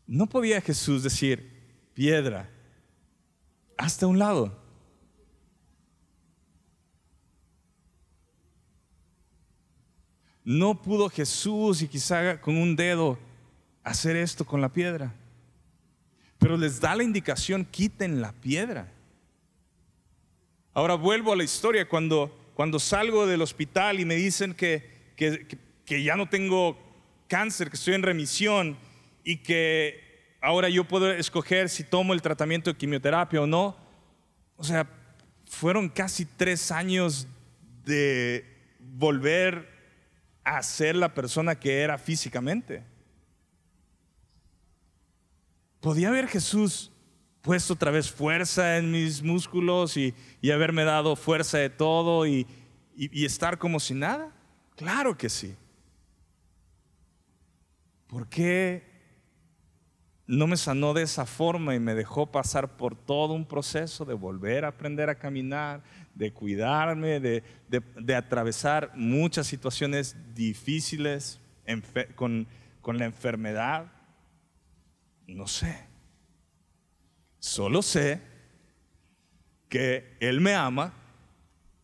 ¿No 0.07 0.27
podía 0.27 0.61
Jesús 0.61 1.03
decir, 1.03 1.51
piedra, 1.95 2.51
hasta 3.79 4.07
un 4.07 4.19
lado? 4.19 4.68
No 10.49 10.80
pudo 10.80 11.11
Jesús 11.11 11.82
y 11.82 11.88
quizá 11.88 12.40
con 12.40 12.57
un 12.57 12.74
dedo 12.74 13.18
hacer 13.84 14.16
esto 14.16 14.46
con 14.46 14.62
la 14.62 14.70
piedra. 14.70 15.12
Pero 16.38 16.57
les 16.57 16.80
da 16.80 16.96
la 16.96 17.03
indicación, 17.03 17.66
quiten 17.66 18.22
la 18.22 18.32
piedra. 18.32 18.90
Ahora 20.72 20.94
vuelvo 20.94 21.34
a 21.34 21.36
la 21.36 21.44
historia, 21.44 21.86
cuando, 21.86 22.34
cuando 22.55 22.78
salgo 22.78 23.26
del 23.26 23.42
hospital 23.42 24.01
y 24.01 24.07
me 24.07 24.14
dicen 24.14 24.55
que, 24.55 24.88
que, 25.16 26.03
ya 26.03 26.16
no 26.16 26.30
tengo 26.30 26.78
cáncer, 27.26 27.68
que 27.68 27.76
estoy 27.76 27.92
en 27.92 28.03
remisión 28.03 28.78
y 29.24 29.42
que 29.42 30.01
ahora 30.40 30.70
yo 30.70 30.84
puedo 30.84 31.12
escoger 31.12 31.68
si 31.68 31.84
tomo 31.84 32.14
el 32.14 32.22
tratamiento 32.22 32.72
de 32.72 32.78
quimioterapia 32.78 33.42
o 33.42 33.46
no. 33.46 33.76
O 34.57 34.64
sea, 34.64 34.88
fueron 35.44 35.90
casi 35.90 36.24
tres 36.24 36.72
años 36.72 37.28
de 37.84 38.46
volver 38.80 39.76
a 40.57 40.62
ser 40.62 40.96
la 40.96 41.12
persona 41.12 41.59
que 41.59 41.82
era 41.82 41.99
físicamente. 41.99 42.84
¿Podía 45.80 46.09
haber 46.09 46.28
Jesús 46.28 46.90
puesto 47.42 47.74
otra 47.74 47.90
vez 47.90 48.11
fuerza 48.11 48.78
en 48.78 48.90
mis 48.90 49.22
músculos 49.22 49.96
y, 49.96 50.14
haberme 50.53 50.84
dado 50.84 51.16
fuerza 51.16 51.59
de 51.59 51.70
todo 51.70 52.26
y, 52.26 52.46
y 52.96 53.24
estar 53.24 53.59
como 53.59 53.78
si 53.78 53.94
nada? 53.94 54.32
Claro 54.76 55.16
que 55.16 55.28
sí. 55.28 55.57
¿Por 58.07 58.28
qué 58.28 58.88
no 60.28 60.46
me 60.46 60.59
sanó 60.59 60.92
de 60.92 61.03
esa 61.03 61.24
forma 61.24 61.74
y 61.74 61.80
me 61.80 61.94
dejó 61.94 62.26
pasar 62.26 62.76
por 62.76 62.94
todo 62.94 63.32
un 63.32 63.46
proceso 63.46 64.05
de 64.05 64.12
volver 64.12 64.64
a 64.64 64.68
aprender 64.68 65.09
a 65.09 65.18
caminar, 65.18 65.82
de 66.19 66.33
cuidarme, 66.33 67.21
de, 67.21 67.45
de, 67.69 68.14
atravesar 68.16 68.91
muchas 68.97 69.47
situaciones 69.47 70.16
difíciles 70.35 71.41
con, 72.16 72.49
con 72.81 72.99
la 72.99 73.05
enfermedad? 73.05 73.87
No 75.29 75.47
sé. 75.47 75.87
Solo 77.39 77.83
sé 77.83 78.21
que 79.69 80.16
Él 80.19 80.41
me 80.41 80.55
ama, 80.55 80.93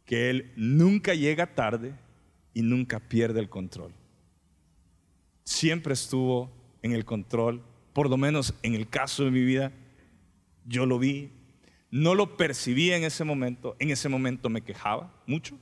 que 0.04 0.30
Él 0.30 0.52
nunca 0.56 1.14
llega 1.14 1.54
tarde 1.54 1.94
y 2.52 2.62
nunca 2.62 2.98
pierde 2.98 3.38
el 3.38 3.48
control. 3.48 3.92
Siempre 5.44 5.94
estuvo 5.94 6.50
en 6.82 6.92
el 6.92 7.04
control, 7.04 7.62
por 7.92 8.10
lo 8.10 8.16
menos 8.16 8.52
en 8.64 8.74
el 8.74 8.88
caso 8.88 9.24
de 9.24 9.30
mi 9.30 9.44
vida, 9.44 9.70
yo 10.66 10.86
lo 10.86 10.98
vi, 10.98 11.30
no 11.94 12.16
lo 12.16 12.36
percibí 12.36 12.90
en 12.90 13.04
ese 13.04 13.22
momento, 13.22 13.76
en 13.78 13.90
ese 13.90 14.08
momento 14.08 14.48
me 14.48 14.62
quejaba 14.62 15.14
mucho. 15.28 15.56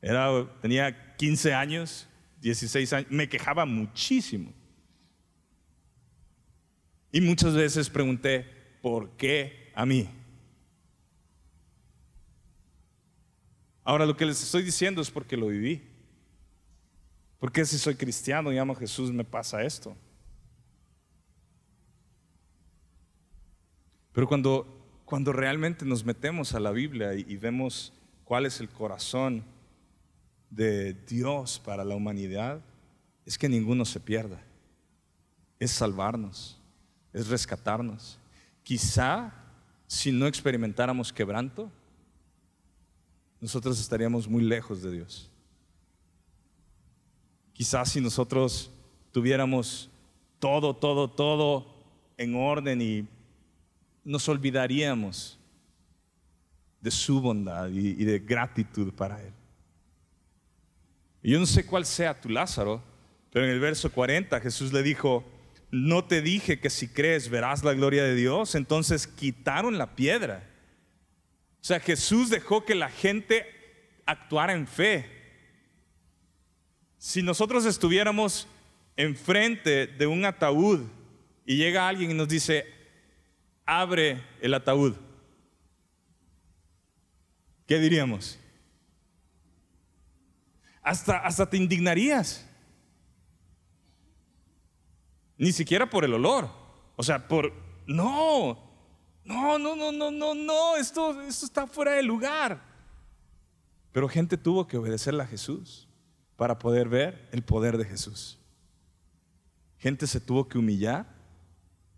Era, 0.00 0.48
tenía 0.62 1.16
15 1.16 1.52
años, 1.52 2.08
16 2.40 2.92
años, 2.92 3.10
me 3.10 3.28
quejaba 3.28 3.66
muchísimo. 3.66 4.52
Y 7.10 7.20
muchas 7.20 7.52
veces 7.54 7.90
pregunté, 7.90 8.46
¿por 8.80 9.16
qué 9.16 9.72
a 9.74 9.84
mí? 9.84 10.08
Ahora 13.82 14.06
lo 14.06 14.16
que 14.16 14.26
les 14.26 14.40
estoy 14.40 14.62
diciendo 14.62 15.02
es 15.02 15.10
porque 15.10 15.36
lo 15.36 15.48
viví. 15.48 15.82
Porque 17.40 17.64
si 17.64 17.76
soy 17.76 17.96
cristiano 17.96 18.52
y 18.52 18.58
amo 18.58 18.74
a 18.74 18.76
Jesús 18.76 19.10
me 19.10 19.24
pasa 19.24 19.64
esto? 19.64 19.96
Pero 24.12 24.28
cuando, 24.28 24.79
cuando 25.10 25.32
realmente 25.32 25.84
nos 25.84 26.04
metemos 26.04 26.54
a 26.54 26.60
la 26.60 26.70
Biblia 26.70 27.12
y, 27.12 27.36
vemos 27.36 27.92
cuál 28.24 28.46
es 28.46 28.60
el 28.60 28.70
corazón 28.70 29.44
de 30.48 30.94
Dios 30.94 31.60
para 31.62 31.84
la 31.84 31.94
humanidad, 31.94 32.62
es 33.26 33.36
que 33.36 33.48
ninguno 33.48 33.84
se 33.84 34.00
pierda. 34.00 34.40
Es 35.58 35.72
salvarnos 35.72 36.60
es 37.12 37.28
rescatarnos. 37.28 38.18
Quizá 38.62 39.32
si 39.86 40.12
no 40.12 40.26
experimentáramos 40.26 41.12
quebranto, 41.12 41.70
nosotros 43.40 43.80
estaríamos 43.80 44.28
muy 44.28 44.42
lejos 44.42 44.82
de 44.82 44.92
Dios. 44.92 45.30
Quizás 47.52 47.90
si 47.90 48.00
nosotros 48.00 48.70
tuviéramos 49.12 49.90
todo, 50.38 50.74
todo, 50.74 51.10
todo 51.10 51.66
en 52.16 52.34
orden 52.36 52.80
y 52.80 53.08
nos 54.04 54.28
olvidaríamos 54.28 55.38
de 56.80 56.90
su 56.90 57.20
bondad 57.20 57.68
y, 57.68 58.04
de 58.04 58.18
gratitud 58.18 58.92
para 58.92 59.20
Él. 59.22 59.32
Y 61.22 61.32
yo 61.32 61.38
no 61.38 61.46
sé 61.46 61.66
cuál 61.66 61.84
sea 61.84 62.18
tu 62.18 62.28
Lázaro, 62.28 62.82
pero 63.30 63.44
en 63.44 63.50
el 63.50 63.60
verso 63.60 63.92
40 63.92 64.40
Jesús 64.40 64.72
le 64.72 64.82
dijo, 64.82 65.24
no 65.70 66.04
te 66.04 66.22
dije 66.22 66.58
que 66.58 66.70
si 66.70 66.88
crees 66.88 67.28
verás 67.28 67.62
la 67.62 67.74
gloria 67.74 68.02
de 68.02 68.14
Dios. 68.14 68.54
Entonces 68.54 69.06
quitaron 69.06 69.78
la 69.78 69.94
piedra. 69.94 70.48
O 71.60 71.64
sea, 71.64 71.78
Jesús 71.78 72.30
dejó 72.30 72.64
que 72.64 72.74
la 72.74 72.88
gente 72.88 73.46
actuara 74.06 74.54
en 74.54 74.66
fe. 74.66 75.06
Si 76.98 77.22
nosotros 77.22 77.64
estuviéramos 77.66 78.48
enfrente 78.96 79.86
de 79.86 80.06
un 80.06 80.24
ataúd 80.24 80.86
y 81.46 81.56
llega 81.56 81.88
alguien 81.88 82.10
y 82.10 82.14
nos 82.14 82.28
dice, 82.28 82.66
abre 83.70 84.20
el 84.40 84.52
ataúd, 84.52 84.94
¿qué 87.68 87.78
diríamos? 87.78 88.36
Hasta, 90.82 91.18
hasta 91.18 91.48
te 91.48 91.56
indignarías. 91.56 92.44
Ni 95.38 95.52
siquiera 95.52 95.88
por 95.88 96.04
el 96.04 96.14
olor. 96.14 96.50
O 96.96 97.02
sea, 97.04 97.28
por... 97.28 97.52
No, 97.86 98.58
no, 99.24 99.56
no, 99.58 99.76
no, 99.76 99.92
no, 99.92 100.10
no, 100.10 100.34
no, 100.34 100.76
esto, 100.76 101.22
esto 101.22 101.46
está 101.46 101.68
fuera 101.68 101.92
de 101.92 102.02
lugar. 102.02 102.60
Pero 103.92 104.08
gente 104.08 104.36
tuvo 104.36 104.66
que 104.66 104.78
obedecerle 104.78 105.22
a 105.22 105.26
Jesús 105.26 105.88
para 106.34 106.58
poder 106.58 106.88
ver 106.88 107.28
el 107.30 107.42
poder 107.42 107.78
de 107.78 107.84
Jesús. 107.84 108.36
Gente 109.78 110.08
se 110.08 110.20
tuvo 110.20 110.48
que 110.48 110.58
humillar 110.58 111.06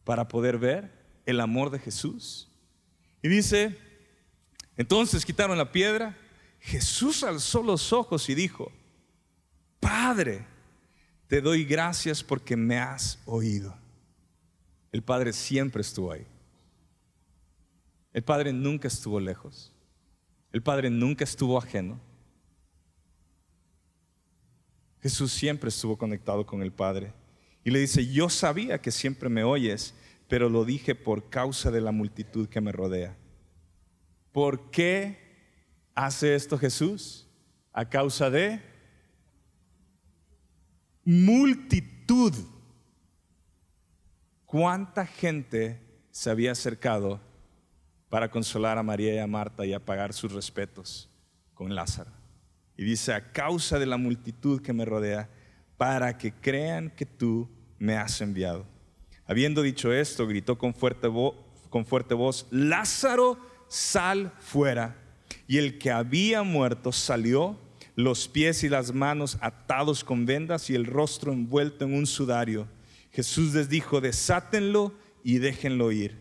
para 0.05 0.29
poder 0.29 0.59
ver 0.59 1.02
el 1.27 1.41
amor 1.41 1.71
de 1.71 1.79
Jesús. 1.79 2.51
Y 3.23 3.29
dice 3.29 3.79
Entonces 4.77 5.25
quitaron 5.25 5.59
la 5.59 5.73
piedra. 5.73 6.17
Jesús 6.61 7.25
alzó 7.25 7.63
los 7.63 7.93
ojos 7.93 8.29
y 8.29 8.35
dijo, 8.37 8.71
Padre, 9.81 10.47
te 11.27 11.41
doy 11.41 11.65
gracias 11.65 12.23
porque 12.23 12.57
me 12.57 12.79
has 12.79 13.19
oído. 13.25 13.77
El 14.93 15.03
Padre 15.03 15.33
siempre 15.33 15.81
estuvo 15.81 16.13
ahí. 16.13 16.27
El 18.13 18.23
Padre 18.23 18.53
nunca 18.53 18.89
estuvo 18.89 19.19
lejos. 19.19 19.73
El 20.53 20.63
Padre 20.63 20.91
nunca 20.91 21.25
estuvo 21.25 21.59
ajeno. 21.59 21.99
Jesús 25.03 25.33
siempre 25.33 25.69
estuvo 25.71 25.97
conectado 25.97 26.47
con 26.47 26.63
el 26.63 26.71
Padre. 26.71 27.13
Y 27.65 27.71
le 27.71 27.81
dice, 27.81 28.07
yo 28.07 28.29
sabía 28.29 28.81
que 28.81 28.91
siempre 28.91 29.29
me 29.29 29.43
oyes, 29.43 29.95
pero 30.33 30.49
lo 30.49 30.65
dije 30.65 30.95
por 30.95 31.29
causa 31.29 31.71
de 31.71 31.83
la 31.83 31.93
multitud 31.93 32.49
que 32.49 32.63
me 32.63 32.73
rodea. 32.73 33.15
¿Por 34.33 34.71
qué 34.71 35.19
hace 35.95 36.35
esto 36.35 36.57
Jesús? 36.57 37.29
A 37.71 37.87
causa 37.91 38.31
de 38.31 38.63
multitud. 41.05 42.33
¿Cuánta 44.47 45.05
gente 45.05 45.79
se 46.11 46.31
había 46.31 46.53
acercado 46.53 47.21
para 48.09 48.31
consolar 48.31 48.79
a 48.79 48.83
María 48.83 49.15
y 49.15 49.19
a 49.19 49.27
Marta 49.27 49.67
y 49.67 49.75
apagar 49.75 50.15
sus 50.15 50.33
respetos 50.33 51.11
con 51.53 51.75
Lázaro? 51.75 52.11
Y 52.79 52.85
dice, 52.85 53.13
a 53.13 53.33
causa 53.33 53.79
de 53.79 53.85
la 53.85 53.99
multitud 53.99 54.63
que 54.63 54.73
me 54.73 54.87
rodea, 54.87 55.29
para 55.77 56.17
que 56.17 56.33
crean 56.33 56.89
que 56.89 57.05
tú 57.05 57.51
me 57.79 57.99
has 57.99 58.19
enviado. 58.23 58.72
Habiendo 59.33 59.63
dicho 59.63 59.95
esto, 59.95 60.27
gritó 60.27 60.59
con 60.59 60.75
fuerte, 60.75 61.09
con 61.71 61.87
fuerte 61.87 62.13
voz, 62.13 62.47
Lázaro, 62.51 63.39
sal 63.67 64.31
fuera. 64.41 64.95
Y 65.49 65.57
el 65.57 65.79
que 65.79 65.91
había 65.91 66.43
muerto 66.43 66.93
salió, 66.93 67.59
los 67.97 68.29
pies 68.29 68.63
y 68.63 68.69
las 68.69 68.93
manos 68.93 69.39
atados 69.41 70.05
con 70.05 70.27
vendas 70.27 70.69
y 70.69 70.75
el 70.75 70.85
rostro 70.85 71.33
envuelto 71.33 71.87
en 71.87 71.95
un 71.95 72.05
sudario. 72.05 72.69
Jesús 73.11 73.55
les 73.55 73.71
dijo, 73.71 74.03
desátenlo 74.03 74.93
y 75.25 75.39
déjenlo 75.39 75.93
ir. 75.93 76.19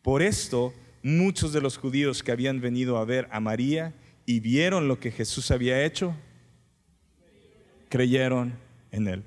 Por 0.00 0.22
esto, 0.22 0.72
muchos 1.02 1.52
de 1.52 1.60
los 1.60 1.76
judíos 1.76 2.22
que 2.22 2.32
habían 2.32 2.62
venido 2.62 2.96
a 2.96 3.04
ver 3.04 3.28
a 3.32 3.38
María 3.38 3.92
y 4.24 4.40
vieron 4.40 4.88
lo 4.88 4.98
que 4.98 5.10
Jesús 5.10 5.50
había 5.50 5.84
hecho, 5.84 6.16
creyeron 7.90 8.58
en 8.92 9.08
él. 9.08 9.24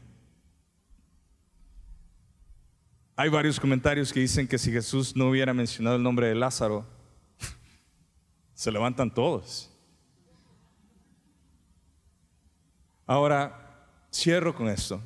Hay 3.22 3.28
varios 3.28 3.59
comentarios 3.59 4.13
que 4.13 4.22
dicen 4.22 4.47
que 4.47 4.57
si 4.57 4.72
Jesús 4.72 5.13
no 5.13 5.28
hubiera 5.28 5.53
mencionado 5.53 5.97
el 5.97 6.03
nombre 6.03 6.28
de 6.28 6.36
Lázaro, 6.36 6.86
se 8.53 8.72
levantan 8.72 9.13
todos. 9.13 9.70
Ahora, 13.05 13.89
cierro 14.09 14.55
con 14.55 14.70
esto. 14.70 15.01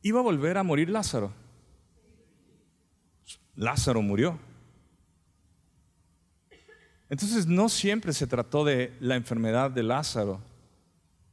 Iba 0.00 0.20
a 0.20 0.22
volver 0.22 0.56
a 0.56 0.62
morir 0.62 0.88
Lázaro. 0.88 1.34
Lázaro 3.56 4.00
murió. 4.00 4.38
Entonces 7.10 7.46
no 7.46 7.68
siempre 7.68 8.14
se 8.14 8.26
trató 8.26 8.64
de 8.64 8.96
la 9.00 9.16
enfermedad 9.16 9.70
de 9.70 9.82
Lázaro, 9.82 10.40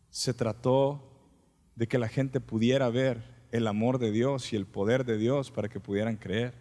se 0.10 0.34
trató 0.34 1.02
de 1.74 1.88
que 1.88 1.98
la 1.98 2.10
gente 2.10 2.42
pudiera 2.42 2.90
ver 2.90 3.37
el 3.52 3.68
amor 3.68 4.00
de 4.00 4.12
Dios 4.12 4.54
y 4.54 4.56
el 4.56 4.66
poder 4.66 5.06
de 5.06 5.18
Dios 5.18 5.52
para 5.52 5.70
que 5.70 5.80
pudieran 5.80 6.18
creer. 6.18 6.54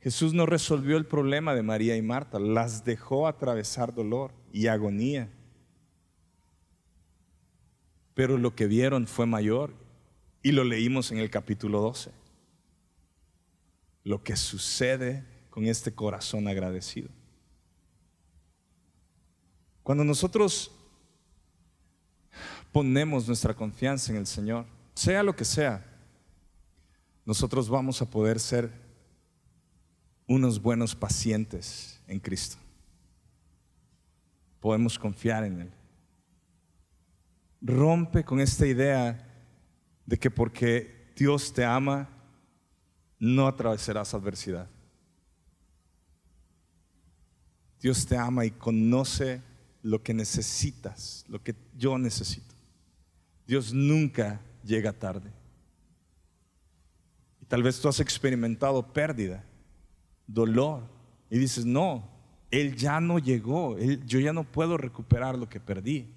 Jesús 0.00 0.34
no 0.34 0.46
resolvió 0.46 0.96
el 0.96 1.06
problema 1.06 1.54
de 1.54 1.62
María 1.62 1.96
y 1.96 2.02
Marta, 2.02 2.40
las 2.40 2.84
dejó 2.84 3.28
atravesar 3.28 3.94
dolor 3.94 4.32
y 4.52 4.66
agonía. 4.66 5.30
Pero 8.14 8.36
lo 8.36 8.54
que 8.54 8.66
vieron 8.66 9.06
fue 9.06 9.26
mayor 9.26 9.72
y 10.42 10.52
lo 10.52 10.64
leímos 10.64 11.12
en 11.12 11.18
el 11.18 11.30
capítulo 11.30 11.80
12. 11.80 12.10
Lo 14.04 14.24
que 14.24 14.34
sucede 14.34 15.24
con 15.50 15.66
este 15.66 15.94
corazón 15.94 16.48
agradecido. 16.48 17.08
Cuando 19.84 20.04
nosotros 20.04 20.72
ponemos 22.72 23.26
nuestra 23.26 23.54
confianza 23.54 24.10
en 24.10 24.18
el 24.18 24.26
Señor, 24.26 24.64
sea 24.94 25.22
lo 25.22 25.36
que 25.36 25.44
sea, 25.44 25.84
nosotros 27.24 27.68
vamos 27.68 28.02
a 28.02 28.10
poder 28.10 28.40
ser 28.40 28.72
unos 30.26 30.60
buenos 30.60 30.94
pacientes 30.96 32.00
en 32.08 32.18
Cristo. 32.18 32.56
Podemos 34.58 34.98
confiar 34.98 35.44
en 35.44 35.60
Él. 35.60 35.72
Rompe 37.60 38.24
con 38.24 38.40
esta 38.40 38.66
idea 38.66 39.28
de 40.06 40.18
que 40.18 40.30
porque 40.30 41.12
Dios 41.16 41.52
te 41.52 41.64
ama, 41.64 42.08
no 43.18 43.46
atravesarás 43.46 44.14
adversidad. 44.14 44.68
Dios 47.80 48.06
te 48.06 48.16
ama 48.16 48.44
y 48.44 48.50
conoce 48.50 49.42
lo 49.82 50.02
que 50.02 50.14
necesitas, 50.14 51.24
lo 51.28 51.42
que 51.42 51.54
yo 51.76 51.98
necesito. 51.98 52.51
Dios 53.52 53.74
nunca 53.74 54.40
llega 54.64 54.94
tarde. 54.94 55.30
Y 57.38 57.44
tal 57.44 57.62
vez 57.62 57.78
tú 57.78 57.86
has 57.86 58.00
experimentado 58.00 58.94
pérdida, 58.94 59.44
dolor, 60.26 60.84
y 61.28 61.36
dices, 61.36 61.66
no, 61.66 62.08
Él 62.50 62.74
ya 62.76 62.98
no 62.98 63.18
llegó, 63.18 63.78
yo 63.78 64.20
ya 64.20 64.32
no 64.32 64.44
puedo 64.44 64.78
recuperar 64.78 65.36
lo 65.36 65.50
que 65.50 65.60
perdí. 65.60 66.08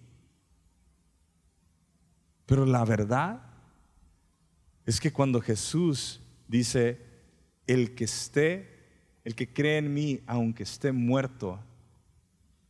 Pero 2.46 2.66
la 2.66 2.86
verdad 2.86 3.42
es 4.86 5.02
que 5.02 5.12
cuando 5.12 5.42
Jesús 5.42 6.22
dice, 6.48 7.02
el 7.68 7.96
que 7.96 8.06
esté 8.06 8.76
el 9.26 9.36
que 9.36 9.52
cree 9.52 9.80
en 9.80 9.94
mí, 9.94 10.22
aunque 10.26 10.64
esté 10.64 10.94
muerto, 10.94 11.60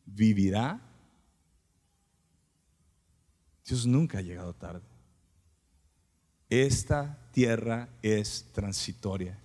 vivirá. 0.07 0.81
Dios 3.65 3.85
nunca 3.87 4.19
ha 4.19 4.21
llegado 4.21 4.53
tarde. 4.53 4.85
Esta 6.49 7.17
tierra 7.31 7.89
es 8.01 8.45
transitoria. 8.53 9.39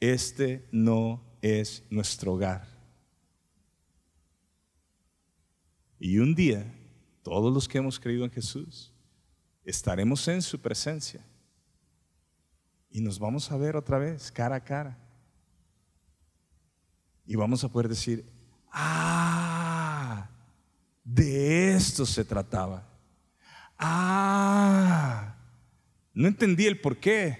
Este 0.00 0.66
no 0.72 1.22
es 1.42 1.82
nuestro 1.90 2.32
hogar. 2.32 2.66
Y 5.98 6.18
un 6.18 6.34
día, 6.34 6.64
todos 7.22 7.52
los 7.52 7.68
que 7.68 7.78
hemos 7.78 8.00
creído 8.00 8.24
en 8.24 8.30
Jesús, 8.30 8.92
estaremos 9.64 10.26
en 10.28 10.40
su 10.40 10.58
presencia. 10.60 11.24
Y 12.90 13.00
nos 13.00 13.18
vamos 13.18 13.50
a 13.50 13.56
ver 13.56 13.76
otra 13.76 13.98
vez, 13.98 14.32
cara 14.32 14.56
a 14.56 14.64
cara. 14.64 14.98
Y 17.26 17.36
vamos 17.36 17.62
a 17.64 17.68
poder 17.68 17.88
decir, 17.88 18.24
ah, 18.70 20.28
de 21.04 21.74
esto 21.74 22.06
se 22.06 22.24
trataba. 22.24 22.93
Ah, 23.78 25.36
no 26.12 26.28
entendí 26.28 26.66
el 26.66 26.80
por 26.80 26.96
qué, 26.96 27.38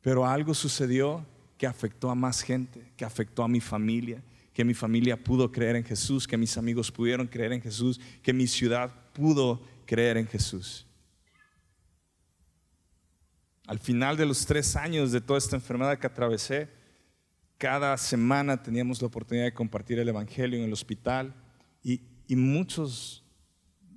pero 0.00 0.26
algo 0.26 0.54
sucedió 0.54 1.26
que 1.58 1.66
afectó 1.66 2.10
a 2.10 2.14
más 2.14 2.42
gente, 2.42 2.92
que 2.96 3.04
afectó 3.04 3.42
a 3.42 3.48
mi 3.48 3.60
familia, 3.60 4.22
que 4.54 4.64
mi 4.64 4.74
familia 4.74 5.22
pudo 5.22 5.52
creer 5.52 5.76
en 5.76 5.84
Jesús, 5.84 6.26
que 6.26 6.36
mis 6.36 6.56
amigos 6.56 6.90
pudieron 6.90 7.26
creer 7.26 7.52
en 7.52 7.60
Jesús, 7.60 8.00
que 8.22 8.32
mi 8.32 8.46
ciudad 8.46 8.90
pudo 9.12 9.62
creer 9.86 10.16
en 10.16 10.26
Jesús. 10.26 10.86
Al 13.66 13.78
final 13.78 14.16
de 14.16 14.26
los 14.26 14.46
tres 14.46 14.74
años 14.74 15.12
de 15.12 15.20
toda 15.20 15.38
esta 15.38 15.54
enfermedad 15.54 15.98
que 15.98 16.06
atravesé, 16.06 16.68
cada 17.56 17.96
semana 17.98 18.62
teníamos 18.62 19.00
la 19.02 19.08
oportunidad 19.08 19.44
de 19.44 19.52
compartir 19.52 19.98
el 19.98 20.08
Evangelio 20.08 20.58
en 20.58 20.64
el 20.64 20.72
hospital 20.72 21.34
y, 21.84 22.00
muchos 22.34 23.19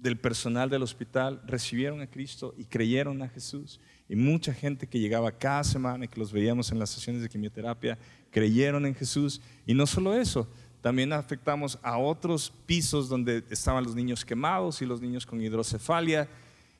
del 0.03 0.19
personal 0.19 0.69
del 0.69 0.83
hospital 0.83 1.41
recibieron 1.47 2.01
a 2.01 2.07
Cristo 2.07 2.53
y 2.57 2.65
creyeron 2.65 3.21
a 3.21 3.29
Jesús. 3.29 3.79
Y 4.09 4.15
mucha 4.15 4.53
gente 4.53 4.85
que 4.85 4.99
llegaba 4.99 5.31
cada 5.31 5.63
semana 5.63 6.05
y 6.05 6.07
que 6.09 6.19
los 6.19 6.31
veíamos 6.31 6.71
en 6.71 6.77
las 6.77 6.89
sesiones 6.89 7.21
de 7.21 7.29
quimioterapia 7.29 7.97
creyeron 8.29 8.85
en 8.85 8.93
Jesús. 8.93 9.41
Y 9.65 9.73
no 9.73 9.87
solo 9.87 10.13
eso, 10.13 10.47
también 10.81 11.13
afectamos 11.13 11.79
a 11.81 11.97
otros 11.97 12.51
pisos 12.65 13.07
donde 13.07 13.43
estaban 13.49 13.83
los 13.83 13.95
niños 13.95 14.25
quemados 14.25 14.81
y 14.81 14.85
los 14.85 15.01
niños 15.01 15.25
con 15.25 15.41
hidrocefalia. 15.41 16.27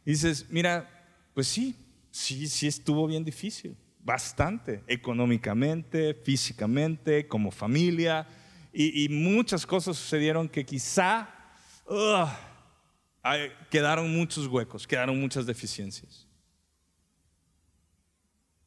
Y 0.05 0.11
dices, 0.11 0.45
mira, 0.49 0.89
pues 1.33 1.47
sí, 1.47 1.75
sí, 2.11 2.47
sí 2.47 2.67
estuvo 2.67 3.07
bien 3.07 3.23
difícil 3.23 3.77
bastante, 4.03 4.83
económicamente, 4.85 6.13
físicamente, 6.13 7.25
como 7.25 7.51
familia, 7.51 8.27
y, 8.75 9.07
muchas 9.09 9.67
cosas 9.67 9.95
sucedieron 9.95 10.49
que 10.49 10.65
quizá 10.65 11.29
quedaron 13.69 14.13
muchos 14.13 14.47
huecos, 14.47 14.85
quedaron 14.85 15.19
muchas 15.19 15.45
deficiencias. 15.45 16.27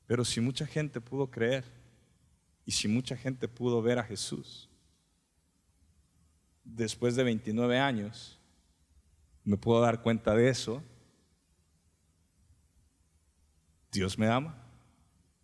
Pero 0.07 0.25
si 0.25 0.41
mucha 0.41 0.67
gente 0.67 1.01
pudo 1.01 1.31
creer, 1.31 1.65
Y 2.69 2.73
si 2.73 2.89
mucha 2.89 3.17
gente 3.17 3.47
pudo 3.47 3.81
ver 3.81 3.97
a 4.01 4.03
Jesús, 4.03 4.69
después 6.65 7.15
de 7.15 7.23
29 7.23 7.79
años, 7.79 8.41
me 9.45 9.57
puedo 9.57 9.81
dar 9.81 10.03
cuenta 10.03 10.35
de 10.35 10.49
eso. 10.49 10.83
Dios 13.93 14.19
me 14.19 14.27
ama. 14.27 14.61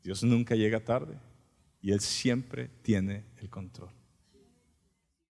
Dios 0.03 0.25
nunca 0.25 0.57
llega 0.57 0.85
tarde 0.85 1.17
y 1.81 1.93
Él 1.93 2.01
siempre 2.01 2.69
tiene 2.83 3.25
el 3.37 3.49
control. 3.49 3.93